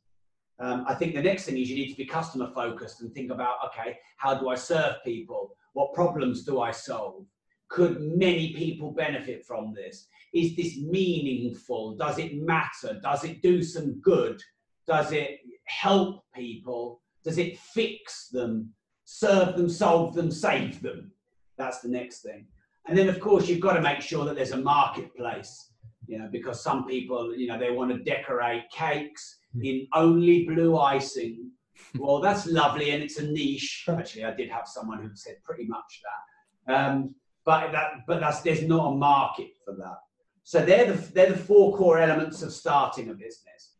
Um, 0.61 0.85
I 0.87 0.95
think 0.95 1.15
the 1.15 1.23
next 1.23 1.45
thing 1.45 1.59
is 1.59 1.69
you 1.69 1.77
need 1.77 1.91
to 1.91 1.97
be 1.97 2.07
customer 2.07 2.51
focused 2.55 3.01
and 3.01 3.13
think 3.13 3.31
about 3.31 3.57
okay, 3.67 3.99
how 4.19 4.35
do 4.35 4.49
I 4.49 4.55
serve 4.55 4.97
people? 5.05 5.57
What 5.73 5.95
problems 5.95 6.45
do 6.45 6.61
I 6.61 6.71
solve? 6.71 7.27
Could 7.69 8.01
many 8.01 8.53
people 8.53 8.93
benefit 8.93 9.45
from 9.45 9.75
this? 9.75 10.07
Is 10.35 10.57
this 10.57 10.79
meaningful? 10.79 11.97
Does 11.97 12.19
it 12.19 12.35
matter? 12.43 13.01
Does 13.03 13.25
it 13.25 13.41
do 13.41 13.63
some 13.63 14.01
good? 14.01 14.43
Does 14.87 15.13
it 15.13 15.39
help 15.65 16.25
people? 16.35 17.01
Does 17.23 17.39
it 17.39 17.59
fix 17.59 18.29
them? 18.29 18.75
serve 19.05 19.57
them, 19.57 19.69
solve 19.69 20.15
them, 20.15 20.31
save 20.31 20.83
them. 20.83 21.13
That's 21.57 21.81
the 21.81 21.89
next 21.89 22.23
thing. 22.23 22.47
And 22.87 22.99
then, 22.99 23.09
of 23.09 23.21
course, 23.21 23.49
you've 23.49 23.61
got 23.61 23.75
to 23.75 23.81
make 23.81 24.01
sure 24.01 24.25
that 24.25 24.35
there's 24.35 24.53
a 24.53 24.59
marketplace, 24.59 25.71
you 26.07 26.19
know, 26.19 26.29
because 26.31 26.63
some 26.63 26.87
people, 26.87 27.35
you 27.35 27.47
know, 27.47 27.59
they 27.59 27.71
want 27.71 27.91
to 27.93 27.99
decorate 27.99 28.65
cakes 28.71 29.39
hmm. 29.53 29.65
in 29.65 29.87
only 29.95 30.45
blue 30.45 30.79
icing. 30.79 31.51
Well, 31.97 32.21
that's 32.21 32.47
lovely 32.47 32.91
and 32.91 33.03
it's 33.03 33.19
a 33.19 33.27
niche. 33.27 33.85
Actually, 33.89 34.25
I 34.25 34.35
did 34.35 34.51
have 34.51 34.67
someone 34.67 35.03
who 35.03 35.15
said 35.15 35.37
pretty 35.45 35.67
much 35.67 36.03
that. 36.67 36.75
Um, 36.75 37.15
but 37.45 37.73
that, 37.73 38.07
but 38.07 38.21
that's 38.21 38.41
there's 38.41 38.63
not 38.63 38.93
a 38.93 38.97
market 38.97 39.51
for 39.65 39.75
that. 39.75 39.99
So 40.45 40.65
they're 40.65 40.93
the 40.93 41.13
they're 41.13 41.33
the 41.33 41.39
four 41.39 41.77
core 41.77 41.99
elements 41.99 42.43
of 42.43 42.53
starting 42.53 43.09
a 43.09 43.15
business. 43.15 43.73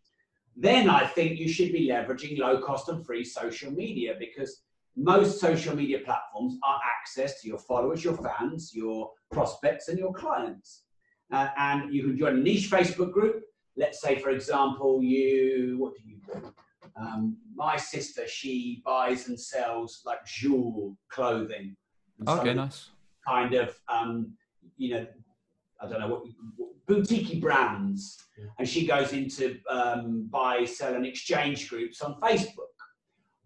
Then 0.57 0.89
I 0.89 1.07
think 1.07 1.39
you 1.39 1.49
should 1.49 1.73
be 1.73 1.89
leveraging 1.89 2.39
low 2.39 2.61
cost 2.61 2.89
and 2.89 3.05
free 3.05 3.25
social 3.25 3.71
media 3.71 4.15
because 4.19 4.63
most 4.97 5.41
social 5.41 5.77
media 5.77 5.99
platforms 6.05 6.57
are 6.63 6.81
access 7.01 7.41
to 7.43 7.49
your 7.49 7.59
followers, 7.59 8.05
your 8.05 8.17
fans, 8.17 8.73
your 8.75 9.11
prospects, 9.31 9.89
and 9.89 9.99
your 9.99 10.13
clients. 10.13 10.85
Uh, 11.33 11.49
and 11.59 11.93
you 11.93 12.05
can 12.05 12.17
join 12.17 12.37
a 12.37 12.41
niche 12.41 12.71
Facebook 12.71 13.13
group. 13.13 13.43
Let's 13.77 14.01
say, 14.01 14.21
for 14.21 14.31
example, 14.31 15.03
you, 15.03 15.77
what 15.79 15.95
do 15.97 16.03
you 16.09 16.17
do? 16.33 16.53
Um, 16.97 17.37
my 17.55 17.77
sister, 17.77 18.29
she 18.29 18.83
buys 18.85 19.29
and 19.29 19.39
sells 19.39 20.03
like 20.07 20.25
jewel 20.25 20.97
clothing. 21.11 21.77
Okay, 22.29 22.55
nice. 22.55 22.91
Kind 23.27 23.55
of, 23.55 23.77
um, 23.89 24.33
you 24.77 24.95
know, 24.95 25.07
I 25.85 25.89
don't 25.89 26.01
know 26.01 26.09
what, 26.09 26.23
boutique 26.87 27.41
brands, 27.41 28.19
yeah. 28.39 28.47
and 28.59 28.69
she 28.69 28.87
goes 28.87 29.13
into 29.13 29.59
um, 29.71 30.29
buy, 30.31 30.65
sell, 30.65 30.95
and 30.95 31.07
exchange 31.07 31.69
groups 31.69 32.01
on 32.01 32.21
Facebook. 32.21 32.75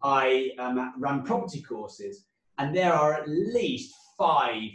I 0.03 0.51
um, 0.59 0.95
run 0.99 1.23
property 1.25 1.63
courses, 1.63 2.27
and 2.59 2.75
there 2.75 2.93
are 2.93 3.15
at 3.15 3.29
least 3.29 3.95
five 4.17 4.71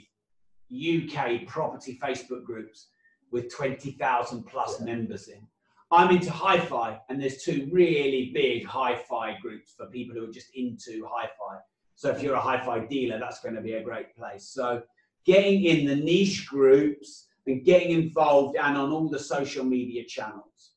UK 0.71 1.45
property 1.45 1.99
Facebook 2.01 2.43
groups 2.43 2.89
with 3.31 3.53
20,000 3.53 4.43
plus 4.43 4.79
yeah. 4.79 4.85
members 4.85 5.27
in. 5.27 5.45
I'm 5.91 6.09
into 6.09 6.31
hi 6.31 6.59
fi, 6.59 6.99
and 7.09 7.21
there's 7.21 7.43
two 7.43 7.69
really 7.71 8.31
big 8.33 8.65
hi 8.65 8.95
fi 8.95 9.37
groups 9.41 9.73
for 9.77 9.85
people 9.87 10.15
who 10.15 10.27
are 10.27 10.31
just 10.31 10.47
into 10.55 11.07
hi 11.07 11.27
fi. 11.27 11.57
So 11.95 12.09
if 12.09 12.23
you're 12.23 12.33
a 12.33 12.41
hi 12.41 12.59
fi 12.65 12.79
dealer, 12.79 13.19
that's 13.19 13.41
going 13.41 13.55
to 13.55 13.61
be 13.61 13.73
a 13.73 13.83
great 13.83 14.15
place. 14.15 14.49
So 14.49 14.81
getting 15.25 15.65
in 15.65 15.85
the 15.85 15.95
niche 15.95 16.47
groups 16.47 17.27
and 17.47 17.65
getting 17.65 17.91
involved 17.91 18.57
and 18.57 18.77
on 18.77 18.91
all 18.91 19.09
the 19.09 19.19
social 19.19 19.63
media 19.65 20.03
channels. 20.07 20.71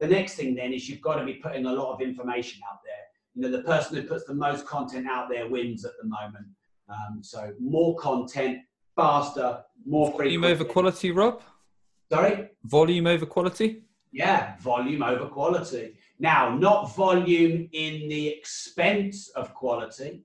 The 0.00 0.06
next 0.06 0.34
thing 0.34 0.54
then 0.54 0.72
is 0.72 0.88
you've 0.88 1.00
got 1.00 1.16
to 1.16 1.24
be 1.24 1.34
putting 1.34 1.66
a 1.66 1.72
lot 1.72 1.94
of 1.94 2.00
information 2.00 2.60
out 2.70 2.78
there 2.84 2.94
you 3.34 3.42
know, 3.42 3.56
the 3.56 3.62
person 3.62 3.96
who 3.96 4.02
puts 4.02 4.24
the 4.24 4.34
most 4.34 4.66
content 4.66 5.06
out 5.08 5.28
there 5.28 5.48
wins 5.48 5.84
at 5.84 5.92
the 6.00 6.08
moment. 6.08 6.46
Um, 6.88 7.22
so 7.22 7.52
more 7.60 7.96
content, 7.96 8.58
faster, 8.96 9.62
more 9.86 10.08
frequent. 10.08 10.40
Volume 10.40 10.44
over 10.44 10.64
quality, 10.64 11.10
Rob? 11.12 11.42
Sorry? 12.10 12.50
Volume 12.64 13.06
over 13.06 13.26
quality? 13.26 13.84
Yeah, 14.12 14.56
volume 14.58 15.04
over 15.04 15.26
quality. 15.26 15.96
Now, 16.18 16.56
not 16.56 16.94
volume 16.96 17.68
in 17.72 18.08
the 18.08 18.28
expense 18.28 19.28
of 19.30 19.54
quality. 19.54 20.24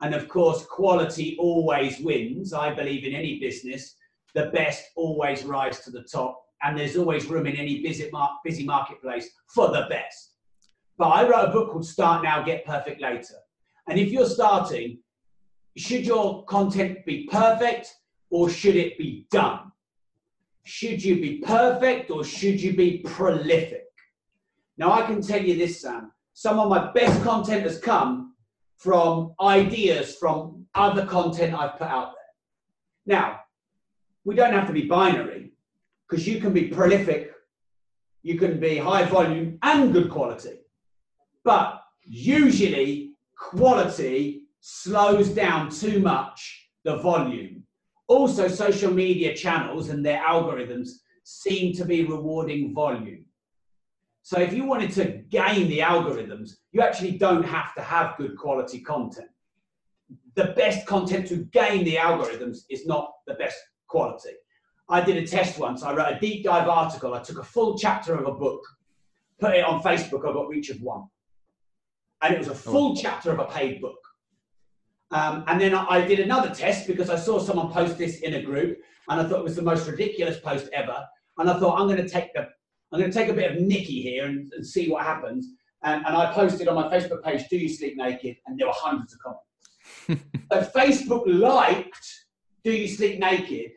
And 0.00 0.14
of 0.14 0.28
course, 0.28 0.64
quality 0.64 1.36
always 1.40 1.98
wins. 1.98 2.52
I 2.52 2.72
believe 2.72 3.04
in 3.04 3.14
any 3.14 3.40
business, 3.40 3.96
the 4.34 4.46
best 4.46 4.84
always 4.96 5.44
rise 5.44 5.80
to 5.80 5.90
the 5.90 6.02
top. 6.02 6.40
And 6.62 6.76
there's 6.76 6.96
always 6.96 7.26
room 7.26 7.46
in 7.46 7.56
any 7.56 7.82
busy, 7.82 8.08
mar- 8.12 8.38
busy 8.44 8.64
marketplace 8.64 9.28
for 9.54 9.68
the 9.68 9.86
best. 9.88 10.34
But 10.96 11.08
I 11.08 11.28
wrote 11.28 11.48
a 11.48 11.52
book 11.52 11.70
called 11.70 11.86
Start 11.86 12.24
Now, 12.24 12.42
Get 12.42 12.66
Perfect 12.66 13.00
Later. 13.00 13.36
And 13.88 13.98
if 13.98 14.10
you're 14.10 14.26
starting, 14.26 14.98
should 15.76 16.04
your 16.04 16.44
content 16.46 17.06
be 17.06 17.28
perfect 17.30 17.94
or 18.30 18.50
should 18.50 18.74
it 18.74 18.98
be 18.98 19.26
done? 19.30 19.70
Should 20.64 21.02
you 21.02 21.20
be 21.20 21.38
perfect 21.38 22.10
or 22.10 22.24
should 22.24 22.60
you 22.60 22.76
be 22.76 22.98
prolific? 22.98 23.84
Now, 24.76 24.92
I 24.92 25.06
can 25.06 25.22
tell 25.22 25.42
you 25.42 25.56
this, 25.56 25.80
Sam. 25.80 26.12
Some 26.34 26.58
of 26.58 26.68
my 26.68 26.92
best 26.92 27.22
content 27.22 27.62
has 27.62 27.78
come 27.78 28.34
from 28.76 29.34
ideas 29.40 30.16
from 30.16 30.66
other 30.74 31.06
content 31.06 31.54
I've 31.54 31.78
put 31.78 31.88
out 31.88 32.12
there. 33.06 33.16
Now, 33.18 33.40
we 34.28 34.34
don't 34.34 34.52
have 34.52 34.66
to 34.66 34.74
be 34.74 34.82
binary 34.82 35.52
because 36.06 36.28
you 36.28 36.38
can 36.38 36.52
be 36.52 36.68
prolific, 36.68 37.32
you 38.22 38.38
can 38.38 38.60
be 38.60 38.76
high 38.76 39.06
volume 39.06 39.58
and 39.62 39.90
good 39.90 40.10
quality. 40.10 40.58
But 41.44 41.80
usually, 42.04 43.12
quality 43.38 44.42
slows 44.60 45.30
down 45.30 45.70
too 45.70 46.00
much 46.00 46.68
the 46.84 46.98
volume. 46.98 47.62
Also, 48.06 48.48
social 48.48 48.92
media 48.92 49.34
channels 49.34 49.88
and 49.88 50.04
their 50.04 50.22
algorithms 50.22 50.90
seem 51.24 51.72
to 51.76 51.86
be 51.86 52.04
rewarding 52.04 52.74
volume. 52.74 53.24
So 54.24 54.38
if 54.38 54.52
you 54.52 54.66
wanted 54.66 54.92
to 54.92 55.22
gain 55.30 55.70
the 55.70 55.78
algorithms, 55.78 56.50
you 56.72 56.82
actually 56.82 57.12
don't 57.16 57.44
have 57.44 57.74
to 57.76 57.80
have 57.80 58.18
good 58.18 58.36
quality 58.36 58.80
content. 58.80 59.30
The 60.34 60.52
best 60.54 60.86
content 60.86 61.28
to 61.28 61.36
gain 61.60 61.82
the 61.86 61.96
algorithms 61.96 62.58
is 62.68 62.86
not 62.86 63.10
the 63.26 63.32
best 63.32 63.56
quality. 63.88 64.34
I 64.88 65.00
did 65.00 65.16
a 65.16 65.26
test 65.26 65.58
once. 65.58 65.82
I 65.82 65.94
wrote 65.94 66.16
a 66.16 66.18
deep 66.18 66.44
dive 66.44 66.68
article. 66.68 67.14
I 67.14 67.20
took 67.20 67.38
a 67.38 67.44
full 67.44 67.78
chapter 67.78 68.14
of 68.14 68.26
a 68.26 68.32
book, 68.32 68.62
put 69.38 69.54
it 69.54 69.64
on 69.64 69.82
Facebook. 69.82 70.28
I 70.28 70.32
got 70.32 70.48
reach 70.48 70.70
of 70.70 70.80
one. 70.80 71.04
And 72.22 72.34
it 72.34 72.38
was 72.38 72.48
a 72.48 72.52
oh. 72.52 72.54
full 72.54 72.96
chapter 72.96 73.30
of 73.30 73.38
a 73.38 73.44
paid 73.44 73.80
book. 73.80 73.98
Um, 75.10 75.44
and 75.46 75.60
then 75.60 75.74
I 75.74 76.04
did 76.06 76.20
another 76.20 76.54
test 76.54 76.86
because 76.86 77.08
I 77.08 77.16
saw 77.16 77.38
someone 77.38 77.72
post 77.72 77.96
this 77.96 78.20
in 78.20 78.34
a 78.34 78.42
group 78.42 78.78
and 79.08 79.20
I 79.20 79.24
thought 79.24 79.38
it 79.38 79.44
was 79.44 79.56
the 79.56 79.62
most 79.62 79.88
ridiculous 79.88 80.38
post 80.38 80.68
ever. 80.72 81.04
And 81.38 81.48
I 81.48 81.58
thought, 81.58 81.78
I'm 81.78 81.86
going 81.86 82.02
to 82.02 82.08
take 82.08 82.32
the 82.34 82.48
I'm 82.90 83.00
going 83.00 83.10
to 83.10 83.18
take 83.18 83.28
a 83.28 83.34
bit 83.34 83.50
of 83.52 83.60
Nicky 83.60 84.00
here 84.00 84.24
and, 84.24 84.50
and 84.54 84.66
see 84.66 84.88
what 84.88 85.04
happens. 85.04 85.46
And, 85.82 86.04
and 86.06 86.16
I 86.16 86.32
posted 86.32 86.68
on 86.68 86.74
my 86.74 86.88
Facebook 86.88 87.22
page, 87.22 87.46
Do 87.48 87.58
You 87.58 87.68
Sleep 87.68 87.96
Naked? 87.96 88.36
And 88.46 88.58
there 88.58 88.66
were 88.66 88.72
hundreds 88.74 89.12
of 89.14 89.20
comments. 89.20 90.24
but 90.48 90.72
Facebook 90.72 91.24
liked 91.26 92.26
Do 92.68 92.74
You 92.74 92.86
Sleep 92.86 93.18
Naked 93.18 93.70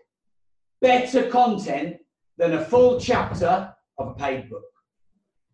better 0.81 1.29
content 1.29 1.95
than 2.37 2.55
a 2.55 2.65
full 2.65 2.99
chapter 2.99 3.73
of 3.97 4.09
a 4.09 4.13
paid 4.15 4.49
book. 4.49 4.65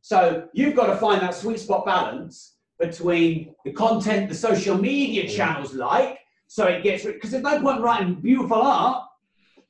So 0.01 0.47
you've 0.53 0.75
got 0.75 0.87
to 0.87 0.97
find 0.97 1.21
that 1.21 1.35
sweet 1.35 1.59
spot 1.59 1.85
balance 1.85 2.55
between 2.79 3.53
the 3.63 3.73
content 3.73 4.27
the 4.27 4.33
social 4.33 4.75
media 4.75 5.29
channels 5.29 5.75
like, 5.75 6.17
so 6.47 6.65
it 6.65 6.81
gets 6.81 7.05
because 7.05 7.29
there's 7.29 7.43
no 7.43 7.61
point 7.61 7.81
writing 7.81 8.15
beautiful 8.15 8.59
art, 8.59 9.03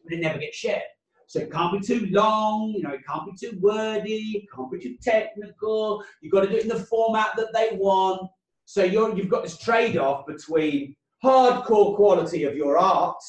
but 0.01 0.13
it 0.13 0.22
never 0.22 0.39
gets 0.39 0.55
shared. 0.55 0.84
So 1.26 1.39
it 1.39 1.51
can't 1.51 1.78
be 1.78 1.86
too 1.86 2.07
long, 2.09 2.70
you 2.70 2.84
know, 2.84 2.91
it 2.91 3.05
can't 3.05 3.26
be 3.26 3.34
too 3.36 3.59
wordy, 3.59 4.43
it 4.43 4.45
can't 4.55 4.72
be 4.72 4.80
too 4.80 4.95
technical. 5.03 6.05
You've 6.22 6.32
got 6.32 6.45
to 6.45 6.49
do 6.49 6.55
it 6.55 6.63
in 6.63 6.70
the 6.70 6.86
format 6.86 7.32
that 7.36 7.51
they 7.53 7.76
want. 7.76 8.32
So 8.63 8.86
you're, 8.86 9.13
you've 9.13 9.28
got 9.28 9.43
this 9.43 9.57
trade-off 9.57 10.26
between 10.26 10.95
hardcore 11.22 11.97
quality 11.97 12.45
of 12.45 12.55
your 12.55 12.78
art 12.78 13.22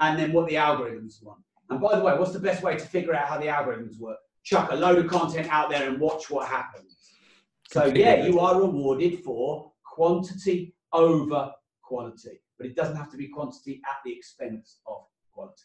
and 0.00 0.18
then 0.18 0.32
what 0.32 0.48
the 0.48 0.54
algorithms 0.54 1.22
want. 1.22 1.40
And 1.68 1.80
by 1.80 1.96
the 1.96 2.02
way, 2.02 2.16
what's 2.18 2.32
the 2.32 2.40
best 2.40 2.62
way 2.62 2.76
to 2.76 2.84
figure 2.84 3.14
out 3.14 3.28
how 3.28 3.38
the 3.38 3.46
algorithms 3.46 3.98
work? 3.98 4.18
Chuck 4.42 4.72
a 4.72 4.74
load 4.74 4.98
of 4.98 5.08
content 5.08 5.48
out 5.50 5.70
there 5.70 5.88
and 5.88 6.00
watch 6.00 6.30
what 6.30 6.48
happens. 6.48 6.96
So 7.70 7.86
yeah, 7.86 8.26
you 8.26 8.40
are 8.40 8.60
rewarded 8.60 9.20
for 9.20 9.72
quantity 9.84 10.74
over 10.92 11.52
quality, 11.82 12.40
but 12.58 12.66
it 12.66 12.74
doesn't 12.74 12.96
have 12.96 13.10
to 13.12 13.16
be 13.16 13.28
quantity 13.28 13.80
at 13.88 13.98
the 14.04 14.12
expense 14.12 14.78
of 14.86 15.04
quality. 15.32 15.62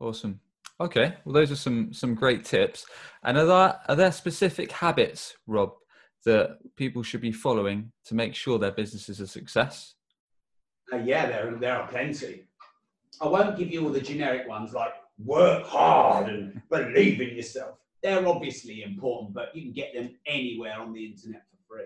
Awesome. 0.00 0.40
Okay, 0.80 1.14
well, 1.24 1.34
those 1.34 1.52
are 1.52 1.56
some 1.56 1.92
some 1.92 2.14
great 2.14 2.44
tips. 2.44 2.86
And 3.22 3.36
are 3.36 3.44
there 3.44 3.80
are 3.86 3.96
there 3.96 4.10
specific 4.10 4.72
habits, 4.72 5.36
Rob, 5.46 5.74
that 6.24 6.58
people 6.76 7.02
should 7.02 7.20
be 7.20 7.32
following 7.32 7.92
to 8.06 8.14
make 8.14 8.34
sure 8.34 8.58
their 8.58 8.72
business 8.72 9.08
is 9.08 9.20
a 9.20 9.26
success? 9.26 9.94
Uh, 10.92 10.96
yeah, 10.96 11.26
there 11.26 11.54
there 11.60 11.76
are 11.76 11.86
plenty. 11.86 12.46
I 13.20 13.28
won't 13.28 13.56
give 13.56 13.70
you 13.70 13.84
all 13.84 13.92
the 13.92 14.00
generic 14.00 14.48
ones 14.48 14.72
like 14.72 14.94
work 15.18 15.66
hard 15.66 16.28
and 16.30 16.60
believe 16.70 17.20
in 17.20 17.36
yourself. 17.36 17.76
They're 18.02 18.26
obviously 18.26 18.82
important, 18.82 19.34
but 19.34 19.54
you 19.54 19.62
can 19.62 19.72
get 19.72 19.94
them 19.94 20.16
anywhere 20.26 20.80
on 20.80 20.92
the 20.92 21.04
internet 21.04 21.42
for 21.50 21.76
free. 21.76 21.84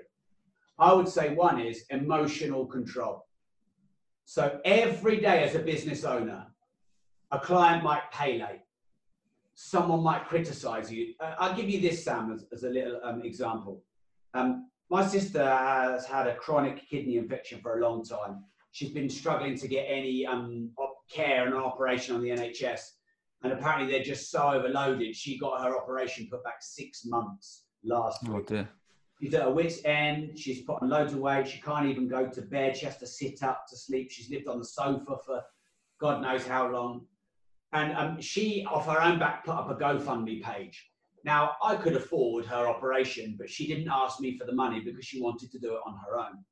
I 0.79 0.93
would 0.93 1.09
say 1.09 1.35
one 1.35 1.61
is 1.61 1.85
emotional 1.91 2.67
control. 2.67 3.27
So 4.25 4.61
every 4.65 5.19
day 5.21 5.43
as 5.43 5.55
a 5.55 5.59
business 5.59 6.05
owner, 6.05 6.47
a 7.33 7.39
client 7.39 7.83
might 7.83 8.11
pay 8.13 8.39
late. 8.39 8.63
Someone 9.55 10.03
might 10.03 10.27
criticize 10.27 10.91
you. 10.93 11.15
Uh, 11.21 11.35
I'll 11.39 11.55
give 11.55 11.69
you 11.69 11.81
this, 11.81 12.05
Sam, 12.05 12.33
as, 12.33 12.47
as 12.53 12.63
a 12.65 12.71
little 12.71 13.01
um, 13.03 13.23
example. 13.23 13.83
Um, 14.35 14.69
my 14.89 15.07
sister 15.07 15.45
has 15.45 16.07
had 16.07 16.27
a 16.27 16.37
chronic 16.37 16.89
kidney 16.89 17.17
infection 17.17 17.61
for 17.61 17.79
a 17.79 17.83
long 17.83 18.05
time. 18.05 18.45
She's 18.73 18.91
been 18.91 19.09
struggling 19.09 19.57
to 19.59 19.69
get 19.69 19.87
any 19.89 20.27
um, 20.27 20.71
care 21.11 21.45
and 21.45 21.55
an 21.55 21.61
operation 21.61 22.15
on 22.15 22.23
the 22.23 22.31
NHS. 22.31 22.81
And 23.43 23.53
apparently 23.53 23.91
they're 23.91 24.05
just 24.05 24.31
so 24.31 24.53
overloaded. 24.53 25.15
She 25.15 25.39
got 25.39 25.63
her 25.63 25.77
operation 25.77 26.29
put 26.31 26.43
back 26.45 26.63
six 26.63 27.05
months 27.05 27.65
last 27.85 28.21
oh, 28.29 28.37
week. 28.37 28.47
Dear. 28.47 28.69
She's 29.21 29.35
at 29.35 29.43
her 29.43 29.51
wit's 29.51 29.85
end. 29.85 30.39
She's 30.39 30.63
put 30.63 30.83
on 30.83 30.89
loads 30.89 31.13
of 31.13 31.21
weight. 31.21 31.49
She 31.49 31.61
can't 31.61 31.87
even 31.87 32.09
go 32.09 32.27
to 32.27 32.43
bed. 32.43 32.77
She 32.77 32.87
has 32.87 32.99
to 32.99 33.07
sit 33.07 33.43
up 33.43 33.67
to 33.69 33.77
sleep. 33.77 34.11
She's 34.11 34.31
lived 34.31 34.49
on 34.49 34.59
the 34.59 34.65
sofa 34.65 35.17
for 35.25 35.43
God 36.01 36.23
knows 36.23 36.47
how 36.47 36.71
long. 36.71 37.07
And 37.73 37.97
um, 37.97 38.21
she, 38.21 38.65
off 38.71 38.87
her 38.87 39.03
own 39.03 39.19
back, 39.19 39.45
put 39.45 39.55
up 39.55 39.71
a 39.71 39.75
GoFundMe 39.75 40.43
page. 40.43 40.91
Now, 41.25 41.53
I 41.63 41.77
could 41.77 41.97
afford 41.97 42.45
her 42.47 42.69
operation, 42.69 43.37
but 43.39 43.49
she 43.49 43.67
didn't 43.67 43.89
ask 43.91 44.21
me 44.21 44.37
for 44.37 44.45
the 44.45 44.53
money 44.53 44.81
because 44.81 45.05
she 45.05 45.21
wanted 45.21 45.51
to 45.53 45.59
do 45.59 45.75
it 45.75 45.81
on 45.87 45.99
her 46.07 46.19
own. 46.19 46.45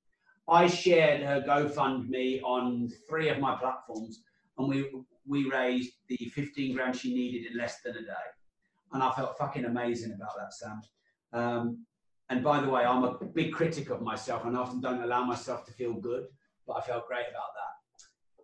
I 0.49 0.67
shared 0.67 1.23
her 1.23 1.43
GoFundMe 1.47 2.43
on 2.43 2.91
three 3.09 3.29
of 3.29 3.39
my 3.39 3.55
platforms, 3.57 4.23
and 4.59 4.69
we 4.69 4.91
we 5.27 5.49
raised 5.49 5.93
the 6.09 6.17
15 6.35 6.75
grand 6.75 6.97
she 6.97 7.15
needed 7.15 7.51
in 7.51 7.57
less 7.57 7.81
than 7.85 7.97
a 7.97 8.01
day. 8.01 8.27
And 8.93 9.03
I 9.03 9.13
felt 9.13 9.39
fucking 9.39 9.65
amazing 9.65 10.13
about 10.13 10.37
that, 10.37 10.53
Sam. 10.53 10.81
Um, 11.33 11.87
and 12.29 12.43
by 12.43 12.61
the 12.61 12.69
way, 12.69 12.85
I'm 12.85 13.05
a 13.05 13.25
big 13.25 13.53
critic 13.53 13.91
of 13.91 14.03
myself 14.03 14.45
and 14.45 14.57
I 14.57 14.61
often 14.61 14.81
don't 14.81 15.03
allow 15.03 15.25
myself 15.25 15.65
to 15.67 15.73
feel 15.73 15.95
good, 15.95 16.25
but 16.67 16.75
I 16.75 16.81
felt 16.81 17.07
great 17.07 17.27
about 17.31 17.53
that. 17.55 17.73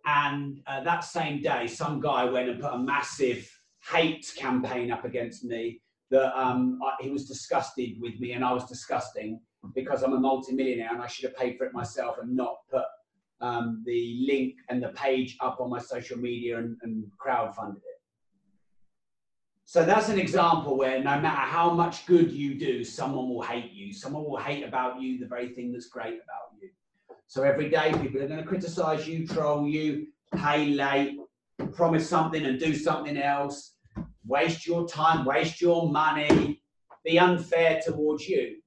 And 0.05 0.61
uh, 0.67 0.81
that 0.83 1.03
same 1.03 1.41
day, 1.41 1.67
some 1.67 1.99
guy 1.99 2.23
went 2.25 2.49
and 2.49 2.61
put 2.61 2.73
a 2.73 2.79
massive 2.79 3.49
hate 3.91 4.25
campaign 4.37 4.91
up 4.91 5.05
against 5.05 5.43
me 5.43 5.81
that 6.11 6.37
um, 6.39 6.79
I, 6.83 7.03
he 7.03 7.09
was 7.09 7.27
disgusted 7.27 7.99
with 7.99 8.19
me 8.19 8.33
and 8.33 8.43
I 8.43 8.53
was 8.53 8.65
disgusting 8.65 9.39
because 9.75 10.03
I'm 10.03 10.13
a 10.13 10.19
multimillionaire 10.19 10.91
and 10.91 11.01
I 11.01 11.07
should 11.07 11.25
have 11.25 11.37
paid 11.37 11.57
for 11.57 11.65
it 11.65 11.73
myself 11.73 12.17
and 12.21 12.35
not 12.35 12.57
put 12.71 12.85
um, 13.41 13.83
the 13.85 14.25
link 14.27 14.55
and 14.69 14.81
the 14.81 14.89
page 14.89 15.37
up 15.41 15.59
on 15.59 15.69
my 15.69 15.79
social 15.79 16.17
media 16.17 16.57
and, 16.57 16.77
and 16.83 17.05
crowdfunded 17.23 17.77
it. 17.77 17.99
So 19.65 19.85
that's 19.85 20.09
an 20.09 20.17
example 20.17 20.77
where 20.77 20.97
no 20.97 21.19
matter 21.19 21.27
how 21.27 21.69
much 21.69 22.07
good 22.07 22.31
you 22.31 22.55
do, 22.55 22.83
someone 22.83 23.29
will 23.29 23.43
hate 23.43 23.71
you. 23.71 23.93
Someone 23.93 24.23
will 24.23 24.37
hate 24.39 24.63
about 24.63 24.99
you 24.99 25.19
the 25.19 25.27
very 25.27 25.49
thing 25.49 25.71
that's 25.71 25.87
great 25.87 26.15
about 26.15 26.59
you. 26.59 26.69
So 27.27 27.43
every 27.43 27.69
day 27.69 27.93
people 28.01 28.21
are 28.23 28.27
going 28.27 28.39
to 28.39 28.47
criticize 28.47 29.07
you, 29.07 29.27
troll 29.27 29.67
you, 29.67 30.07
pay 30.35 30.69
late, 30.69 31.19
promise 31.73 32.09
something 32.09 32.45
and 32.45 32.59
do 32.59 32.73
something 32.73 33.15
else, 33.15 33.75
waste 34.25 34.65
your 34.65 34.87
time, 34.87 35.23
waste 35.23 35.61
your 35.61 35.91
money, 35.91 36.63
be 37.05 37.19
unfair 37.19 37.79
towards 37.85 38.27
you. 38.27 38.57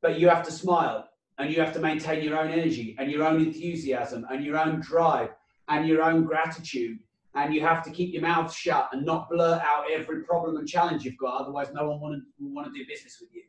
But 0.00 0.20
you 0.20 0.28
have 0.28 0.44
to 0.44 0.52
smile 0.52 1.09
and 1.40 1.50
you 1.50 1.58
have 1.58 1.72
to 1.72 1.80
maintain 1.80 2.22
your 2.22 2.38
own 2.38 2.50
energy 2.50 2.94
and 2.98 3.10
your 3.10 3.24
own 3.24 3.40
enthusiasm 3.40 4.26
and 4.30 4.44
your 4.44 4.58
own 4.58 4.78
drive 4.80 5.30
and 5.68 5.88
your 5.88 6.02
own 6.02 6.24
gratitude. 6.24 6.98
And 7.34 7.54
you 7.54 7.62
have 7.62 7.82
to 7.84 7.90
keep 7.90 8.12
your 8.12 8.22
mouth 8.22 8.52
shut 8.54 8.90
and 8.92 9.06
not 9.06 9.30
blurt 9.30 9.62
out 9.62 9.84
every 9.90 10.24
problem 10.24 10.58
and 10.58 10.68
challenge 10.68 11.04
you've 11.04 11.16
got. 11.16 11.40
Otherwise, 11.40 11.68
no 11.72 11.88
one 11.88 11.98
will 12.38 12.50
want 12.52 12.66
to 12.66 12.78
do 12.78 12.84
business 12.86 13.18
with 13.20 13.30
you. 13.32 13.42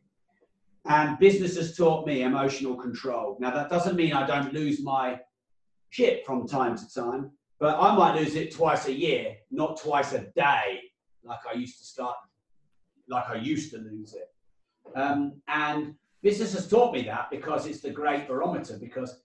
And 0.86 1.20
business 1.20 1.58
has 1.58 1.76
taught 1.76 2.08
me 2.08 2.22
emotional 2.24 2.76
control. 2.76 3.38
Now, 3.42 3.52
that 3.52 3.70
doesn't 3.70 3.98
mean 3.98 4.14
I 4.14 4.26
don't 4.26 4.54
lose 4.54 4.82
my 4.82 5.20
shit 5.90 6.26
from 6.26 6.48
time 6.48 6.78
to 6.78 6.94
time, 6.94 7.32
but 7.60 7.78
I 7.78 7.94
might 7.96 8.16
lose 8.16 8.36
it 8.36 8.54
twice 8.54 8.88
a 8.88 8.94
year, 8.94 9.36
not 9.52 9.82
twice 9.82 10.14
a 10.14 10.20
day, 10.36 10.80
like 11.24 11.40
I 11.52 11.58
used 11.58 11.78
to 11.80 11.86
start. 11.86 12.16
like 13.10 13.30
I 13.30 13.36
used 13.36 13.72
to 13.72 13.80
lose 13.80 14.14
it. 14.14 14.30
Um, 14.96 15.42
and 15.48 15.96
business 16.22 16.54
has 16.54 16.68
taught 16.68 16.94
me 16.94 17.04
that 17.04 17.30
because 17.32 17.66
it's 17.66 17.82
the 17.82 17.90
great 17.90 18.28
barometer. 18.28 18.78
Because 18.80 19.22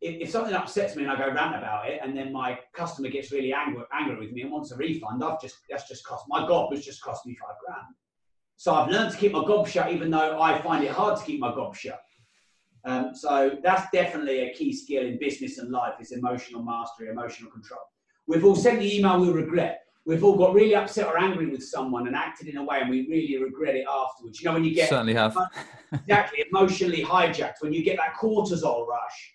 if, 0.00 0.22
if, 0.22 0.30
something 0.30 0.54
upsets 0.54 0.96
me 0.96 1.02
and 1.02 1.12
I 1.12 1.16
go 1.16 1.32
rant 1.32 1.56
about 1.56 1.88
it, 1.88 2.00
and 2.02 2.16
then 2.16 2.32
my 2.32 2.58
customer 2.72 3.08
gets 3.08 3.32
really 3.32 3.52
angry, 3.52 3.84
angry 3.92 4.18
with 4.18 4.32
me 4.32 4.42
and 4.42 4.52
wants 4.52 4.70
a 4.72 4.76
refund, 4.76 5.22
I've 5.22 5.40
just 5.40 5.56
that's 5.68 5.88
just 5.88 6.04
cost 6.04 6.24
my 6.28 6.46
gob 6.46 6.72
has 6.72 6.84
just 6.84 7.02
cost 7.02 7.26
me 7.26 7.34
five 7.34 7.56
grand. 7.64 7.94
So 8.56 8.74
I've 8.74 8.90
learned 8.90 9.12
to 9.12 9.18
keep 9.18 9.32
my 9.32 9.44
gob 9.44 9.68
shut, 9.68 9.92
even 9.92 10.10
though 10.10 10.40
I 10.40 10.60
find 10.62 10.84
it 10.84 10.90
hard 10.90 11.18
to 11.18 11.24
keep 11.24 11.40
my 11.40 11.54
gob 11.54 11.76
shut. 11.76 12.00
Um, 12.84 13.14
so 13.14 13.58
that's 13.62 13.90
definitely 13.92 14.40
a 14.48 14.54
key 14.54 14.72
skill 14.72 15.04
in 15.04 15.18
business 15.18 15.58
and 15.58 15.70
life 15.70 15.94
is 16.00 16.12
emotional 16.12 16.62
mastery, 16.62 17.08
emotional 17.08 17.50
control. 17.50 17.80
We've 18.26 18.44
all 18.44 18.56
sent 18.56 18.80
the 18.80 18.96
email 18.98 19.20
we 19.20 19.30
regret. 19.30 19.82
We've 20.08 20.24
all 20.24 20.38
got 20.38 20.54
really 20.54 20.74
upset 20.74 21.06
or 21.06 21.18
angry 21.18 21.48
with 21.48 21.62
someone 21.62 22.06
and 22.06 22.16
acted 22.16 22.48
in 22.48 22.56
a 22.56 22.64
way 22.64 22.80
and 22.80 22.88
we 22.88 23.06
really 23.10 23.36
regret 23.44 23.74
it 23.74 23.84
afterwards. 23.86 24.40
You 24.40 24.46
know, 24.46 24.54
when 24.54 24.64
you 24.64 24.74
get 24.74 24.88
certainly 24.88 25.12
have 25.12 25.36
exactly 25.92 26.46
emotionally 26.50 27.04
hijacked, 27.04 27.56
when 27.60 27.74
you 27.74 27.84
get 27.84 27.98
that 27.98 28.14
cortisol 28.14 28.86
rush. 28.86 29.34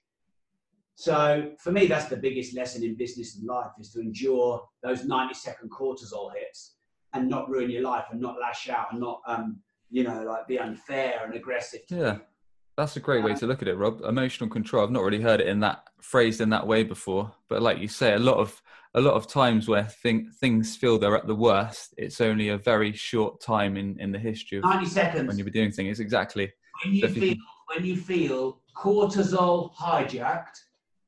So 0.95 1.51
for 1.59 1.71
me, 1.71 1.85
that's 1.85 2.05
the 2.05 2.17
biggest 2.17 2.55
lesson 2.55 2.83
in 2.83 2.95
business 2.95 3.37
and 3.37 3.45
life 3.45 3.69
is 3.79 3.91
to 3.91 3.99
endure 3.99 4.67
those 4.81 5.05
90 5.05 5.35
second 5.35 5.69
cortisol 5.69 6.33
hits 6.33 6.77
and 7.13 7.29
not 7.29 7.47
ruin 7.51 7.69
your 7.69 7.83
life 7.83 8.05
and 8.11 8.19
not 8.19 8.39
lash 8.41 8.67
out 8.67 8.87
and 8.93 8.99
not, 8.99 9.21
um, 9.27 9.59
you 9.91 10.03
know, 10.03 10.23
like 10.23 10.47
be 10.47 10.57
unfair 10.57 11.21
and 11.23 11.35
aggressive. 11.35 11.81
Yeah. 11.89 12.17
That's 12.77 12.95
a 12.95 12.99
great 12.99 13.23
way 13.23 13.35
to 13.35 13.45
look 13.45 13.61
at 13.61 13.67
it, 13.67 13.75
Rob. 13.75 14.01
Emotional 14.01 14.49
control. 14.49 14.83
I've 14.83 14.89
not 14.89 15.03
really 15.03 15.21
heard 15.21 15.39
it 15.39 15.45
in 15.45 15.59
that 15.59 15.83
phrased 16.01 16.41
in 16.41 16.49
that 16.49 16.65
way 16.65 16.83
before, 16.83 17.31
but 17.47 17.61
like 17.61 17.77
you 17.77 17.87
say, 17.87 18.13
a 18.13 18.17
lot 18.17 18.37
of 18.37 18.59
a 18.95 19.01
lot 19.01 19.15
of 19.15 19.27
times 19.27 19.67
where 19.67 19.83
think, 19.83 20.33
things 20.35 20.75
feel 20.75 20.99
they're 20.99 21.17
at 21.17 21.27
the 21.27 21.35
worst, 21.35 21.93
it's 21.97 22.21
only 22.21 22.49
a 22.49 22.57
very 22.57 22.93
short 22.93 23.41
time 23.41 23.75
in, 23.75 23.99
in 23.99 24.11
the 24.11 24.19
history 24.19 24.59
of 24.59 24.63
90 24.63 24.85
seconds 24.85 25.27
when 25.27 25.37
you 25.37 25.43
be 25.43 25.51
doing 25.51 25.71
things. 25.71 25.99
Exactly. 25.99 26.51
When 26.83 26.93
you, 26.95 27.07
feel, 27.07 27.35
when 27.73 27.85
you 27.85 27.97
feel 27.97 28.61
cortisol 28.75 29.73
hijacked, 29.73 30.57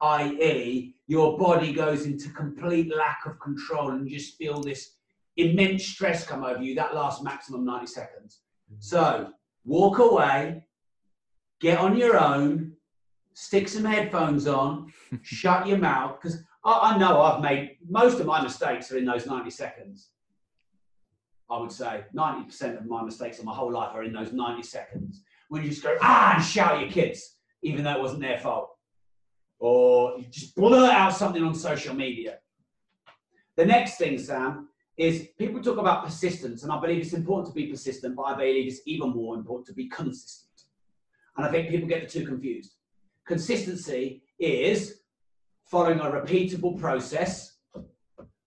i.e., 0.01 0.95
your 1.07 1.37
body 1.37 1.73
goes 1.73 2.05
into 2.05 2.29
complete 2.29 2.95
lack 2.95 3.21
of 3.25 3.39
control 3.39 3.91
and 3.91 4.09
you 4.09 4.17
just 4.17 4.35
feel 4.35 4.61
this 4.61 4.95
immense 5.37 5.85
stress 5.85 6.25
come 6.25 6.43
over 6.43 6.61
you, 6.61 6.73
that 6.75 6.95
lasts 6.95 7.23
maximum 7.23 7.65
90 7.65 7.87
seconds. 7.87 8.41
Mm-hmm. 8.71 8.79
So 8.79 9.29
walk 9.63 9.99
away, 9.99 10.65
get 11.59 11.77
on 11.77 11.97
your 11.97 12.17
own, 12.19 12.73
stick 13.33 13.67
some 13.67 13.85
headphones 13.85 14.47
on, 14.47 14.91
shut 15.21 15.67
your 15.67 15.77
mouth, 15.77 16.19
because 16.19 16.41
I, 16.65 16.93
I 16.93 16.97
know 16.97 17.21
I've 17.21 17.41
made 17.41 17.77
most 17.87 18.19
of 18.19 18.25
my 18.25 18.41
mistakes 18.41 18.91
are 18.91 18.97
in 18.97 19.05
those 19.05 19.25
90 19.25 19.49
seconds. 19.51 20.09
I 21.49 21.59
would 21.59 21.71
say 21.71 22.05
90% 22.15 22.79
of 22.79 22.85
my 22.87 23.03
mistakes 23.03 23.37
of 23.37 23.45
my 23.45 23.53
whole 23.53 23.71
life 23.71 23.91
are 23.93 24.03
in 24.03 24.11
those 24.11 24.33
90 24.33 24.63
seconds 24.63 25.21
when 25.49 25.63
you 25.63 25.69
just 25.69 25.83
go, 25.83 25.95
ah, 26.01 26.35
and 26.35 26.43
shout 26.43 26.75
at 26.75 26.81
your 26.81 26.89
kids, 26.89 27.37
even 27.61 27.83
though 27.83 27.95
it 27.95 28.01
wasn't 28.01 28.21
their 28.21 28.39
fault. 28.39 28.71
Or 29.59 30.17
you 30.17 30.25
just 30.25 30.55
blurt 30.55 30.91
out 30.91 31.15
something 31.15 31.43
on 31.43 31.53
social 31.53 31.93
media. 31.93 32.39
The 33.55 33.65
next 33.65 33.97
thing, 33.97 34.17
Sam, 34.17 34.69
is 34.97 35.27
people 35.37 35.61
talk 35.61 35.77
about 35.77 36.03
persistence, 36.03 36.63
and 36.63 36.71
I 36.71 36.79
believe 36.79 37.01
it's 37.01 37.13
important 37.13 37.47
to 37.47 37.53
be 37.53 37.67
persistent, 37.67 38.15
but 38.15 38.23
I 38.23 38.35
believe 38.35 38.67
it's 38.67 38.81
even 38.85 39.11
more 39.11 39.35
important 39.35 39.67
to 39.67 39.73
be 39.73 39.87
consistent. 39.87 40.49
And 41.37 41.45
I 41.45 41.51
think 41.51 41.69
people 41.69 41.87
get 41.87 42.01
the 42.01 42.19
two 42.19 42.25
confused. 42.25 42.73
Consistency 43.25 44.23
is 44.39 45.01
following 45.65 45.99
a 45.99 46.03
repeatable 46.03 46.79
process 46.79 47.57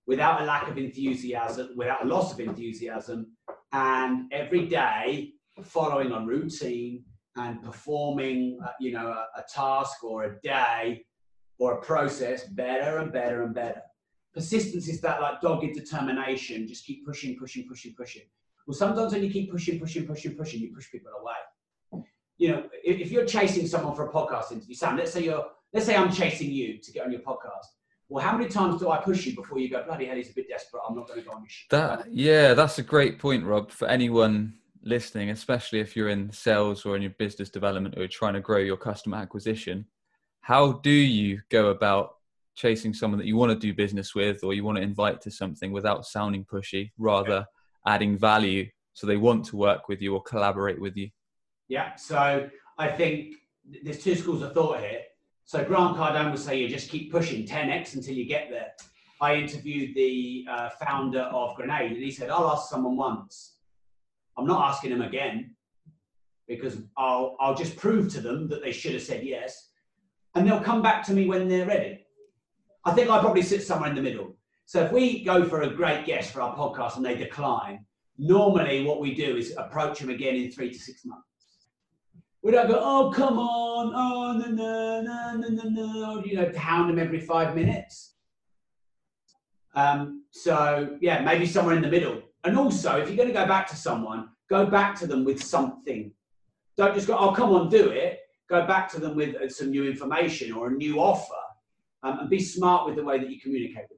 without 0.07 0.41
a 0.41 0.45
lack 0.45 0.69
of 0.69 0.79
enthusiasm, 0.79 1.71
without 1.77 2.05
a 2.05 2.09
loss 2.09 2.33
of 2.33 2.41
enthusiasm, 2.41 3.27
and 3.73 4.33
every 4.33 4.67
day 4.67 5.33
following 5.63 6.13
a 6.13 6.21
routine 6.25 7.05
and 7.37 7.63
performing, 7.63 8.59
uh, 8.65 8.71
you 8.81 8.93
know, 8.93 9.09
a, 9.09 9.27
a 9.39 9.45
task 9.53 10.03
or 10.03 10.25
a 10.25 10.41
day 10.41 11.05
or 11.59 11.75
a 11.75 11.83
process 11.83 12.45
better 12.45 12.99
and 12.99 13.13
better 13.13 13.43
and 13.43 13.55
better. 13.55 13.83
Persistence 14.33 14.89
is 14.89 15.01
that 15.01 15.21
like 15.21 15.41
dogged 15.41 15.75
determination, 15.75 16.67
just 16.67 16.87
keep 16.87 17.05
pushing, 17.05 17.37
pushing, 17.37 17.67
pushing, 17.69 17.95
pushing. 17.97 18.23
Well, 18.67 18.77
sometimes 18.77 19.13
when 19.13 19.25
you 19.25 19.31
keep 19.31 19.51
pushing, 19.51 19.81
pushing, 19.81 20.07
pushing, 20.07 20.37
pushing, 20.37 20.61
you 20.61 20.73
push 20.75 20.91
people 20.91 21.11
away. 21.21 22.05
You 22.37 22.49
know, 22.53 22.65
if, 22.85 23.01
if 23.01 23.11
you're 23.11 23.25
chasing 23.25 23.67
someone 23.67 23.97
for 23.97 24.09
a 24.09 24.13
podcast 24.13 24.53
interview, 24.53 24.75
Sam, 24.75 24.97
let's 24.97 25.13
say 25.13 25.25
you're 25.25 25.47
let's 25.73 25.87
say 25.87 25.97
I'm 25.97 26.13
chasing 26.13 26.51
you 26.51 26.79
to 26.79 26.93
get 26.93 27.05
on 27.05 27.13
your 27.13 27.21
podcast. 27.21 27.67
Well, 28.09 28.25
how 28.25 28.37
many 28.37 28.49
times 28.49 28.81
do 28.81 28.91
I 28.91 28.99
push 28.99 29.27
you 29.27 29.35
before 29.35 29.59
you 29.59 29.69
go, 29.69 29.85
bloody 29.85 30.07
hell, 30.07 30.17
he's 30.17 30.31
a 30.31 30.35
bit 30.35 30.49
desperate. 30.49 30.81
I'm 30.89 30.97
not 30.97 31.07
going 31.07 31.21
to 31.21 31.27
go 31.27 31.33
on 31.33 31.43
your 31.43 31.49
shit. 31.51 31.69
That, 31.71 32.11
yeah, 32.11 32.55
that's 32.55 32.79
a 32.79 32.83
great 32.83 33.19
point, 33.19 33.45
Rob, 33.45 33.71
for 33.71 33.87
anyone 33.87 34.55
listening, 34.83 35.31
especially 35.31 35.81
if 35.81 35.95
you're 35.95 36.09
in 36.09 36.33
sales 36.33 36.87
or 36.87 36.97
in 36.97 37.03
your 37.03 37.11
business 37.19 37.51
development 37.51 37.97
or 37.97 38.01
you're 38.01 38.09
trying 38.09 38.35
to 38.35 38.41
grow 38.41 38.59
your 38.59 38.79
customer 38.79 39.19
acquisition. 39.19 39.85
How 40.41 40.73
do 40.73 40.91
you 40.91 41.43
go 41.51 41.67
about 41.67 42.15
chasing 42.55 42.95
someone 42.95 43.19
that 43.19 43.27
you 43.27 43.37
want 43.37 43.53
to 43.53 43.59
do 43.59 43.75
business 43.75 44.15
with 44.15 44.43
or 44.43 44.55
you 44.55 44.65
want 44.65 44.77
to 44.77 44.83
invite 44.83 45.21
to 45.23 45.31
something 45.31 45.71
without 45.71 46.07
sounding 46.07 46.45
pushy, 46.45 46.91
rather 46.97 47.45
adding 47.87 48.17
value 48.17 48.67
so 48.95 49.07
they 49.07 49.17
want 49.19 49.45
to 49.45 49.57
work 49.57 49.89
with 49.89 50.01
you 50.01 50.15
or 50.15 50.23
collaborate 50.23 50.81
with 50.81 50.97
you? 50.97 51.11
Yeah, 51.69 51.95
so 51.97 52.49
I 52.79 52.89
think 52.89 53.35
there's 53.83 54.03
two 54.03 54.15
schools 54.15 54.43
of 54.43 54.55
thought 54.55 54.81
here. 54.81 55.03
So 55.49 55.65
Grant 55.65 55.97
Cardone 55.97 56.31
would 56.31 56.39
say 56.39 56.59
you 56.59 56.69
just 56.69 56.91
keep 56.91 57.11
pushing 57.11 57.47
10x 57.47 57.95
until 57.95 58.13
you 58.13 58.27
get 58.27 58.51
there. 58.51 58.73
I 59.23 59.37
interviewed 59.37 59.95
the 59.95 60.45
uh, 60.47 60.69
founder 60.69 61.23
of 61.23 61.57
Grenade, 61.57 61.93
and 61.93 62.03
he 62.03 62.11
said, 62.11 62.29
"I'll 62.29 62.51
ask 62.51 62.69
someone 62.69 62.99
once. 62.99 63.57
I'm 64.37 64.47
not 64.47 64.69
asking 64.69 64.91
them 64.91 65.01
again 65.01 65.55
because 66.49 66.77
I'll 66.99 67.35
I'll 67.41 67.55
just 67.55 67.79
prove 67.79 68.13
to 68.13 68.21
them 68.21 68.47
that 68.49 68.63
they 68.63 68.73
should 68.73 68.93
have 68.93 69.03
said 69.03 69.25
yes, 69.25 69.71
and 70.35 70.47
they'll 70.47 70.61
come 70.61 70.83
back 70.83 71.03
to 71.07 71.15
me 71.15 71.27
when 71.27 71.49
they're 71.49 71.65
ready." 71.65 72.05
I 72.85 72.93
think 72.93 73.09
I 73.09 73.19
probably 73.19 73.41
sit 73.41 73.63
somewhere 73.63 73.89
in 73.89 73.97
the 73.97 74.03
middle. 74.03 74.37
So 74.67 74.85
if 74.85 74.93
we 74.93 75.25
go 75.25 75.49
for 75.49 75.63
a 75.63 75.71
great 75.71 76.05
guest 76.05 76.31
for 76.31 76.43
our 76.43 76.55
podcast 76.55 76.97
and 76.97 77.05
they 77.07 77.17
decline, 77.17 77.87
normally 78.19 78.85
what 78.85 79.01
we 79.01 79.15
do 79.15 79.39
is 79.39 79.55
approach 79.57 80.01
them 80.01 80.11
again 80.11 80.37
in 80.37 80.53
three 80.53 80.71
to 80.71 80.79
six 80.79 81.07
months. 81.07 81.28
We 82.49 82.55
don't 82.55 82.67
go, 82.67 82.81
oh, 82.83 83.13
come 83.15 83.39
on, 83.39 83.93
oh, 83.95 84.33
no, 84.33 84.47
no, 84.47 85.03
no, 85.03 85.37
no, 85.37 85.49
no, 85.49 85.69
no, 85.69 86.25
you 86.25 86.35
know, 86.35 86.51
pound 86.55 86.89
them 86.89 86.99
every 86.99 87.21
five 87.21 87.55
minutes. 87.55 88.15
Um, 89.75 90.25
so, 90.31 90.97
yeah, 91.03 91.21
maybe 91.21 91.45
somewhere 91.45 91.77
in 91.77 91.83
the 91.83 91.91
middle. 91.91 92.23
And 92.45 92.57
also, 92.57 92.97
if 92.97 93.09
you're 93.09 93.19
going 93.19 93.29
to 93.29 93.35
go 93.35 93.47
back 93.47 93.69
to 93.69 93.77
someone, 93.77 94.31
go 94.49 94.65
back 94.65 94.99
to 95.01 95.07
them 95.07 95.25
with 95.25 95.43
something. 95.43 96.11
Don't 96.79 96.95
just 96.95 97.07
go, 97.07 97.19
oh, 97.19 97.33
come 97.33 97.51
on, 97.51 97.69
do 97.69 97.91
it. 97.91 98.21
Go 98.49 98.67
back 98.67 98.91
to 98.93 98.99
them 98.99 99.15
with 99.15 99.37
uh, 99.37 99.51
some 99.51 99.69
new 99.69 99.87
information 99.87 100.55
or 100.55 100.69
a 100.69 100.71
new 100.71 101.01
offer 101.01 101.35
um, 102.03 102.21
and 102.21 102.31
be 102.31 102.41
smart 102.41 102.87
with 102.87 102.97
the 102.97 103.05
way 103.05 103.19
that 103.19 103.29
you 103.29 103.39
communicate 103.39 103.85
with 103.91 103.98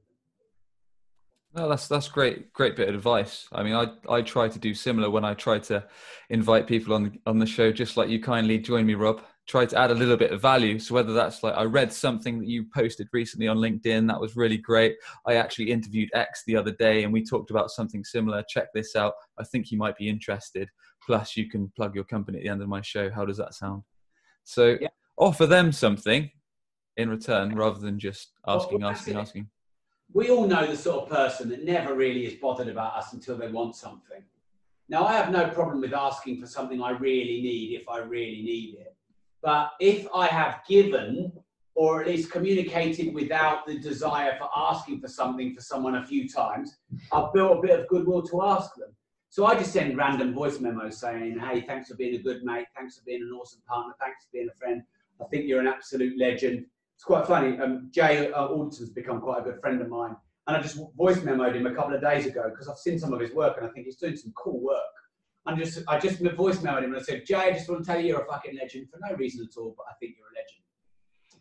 No, 1.53 1.67
that's 1.67 1.87
that's 1.89 2.07
great, 2.07 2.53
great 2.53 2.77
bit 2.77 2.87
of 2.87 2.95
advice. 2.95 3.47
I 3.51 3.63
mean, 3.63 3.73
I 3.73 3.87
I 4.09 4.21
try 4.21 4.47
to 4.47 4.59
do 4.59 4.73
similar 4.73 5.09
when 5.09 5.25
I 5.25 5.33
try 5.33 5.59
to 5.59 5.85
invite 6.29 6.65
people 6.65 6.93
on 6.93 7.03
the, 7.03 7.11
on 7.25 7.39
the 7.39 7.45
show, 7.45 7.73
just 7.73 7.97
like 7.97 8.09
you 8.09 8.21
kindly 8.21 8.57
joined 8.57 8.87
me, 8.87 8.95
Rob. 8.95 9.21
Try 9.47 9.65
to 9.65 9.77
add 9.77 9.91
a 9.91 9.95
little 9.95 10.15
bit 10.15 10.31
of 10.31 10.41
value. 10.41 10.79
So 10.79 10.95
whether 10.95 11.13
that's 11.13 11.43
like 11.43 11.55
I 11.55 11.63
read 11.63 11.91
something 11.91 12.39
that 12.39 12.47
you 12.47 12.67
posted 12.73 13.09
recently 13.11 13.49
on 13.49 13.57
LinkedIn, 13.57 14.07
that 14.07 14.21
was 14.21 14.37
really 14.37 14.57
great. 14.57 14.95
I 15.27 15.35
actually 15.35 15.71
interviewed 15.71 16.09
X 16.13 16.43
the 16.47 16.55
other 16.55 16.71
day, 16.71 17.03
and 17.03 17.11
we 17.11 17.25
talked 17.25 17.51
about 17.51 17.69
something 17.69 18.05
similar. 18.05 18.43
Check 18.47 18.67
this 18.73 18.95
out. 18.95 19.13
I 19.37 19.43
think 19.43 19.71
you 19.71 19.77
might 19.77 19.97
be 19.97 20.07
interested. 20.07 20.69
Plus, 21.05 21.35
you 21.35 21.49
can 21.49 21.69
plug 21.75 21.95
your 21.95 22.05
company 22.05 22.37
at 22.37 22.43
the 22.43 22.49
end 22.49 22.61
of 22.61 22.69
my 22.69 22.81
show. 22.81 23.09
How 23.09 23.25
does 23.25 23.37
that 23.37 23.55
sound? 23.55 23.83
So 24.45 24.77
yeah. 24.79 24.87
offer 25.17 25.47
them 25.47 25.73
something 25.73 26.29
in 26.95 27.09
return, 27.09 27.55
rather 27.55 27.79
than 27.79 27.99
just 27.99 28.31
asking, 28.47 28.81
well, 28.81 28.91
asking, 28.91 29.17
asking 29.17 29.49
we 30.13 30.29
all 30.29 30.47
know 30.47 30.65
the 30.65 30.75
sort 30.75 31.03
of 31.03 31.09
person 31.09 31.49
that 31.49 31.63
never 31.63 31.95
really 31.95 32.25
is 32.25 32.33
bothered 32.33 32.67
about 32.67 32.95
us 32.95 33.13
until 33.13 33.37
they 33.37 33.47
want 33.47 33.75
something. 33.75 34.23
Now, 34.89 35.05
I 35.05 35.13
have 35.13 35.31
no 35.31 35.47
problem 35.49 35.79
with 35.81 35.93
asking 35.93 36.41
for 36.41 36.47
something 36.47 36.81
I 36.81 36.91
really 36.91 37.41
need 37.41 37.79
if 37.79 37.87
I 37.87 37.99
really 37.99 38.41
need 38.41 38.75
it. 38.79 38.95
But 39.41 39.71
if 39.79 40.07
I 40.13 40.27
have 40.27 40.61
given 40.67 41.31
or 41.75 42.01
at 42.01 42.07
least 42.07 42.29
communicated 42.29 43.13
without 43.13 43.65
the 43.65 43.79
desire 43.79 44.35
for 44.37 44.49
asking 44.55 44.99
for 44.99 45.07
something 45.07 45.55
for 45.55 45.61
someone 45.61 45.95
a 45.95 46.05
few 46.05 46.27
times, 46.27 46.77
I've 47.11 47.31
built 47.33 47.57
a 47.57 47.61
bit 47.61 47.79
of 47.79 47.87
goodwill 47.87 48.23
to 48.23 48.43
ask 48.43 48.75
them. 48.75 48.89
So 49.29 49.45
I 49.45 49.55
just 49.55 49.71
send 49.71 49.97
random 49.97 50.33
voice 50.33 50.59
memos 50.59 50.99
saying, 50.99 51.39
hey, 51.39 51.61
thanks 51.61 51.87
for 51.87 51.95
being 51.95 52.15
a 52.15 52.21
good 52.21 52.43
mate. 52.43 52.67
Thanks 52.75 52.97
for 52.97 53.05
being 53.05 53.21
an 53.21 53.31
awesome 53.31 53.61
partner. 53.65 53.93
Thanks 53.97 54.25
for 54.25 54.29
being 54.33 54.49
a 54.53 54.57
friend. 54.57 54.83
I 55.21 55.25
think 55.27 55.47
you're 55.47 55.61
an 55.61 55.67
absolute 55.67 56.19
legend 56.19 56.65
it's 57.01 57.05
quite 57.07 57.25
funny. 57.25 57.57
Um, 57.57 57.89
Jay 57.89 58.31
uh, 58.31 58.45
Alderton's 58.45 58.91
become 58.91 59.21
quite 59.21 59.39
a 59.39 59.41
good 59.41 59.59
friend 59.59 59.81
of 59.81 59.89
mine, 59.89 60.15
and 60.45 60.55
I 60.55 60.61
just 60.61 60.77
voice 60.95 61.17
memoed 61.17 61.55
him 61.55 61.65
a 61.65 61.73
couple 61.73 61.95
of 61.95 62.01
days 62.01 62.27
ago 62.27 62.43
because 62.51 62.67
I've 62.67 62.77
seen 62.77 62.99
some 62.99 63.11
of 63.11 63.19
his 63.19 63.33
work 63.33 63.57
and 63.57 63.65
I 63.65 63.71
think 63.71 63.87
he's 63.87 63.95
doing 63.95 64.15
some 64.15 64.31
cool 64.37 64.61
work. 64.61 64.77
And 65.47 65.57
just 65.57 65.79
I 65.87 65.97
just 65.97 66.19
voice 66.19 66.57
memoed 66.57 66.83
him 66.83 66.93
and 66.93 66.97
I 66.97 67.01
said, 67.01 67.23
Jay, 67.25 67.37
I 67.37 67.53
just 67.53 67.67
want 67.67 67.83
to 67.83 67.91
tell 67.91 67.99
you 67.99 68.09
you're 68.09 68.21
a 68.21 68.27
fucking 68.27 68.55
legend 68.55 68.89
for 68.91 68.99
no 69.01 69.15
reason 69.15 69.43
at 69.43 69.59
all, 69.59 69.73
but 69.75 69.87
I 69.89 69.93
think 69.99 70.13
you're 70.15 70.27
a 70.27 70.37
legend. 70.37 70.61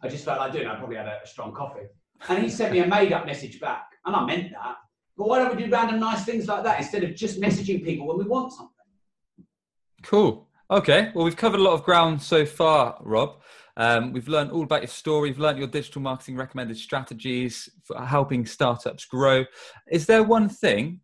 I 0.02 0.08
just 0.08 0.24
felt 0.24 0.38
like 0.38 0.50
doing. 0.54 0.66
I 0.66 0.76
probably 0.76 0.96
had 0.96 1.08
a, 1.08 1.18
a 1.22 1.26
strong 1.26 1.52
coffee, 1.52 1.88
and 2.30 2.42
he 2.42 2.48
sent 2.48 2.72
me 2.72 2.78
a 2.78 2.86
made-up 2.86 3.26
message 3.26 3.61
back, 3.61 3.84
and 4.06 4.16
I 4.16 4.24
meant 4.24 4.52
that. 4.52 4.76
But 5.18 5.28
why 5.28 5.40
don't 5.40 5.54
we 5.54 5.62
do 5.62 5.70
random 5.70 6.00
nice 6.00 6.24
things 6.24 6.48
like 6.48 6.64
that 6.64 6.80
instead 6.80 7.04
of 7.04 7.14
just 7.14 7.38
messaging 7.38 7.84
people 7.84 8.06
when 8.06 8.16
we 8.16 8.24
want 8.24 8.54
something? 8.54 8.72
Cool. 10.02 10.48
Okay. 10.70 11.11
Well, 11.14 11.26
we've 11.26 11.36
covered 11.36 11.61
a 11.61 11.62
lot 11.62 11.74
of 11.74 11.82
ground 11.82 12.22
so 12.22 12.46
far, 12.46 12.96
Rob. 13.02 13.42
Um, 13.76 14.12
we've 14.12 14.28
learned 14.28 14.50
all 14.50 14.62
about 14.62 14.82
your 14.82 14.88
story. 14.88 15.30
We've 15.30 15.38
learned 15.38 15.58
your 15.58 15.68
digital 15.68 16.02
marketing 16.02 16.36
recommended 16.36 16.76
strategies 16.76 17.68
for 17.84 18.00
helping 18.00 18.46
startups 18.46 19.04
grow. 19.04 19.44
Is 19.90 20.06
there 20.06 20.22
one 20.22 20.48
thing 20.48 21.00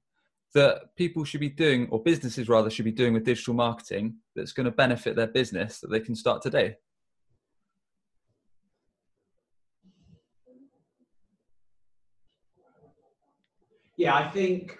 that 0.54 0.94
people 0.96 1.24
should 1.24 1.40
be 1.40 1.50
doing, 1.50 1.86
or 1.90 2.02
businesses 2.02 2.48
rather, 2.48 2.70
should 2.70 2.84
be 2.84 2.92
doing 2.92 3.12
with 3.12 3.24
digital 3.24 3.54
marketing 3.54 4.16
that's 4.34 4.52
going 4.52 4.64
to 4.64 4.70
benefit 4.70 5.16
their 5.16 5.26
business 5.26 5.80
that 5.80 5.88
they 5.88 6.00
can 6.00 6.14
start 6.14 6.42
today? 6.42 6.76
Yeah, 13.96 14.14
I 14.14 14.28
think 14.28 14.78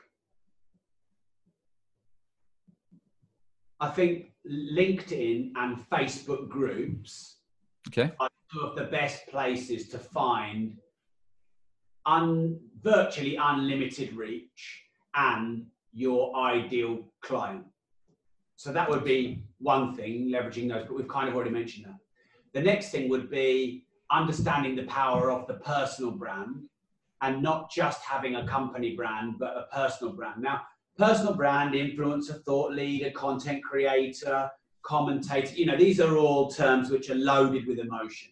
I 3.81 3.89
think 3.89 4.33
LinkedIn 4.51 5.53
and 5.57 5.89
Facebook 5.91 6.49
groups 6.49 7.36
okay. 7.89 8.13
are 8.21 8.29
two 8.53 8.61
of 8.61 8.77
the 8.77 8.85
best 8.85 9.27
places 9.29 9.89
to 9.89 9.99
find 9.99 10.77
un, 12.07 12.59
virtually 12.83 13.37
unlimited 13.37 14.15
reach 14.15 14.83
and 15.15 15.67
your 15.93 16.37
ideal 16.37 17.05
client. 17.23 17.65
So 18.57 18.73
that 18.73 18.89
would 18.89 19.05
be 19.05 19.45
one 19.59 19.95
thing, 19.95 20.31
leveraging 20.31 20.69
those, 20.69 20.87
but 20.87 20.97
we've 20.97 21.09
kind 21.09 21.29
of 21.29 21.35
already 21.35 21.51
mentioned 21.51 21.87
that. 21.87 21.99
The 22.55 22.63
next 22.63 22.91
thing 22.91 23.09
would 23.11 23.31
be 23.31 23.87
understanding 24.11 24.77
the 24.77 24.85
power 24.85 25.31
of 25.31 25.47
the 25.47 25.55
personal 25.55 26.13
brand 26.13 26.63
and 27.23 27.43
not 27.43 27.71
just 27.71 28.03
having 28.03 28.37
a 28.37 28.47
company 28.47 28.95
brand, 28.95 29.35
but 29.39 29.57
a 29.57 29.75
personal 29.75 30.13
brand. 30.15 30.43
Now, 30.43 30.63
personal 30.97 31.35
brand, 31.35 31.75
influencer, 31.75 32.43
thought 32.45 32.73
leader, 32.73 33.11
content 33.11 33.63
creator, 33.65 34.51
commentator, 34.87 35.53
you 35.55 35.67
know, 35.67 35.77
these 35.77 36.01
are 36.01 36.17
all 36.17 36.51
terms 36.51 36.91
which 36.91 37.11
are 37.11 37.17
loaded 37.17 37.67
with 37.67 37.79
emotion. 37.79 38.31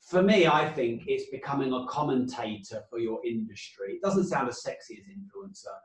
For 0.00 0.22
me, 0.22 0.46
I 0.46 0.68
think 0.68 1.04
it's 1.06 1.30
becoming 1.30 1.72
a 1.72 1.86
commentator 1.86 2.82
for 2.88 2.98
your 2.98 3.24
industry. 3.24 3.92
It 3.92 4.02
doesn't 4.02 4.24
sound 4.24 4.48
as 4.48 4.62
sexy 4.62 4.98
as 4.98 5.04
influencer, 5.04 5.76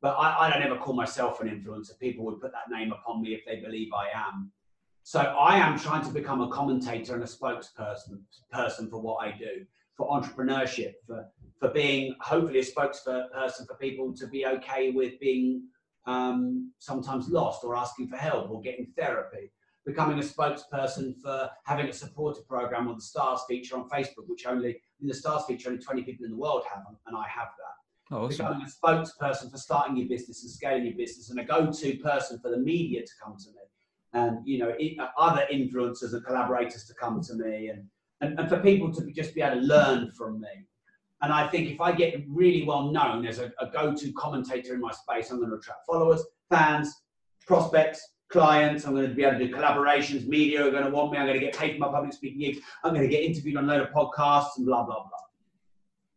but 0.00 0.12
I, 0.12 0.46
I 0.46 0.50
don't 0.50 0.62
ever 0.62 0.76
call 0.76 0.94
myself 0.94 1.40
an 1.40 1.48
influencer. 1.48 1.98
People 1.98 2.24
would 2.26 2.40
put 2.40 2.52
that 2.52 2.74
name 2.74 2.92
upon 2.92 3.20
me 3.20 3.34
if 3.34 3.44
they 3.44 3.56
believe 3.56 3.88
I 3.92 4.08
am. 4.16 4.52
So 5.02 5.20
I 5.20 5.58
am 5.58 5.78
trying 5.78 6.04
to 6.04 6.10
become 6.10 6.40
a 6.40 6.48
commentator 6.48 7.14
and 7.14 7.22
a 7.22 7.26
spokesperson 7.26 8.20
person 8.50 8.88
for 8.88 9.02
what 9.02 9.26
I 9.26 9.36
do, 9.36 9.66
for 9.96 10.08
entrepreneurship, 10.08 10.94
for 11.06 11.26
for 11.60 11.70
being 11.70 12.14
hopefully 12.20 12.58
a 12.58 12.64
spokesperson 12.64 13.66
for 13.66 13.74
people 13.80 14.12
to 14.14 14.26
be 14.26 14.44
okay 14.46 14.90
with 14.90 15.18
being 15.18 15.62
um, 16.06 16.72
sometimes 16.78 17.28
lost 17.28 17.64
or 17.64 17.76
asking 17.76 18.08
for 18.08 18.16
help 18.16 18.50
or 18.50 18.60
getting 18.60 18.86
therapy. 18.96 19.50
Becoming 19.86 20.18
a 20.18 20.22
spokesperson 20.22 21.14
for 21.20 21.50
having 21.64 21.88
a 21.88 21.92
supporter 21.92 22.40
program 22.48 22.88
or 22.88 22.94
the 22.94 23.02
stars 23.02 23.40
feature 23.46 23.76
on 23.76 23.88
Facebook, 23.88 24.26
which 24.26 24.46
only 24.46 24.80
in 25.00 25.08
the 25.08 25.14
stars 25.14 25.44
feature 25.44 25.68
only 25.68 25.82
20 25.82 26.02
people 26.04 26.24
in 26.24 26.30
the 26.30 26.38
world 26.38 26.62
have, 26.72 26.84
and 27.06 27.16
I 27.16 27.28
have 27.28 27.48
that. 27.58 28.14
Oh, 28.16 28.24
awesome. 28.24 28.46
Becoming 28.46 28.66
a 28.66 28.86
spokesperson 28.86 29.50
for 29.50 29.58
starting 29.58 29.96
your 29.96 30.08
business 30.08 30.42
and 30.42 30.50
scaling 30.50 30.86
your 30.86 30.94
business, 30.94 31.28
and 31.28 31.38
a 31.38 31.44
go-to 31.44 31.98
person 31.98 32.38
for 32.38 32.50
the 32.50 32.56
media 32.56 33.02
to 33.02 33.12
come 33.22 33.36
to 33.36 33.50
me, 33.50 33.62
and 34.14 34.38
you 34.46 34.58
know 34.58 34.74
other 35.18 35.46
influencers 35.52 36.14
and 36.14 36.24
collaborators 36.24 36.86
to 36.86 36.94
come 36.94 37.20
to 37.20 37.34
me, 37.34 37.68
and 37.68 37.84
and, 38.20 38.38
and 38.38 38.48
for 38.48 38.60
people 38.60 38.92
to 38.92 39.10
just 39.12 39.34
be 39.34 39.42
able 39.42 39.60
to 39.60 39.66
learn 39.66 40.10
from 40.12 40.40
me. 40.40 40.66
And 41.22 41.32
I 41.32 41.48
think 41.48 41.70
if 41.70 41.80
I 41.80 41.92
get 41.92 42.22
really 42.28 42.64
well 42.64 42.90
known 42.90 43.26
as 43.26 43.38
a, 43.38 43.52
a 43.58 43.66
go 43.72 43.94
to 43.94 44.12
commentator 44.12 44.74
in 44.74 44.80
my 44.80 44.92
space, 44.92 45.30
I'm 45.30 45.38
going 45.38 45.50
to 45.50 45.56
attract 45.56 45.86
followers, 45.86 46.22
fans, 46.50 47.02
prospects, 47.46 48.06
clients. 48.28 48.84
I'm 48.84 48.94
going 48.94 49.08
to 49.08 49.14
be 49.14 49.24
able 49.24 49.38
to 49.38 49.46
do 49.46 49.54
collaborations. 49.54 50.26
Media 50.26 50.66
are 50.66 50.70
going 50.70 50.84
to 50.84 50.90
want 50.90 51.12
me. 51.12 51.18
I'm 51.18 51.26
going 51.26 51.38
to 51.38 51.44
get 51.44 51.56
paid 51.56 51.74
for 51.74 51.78
my 51.78 51.88
public 51.88 52.12
speaking 52.12 52.40
gigs. 52.40 52.58
I'm 52.82 52.92
going 52.92 53.08
to 53.08 53.08
get 53.08 53.22
interviewed 53.22 53.56
on 53.56 53.64
a 53.64 53.66
load 53.66 53.80
of 53.80 53.88
podcasts 53.90 54.56
and 54.56 54.66
blah, 54.66 54.84
blah, 54.84 54.94
blah. 54.94 55.10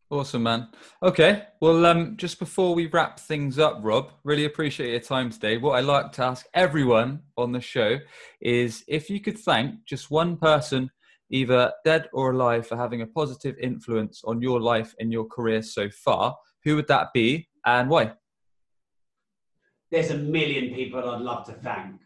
Awesome, 0.09 0.43
man. 0.43 0.69
Okay. 1.03 1.43
Well, 1.59 1.85
um, 1.85 2.15
just 2.15 2.39
before 2.39 2.73
we 2.73 2.87
wrap 2.87 3.19
things 3.19 3.59
up, 3.59 3.79
Rob, 3.81 4.11
really 4.23 4.45
appreciate 4.45 4.91
your 4.91 5.01
time 5.01 5.29
today. 5.29 5.57
What 5.57 5.73
I 5.73 5.81
like 5.81 6.13
to 6.13 6.23
ask 6.23 6.45
everyone 6.53 7.23
on 7.37 7.51
the 7.51 7.59
show 7.59 7.97
is 8.39 8.85
if 8.87 9.09
you 9.09 9.19
could 9.19 9.37
thank 9.37 9.83
just 9.85 10.09
one 10.09 10.37
person 10.37 10.91
either 11.29 11.71
dead 11.83 12.07
or 12.13 12.31
alive, 12.31 12.67
for 12.67 12.77
having 12.77 13.01
a 13.01 13.07
positive 13.07 13.57
influence 13.59 14.21
on 14.25 14.41
your 14.41 14.61
life 14.61 14.93
and 14.99 15.11
your 15.11 15.25
career 15.25 15.61
so 15.61 15.89
far, 15.89 16.35
who 16.63 16.75
would 16.75 16.87
that 16.87 17.13
be 17.13 17.47
and 17.65 17.89
why? 17.89 18.13
There's 19.91 20.11
a 20.11 20.17
million 20.17 20.73
people 20.73 21.09
I'd 21.09 21.21
love 21.21 21.45
to 21.47 21.53
thank. 21.53 22.01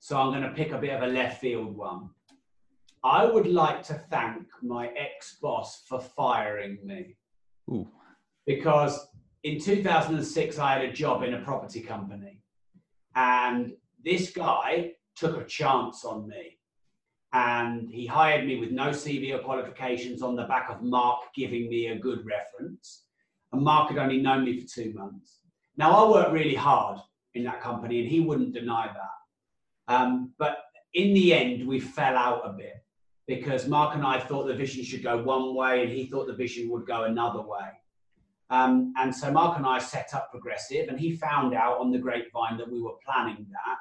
So 0.00 0.18
I'm 0.18 0.30
going 0.30 0.42
to 0.42 0.50
pick 0.50 0.72
a 0.72 0.78
bit 0.78 0.90
of 0.90 1.02
a 1.02 1.06
left 1.06 1.40
field 1.40 1.76
one. 1.76 2.10
I 3.02 3.24
would 3.24 3.46
like 3.46 3.82
to 3.84 3.94
thank 3.94 4.46
my 4.62 4.88
ex 4.88 5.36
boss 5.40 5.82
for 5.86 6.00
firing 6.00 6.78
me. 6.84 7.16
Ooh. 7.70 7.88
Because 8.46 9.08
in 9.42 9.60
2006, 9.60 10.58
I 10.58 10.72
had 10.74 10.82
a 10.82 10.92
job 10.92 11.22
in 11.22 11.34
a 11.34 11.40
property 11.40 11.80
company. 11.80 12.42
And 13.14 13.72
this 14.04 14.30
guy 14.30 14.92
took 15.16 15.40
a 15.40 15.44
chance 15.44 16.04
on 16.04 16.28
me 16.28 16.59
and 17.32 17.88
he 17.90 18.06
hired 18.06 18.46
me 18.46 18.58
with 18.58 18.70
no 18.72 18.88
CV 18.88 19.32
or 19.34 19.38
qualifications 19.38 20.22
on 20.22 20.34
the 20.34 20.44
back 20.44 20.68
of 20.68 20.82
Mark 20.82 21.20
giving 21.34 21.68
me 21.68 21.88
a 21.88 21.98
good 21.98 22.24
reference. 22.26 23.04
And 23.52 23.62
Mark 23.62 23.90
had 23.90 23.98
only 23.98 24.20
known 24.20 24.44
me 24.44 24.60
for 24.60 24.66
two 24.66 24.92
months. 24.92 25.40
Now, 25.76 25.92
I 25.92 26.10
worked 26.10 26.32
really 26.32 26.54
hard 26.54 26.98
in 27.34 27.44
that 27.44 27.60
company, 27.60 28.00
and 28.00 28.08
he 28.08 28.20
wouldn't 28.20 28.52
deny 28.52 28.88
that. 28.92 29.94
Um, 29.94 30.32
but 30.38 30.58
in 30.94 31.14
the 31.14 31.32
end, 31.32 31.66
we 31.66 31.78
fell 31.80 32.16
out 32.16 32.42
a 32.44 32.52
bit 32.52 32.84
because 33.26 33.68
Mark 33.68 33.94
and 33.94 34.04
I 34.04 34.18
thought 34.18 34.46
the 34.46 34.54
vision 34.54 34.82
should 34.84 35.04
go 35.04 35.22
one 35.22 35.54
way, 35.54 35.82
and 35.82 35.92
he 35.92 36.06
thought 36.06 36.26
the 36.26 36.34
vision 36.34 36.68
would 36.70 36.86
go 36.86 37.04
another 37.04 37.40
way. 37.40 37.68
Um, 38.50 38.92
and 38.98 39.14
so 39.14 39.30
Mark 39.30 39.56
and 39.56 39.66
I 39.66 39.78
set 39.78 40.12
up 40.14 40.32
Progressive, 40.32 40.88
and 40.88 40.98
he 40.98 41.12
found 41.12 41.54
out 41.54 41.78
on 41.78 41.92
the 41.92 41.98
grapevine 41.98 42.58
that 42.58 42.70
we 42.70 42.80
were 42.80 42.94
planning 43.04 43.46
that. 43.50 43.78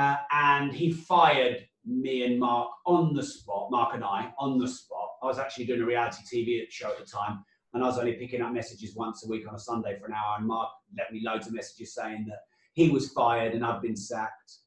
Uh, 0.00 0.16
and 0.30 0.72
he 0.72 0.92
fired 0.92 1.66
me 1.88 2.24
and 2.24 2.38
Mark 2.38 2.68
on 2.86 3.14
the 3.14 3.22
spot, 3.22 3.70
Mark 3.70 3.94
and 3.94 4.04
I 4.04 4.32
on 4.38 4.58
the 4.58 4.68
spot. 4.68 5.08
I 5.22 5.26
was 5.26 5.38
actually 5.38 5.66
doing 5.66 5.82
a 5.82 5.86
reality 5.86 6.22
TV 6.32 6.64
show 6.70 6.90
at 6.90 6.98
the 6.98 7.04
time, 7.04 7.44
and 7.74 7.82
I 7.82 7.86
was 7.86 7.98
only 7.98 8.14
picking 8.14 8.42
up 8.42 8.52
messages 8.52 8.94
once 8.94 9.24
a 9.24 9.28
week 9.28 9.48
on 9.48 9.54
a 9.54 9.58
Sunday 9.58 9.98
for 9.98 10.06
an 10.06 10.12
hour. 10.12 10.36
And 10.38 10.46
Mark 10.46 10.68
left 10.96 11.12
me 11.12 11.22
loads 11.24 11.46
of 11.46 11.54
messages 11.54 11.94
saying 11.94 12.26
that 12.28 12.40
he 12.74 12.90
was 12.90 13.12
fired 13.12 13.54
and 13.54 13.64
I'd 13.64 13.82
been 13.82 13.96
sacked. 13.96 14.58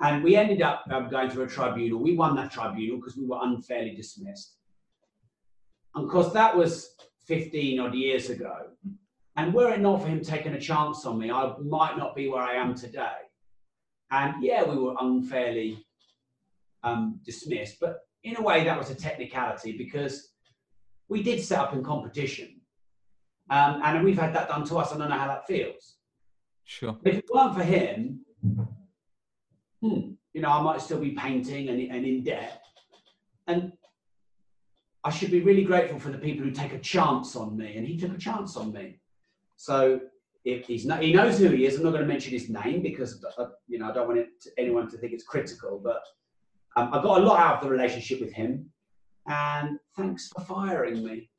And 0.00 0.24
we 0.24 0.34
ended 0.34 0.62
up 0.62 0.84
um, 0.90 1.10
going 1.10 1.30
to 1.30 1.42
a 1.42 1.46
tribunal. 1.46 2.00
We 2.00 2.16
won 2.16 2.34
that 2.36 2.50
tribunal 2.50 2.96
because 2.96 3.16
we 3.16 3.26
were 3.26 3.38
unfairly 3.42 3.94
dismissed. 3.94 4.56
And 5.94 6.04
of 6.04 6.10
course, 6.10 6.32
that 6.32 6.56
was 6.56 6.94
15 7.26 7.80
odd 7.80 7.94
years 7.94 8.30
ago. 8.30 8.54
And 9.36 9.52
were 9.52 9.72
it 9.72 9.80
not 9.80 10.02
for 10.02 10.08
him 10.08 10.22
taking 10.22 10.54
a 10.54 10.60
chance 10.60 11.04
on 11.04 11.18
me, 11.18 11.30
I 11.30 11.54
might 11.58 11.98
not 11.98 12.16
be 12.16 12.28
where 12.28 12.42
I 12.42 12.54
am 12.54 12.74
today. 12.74 13.20
And 14.10 14.42
yeah, 14.42 14.64
we 14.64 14.76
were 14.76 14.94
unfairly 15.00 15.84
um, 16.82 17.20
dismissed. 17.24 17.78
But 17.80 18.00
in 18.24 18.36
a 18.36 18.42
way, 18.42 18.64
that 18.64 18.78
was 18.78 18.90
a 18.90 18.94
technicality 18.94 19.76
because 19.76 20.32
we 21.08 21.22
did 21.22 21.42
set 21.42 21.58
up 21.58 21.72
in 21.72 21.82
competition. 21.82 22.60
Um, 23.50 23.80
and 23.84 24.04
we've 24.04 24.18
had 24.18 24.34
that 24.34 24.48
done 24.48 24.64
to 24.66 24.76
us. 24.76 24.92
I 24.92 24.98
don't 24.98 25.08
know 25.08 25.18
how 25.18 25.26
that 25.26 25.46
feels. 25.46 25.96
Sure. 26.64 26.96
If 27.04 27.18
it 27.18 27.24
weren't 27.32 27.56
for 27.56 27.64
him, 27.64 28.20
hmm, 29.82 30.12
you 30.32 30.40
know, 30.40 30.50
I 30.50 30.62
might 30.62 30.80
still 30.80 31.00
be 31.00 31.10
painting 31.10 31.68
and, 31.68 31.80
and 31.90 32.06
in 32.06 32.22
debt. 32.22 32.62
And 33.48 33.72
I 35.02 35.10
should 35.10 35.32
be 35.32 35.40
really 35.40 35.64
grateful 35.64 35.98
for 35.98 36.10
the 36.10 36.18
people 36.18 36.44
who 36.44 36.52
take 36.52 36.72
a 36.72 36.78
chance 36.78 37.34
on 37.34 37.56
me. 37.56 37.76
And 37.76 37.86
he 37.86 37.98
took 37.98 38.14
a 38.14 38.18
chance 38.18 38.56
on 38.56 38.72
me. 38.72 39.00
So 39.56 40.00
if 40.44 40.66
he's 40.66 40.86
not, 40.86 41.02
he 41.02 41.12
knows 41.12 41.38
who 41.38 41.48
he 41.48 41.66
is. 41.66 41.76
I'm 41.76 41.82
not 41.82 41.90
going 41.90 42.02
to 42.02 42.08
mention 42.08 42.32
his 42.32 42.48
name 42.48 42.82
because 42.82 43.24
uh, 43.36 43.46
you 43.66 43.78
know 43.78 43.90
I 43.90 43.92
don't 43.92 44.08
want 44.08 44.20
to, 44.42 44.50
anyone 44.58 44.88
to 44.90 44.96
think 44.96 45.12
it's 45.12 45.24
critical. 45.24 45.80
But 45.82 46.02
um, 46.76 46.90
I 46.92 47.02
got 47.02 47.20
a 47.20 47.24
lot 47.24 47.40
out 47.40 47.56
of 47.56 47.64
the 47.64 47.70
relationship 47.70 48.20
with 48.20 48.32
him, 48.32 48.70
and 49.28 49.78
thanks 49.96 50.28
for 50.28 50.44
firing 50.44 51.04
me. 51.04 51.30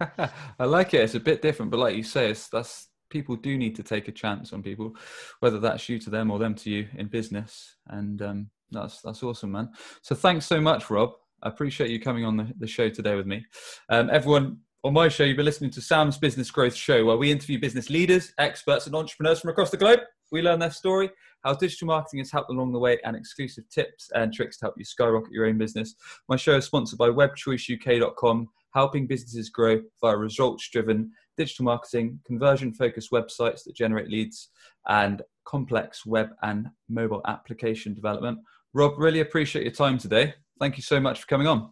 I 0.58 0.64
like 0.64 0.94
it. 0.94 1.02
It's 1.02 1.14
a 1.14 1.20
bit 1.20 1.42
different, 1.42 1.70
but 1.70 1.80
like 1.80 1.96
you 1.96 2.02
say, 2.02 2.30
it's 2.30 2.48
that's 2.48 2.88
people 3.10 3.36
do 3.36 3.58
need 3.58 3.74
to 3.76 3.82
take 3.82 4.08
a 4.08 4.12
chance 4.12 4.52
on 4.52 4.62
people, 4.62 4.94
whether 5.40 5.58
that's 5.58 5.88
you 5.88 5.98
to 5.98 6.10
them 6.10 6.30
or 6.30 6.38
them 6.38 6.54
to 6.56 6.70
you 6.70 6.88
in 6.96 7.08
business, 7.08 7.76
and 7.88 8.22
um, 8.22 8.50
that's 8.70 9.00
that's 9.02 9.22
awesome, 9.22 9.52
man. 9.52 9.70
So 10.02 10.14
thanks 10.14 10.46
so 10.46 10.60
much, 10.60 10.90
Rob. 10.90 11.10
I 11.42 11.48
appreciate 11.48 11.90
you 11.90 12.00
coming 12.00 12.24
on 12.24 12.36
the, 12.36 12.52
the 12.58 12.66
show 12.66 12.88
today 12.88 13.14
with 13.14 13.26
me. 13.26 13.44
Um, 13.88 14.10
everyone, 14.10 14.58
on 14.84 14.92
my 14.92 15.08
show, 15.08 15.24
you've 15.24 15.38
been 15.38 15.46
listening 15.46 15.70
to 15.70 15.80
Sam's 15.80 16.18
Business 16.18 16.50
Growth 16.50 16.74
Show, 16.74 17.04
where 17.04 17.16
we 17.16 17.30
interview 17.30 17.58
business 17.58 17.88
leaders, 17.88 18.32
experts, 18.38 18.86
and 18.86 18.94
entrepreneurs 18.94 19.40
from 19.40 19.50
across 19.50 19.70
the 19.70 19.76
globe. 19.78 20.00
We 20.30 20.42
learn 20.42 20.58
their 20.58 20.70
story 20.70 21.10
how 21.42 21.54
digital 21.54 21.86
marketing 21.86 22.20
has 22.20 22.30
helped 22.30 22.50
along 22.50 22.72
the 22.72 22.78
way, 22.78 22.98
and 23.04 23.16
exclusive 23.16 23.64
tips 23.70 24.10
and 24.14 24.32
tricks 24.32 24.58
to 24.58 24.66
help 24.66 24.74
you 24.76 24.84
skyrocket 24.84 25.32
your 25.32 25.46
own 25.46 25.58
business. 25.58 25.94
My 26.28 26.36
show 26.36 26.56
is 26.56 26.66
sponsored 26.66 26.98
by 26.98 27.08
webchoiceuk.com 27.08 28.48
helping 28.72 29.06
businesses 29.06 29.50
grow 29.50 29.80
via 30.00 30.16
results 30.16 30.68
driven 30.68 31.10
digital 31.36 31.64
marketing, 31.64 32.20
conversion 32.26 32.72
focused 32.72 33.10
websites 33.10 33.64
that 33.64 33.74
generate 33.74 34.08
leads, 34.08 34.50
and 34.88 35.22
complex 35.44 36.06
web 36.06 36.30
and 36.42 36.68
mobile 36.88 37.22
application 37.26 37.94
development. 37.94 38.38
Rob, 38.72 38.98
really 38.98 39.20
appreciate 39.20 39.64
your 39.64 39.72
time 39.72 39.98
today. 39.98 40.34
Thank 40.58 40.76
you 40.76 40.82
so 40.82 41.00
much 41.00 41.20
for 41.20 41.26
coming 41.26 41.46
on. 41.46 41.70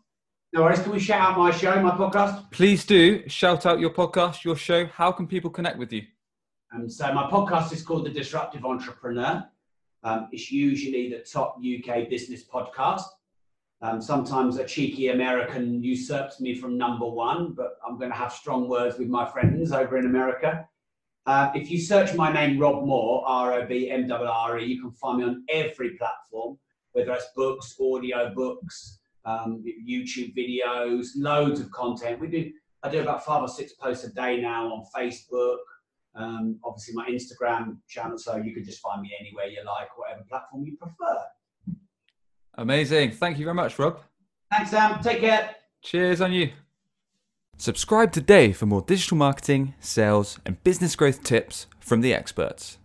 No 0.53 0.63
worries. 0.63 0.81
Can 0.81 0.93
we 0.93 0.99
shout 0.99 1.21
out 1.21 1.39
my 1.39 1.51
show, 1.51 1.81
my 1.83 1.91
podcast? 1.91 2.51
Please 2.51 2.85
do 2.85 3.29
shout 3.29 3.67
out 3.67 3.79
your 3.79 3.91
podcast, 3.91 4.45
your 4.45 4.57
show. 4.57 4.87
How 4.87 5.13
can 5.13 5.27
people 5.27 5.51
connect 5.51 5.79
with 5.79 5.93
you? 5.93 6.03
And 6.73 6.93
so 6.93 7.13
my 7.13 7.29
podcast 7.31 7.73
is 7.73 7.83
called 7.83 8.05
The 8.05 8.11
Disruptive 8.11 8.65
Entrepreneur. 8.65 9.45
Um, 10.03 10.29
it's 10.33 10.53
usually 10.53 11.09
the 11.09 11.21
top 11.21 11.59
UK 11.59 12.09
business 12.09 12.45
podcast. 12.45 13.05
Um, 13.81 14.03
sometimes 14.03 14.59
a 14.59 14.65
cheeky 14.65 15.09
American 15.09 15.83
usurps 15.83 16.41
me 16.41 16.55
from 16.55 16.77
number 16.77 17.07
one, 17.07 17.53
but 17.53 17.79
I'm 17.87 17.97
going 17.97 18.11
to 18.11 18.17
have 18.17 18.33
strong 18.33 18.69
words 18.69 18.99
with 18.99 19.09
my 19.09 19.25
friends 19.25 19.73
over 19.73 19.97
in 19.97 20.07
America. 20.07 20.69
Uh, 21.27 21.51
if 21.55 21.71
you 21.71 21.79
search 21.79 22.15
my 22.15 22.33
name, 22.33 22.59
Rob 22.59 22.85
Moore, 22.85 23.23
R 23.27 23.55
O 23.55 23.67
B 23.67 23.91
M 23.91 24.07
W 24.07 24.31
R 24.31 24.59
E, 24.59 24.67
you 24.67 24.81
can 24.81 24.91
find 24.91 25.19
me 25.19 25.25
on 25.25 25.45
every 25.49 25.91
platform, 25.91 26.59
whether 26.93 27.13
it's 27.13 27.29
books, 27.37 27.77
audio 27.81 28.33
books, 28.35 28.99
um, 29.25 29.63
YouTube 29.87 30.35
videos, 30.37 31.09
loads 31.17 31.61
of 31.61 31.71
content. 31.71 32.21
We 32.21 32.29
do. 32.29 32.51
I 32.83 32.89
do 32.89 33.01
about 33.01 33.25
five 33.25 33.43
or 33.43 33.49
six 33.49 33.73
posts 33.75 34.05
a 34.05 34.13
day 34.13 34.41
now 34.41 34.73
on 34.73 34.87
Facebook. 34.97 35.59
Um, 36.15 36.59
obviously, 36.65 36.95
my 36.95 37.09
Instagram 37.09 37.79
channel, 37.89 38.19
so 38.19 38.37
you 38.37 38.53
can 38.53 38.65
just 38.65 38.81
find 38.81 39.03
me 39.03 39.13
anywhere 39.21 39.47
you 39.47 39.63
like, 39.65 39.97
whatever 39.97 40.23
platform 40.29 40.65
you 40.65 40.77
prefer. 40.77 41.19
Amazing. 42.55 43.13
Thank 43.13 43.39
you 43.39 43.45
very 43.45 43.55
much, 43.55 43.79
Rob. 43.79 44.01
Thanks, 44.51 44.71
Sam. 44.71 45.01
Take 45.03 45.21
care. 45.21 45.55
Cheers 45.83 46.21
on 46.21 46.33
you. 46.33 46.51
Subscribe 47.57 48.13
today 48.13 48.53
for 48.53 48.67
more 48.67 48.83
digital 48.83 49.17
marketing, 49.17 49.75
sales, 49.81 50.39
and 50.47 50.63
business 50.65 50.97
growth 50.97 51.23
tips 51.23 51.67
from 51.81 52.01
the 52.01 52.15
experts. 52.15 52.79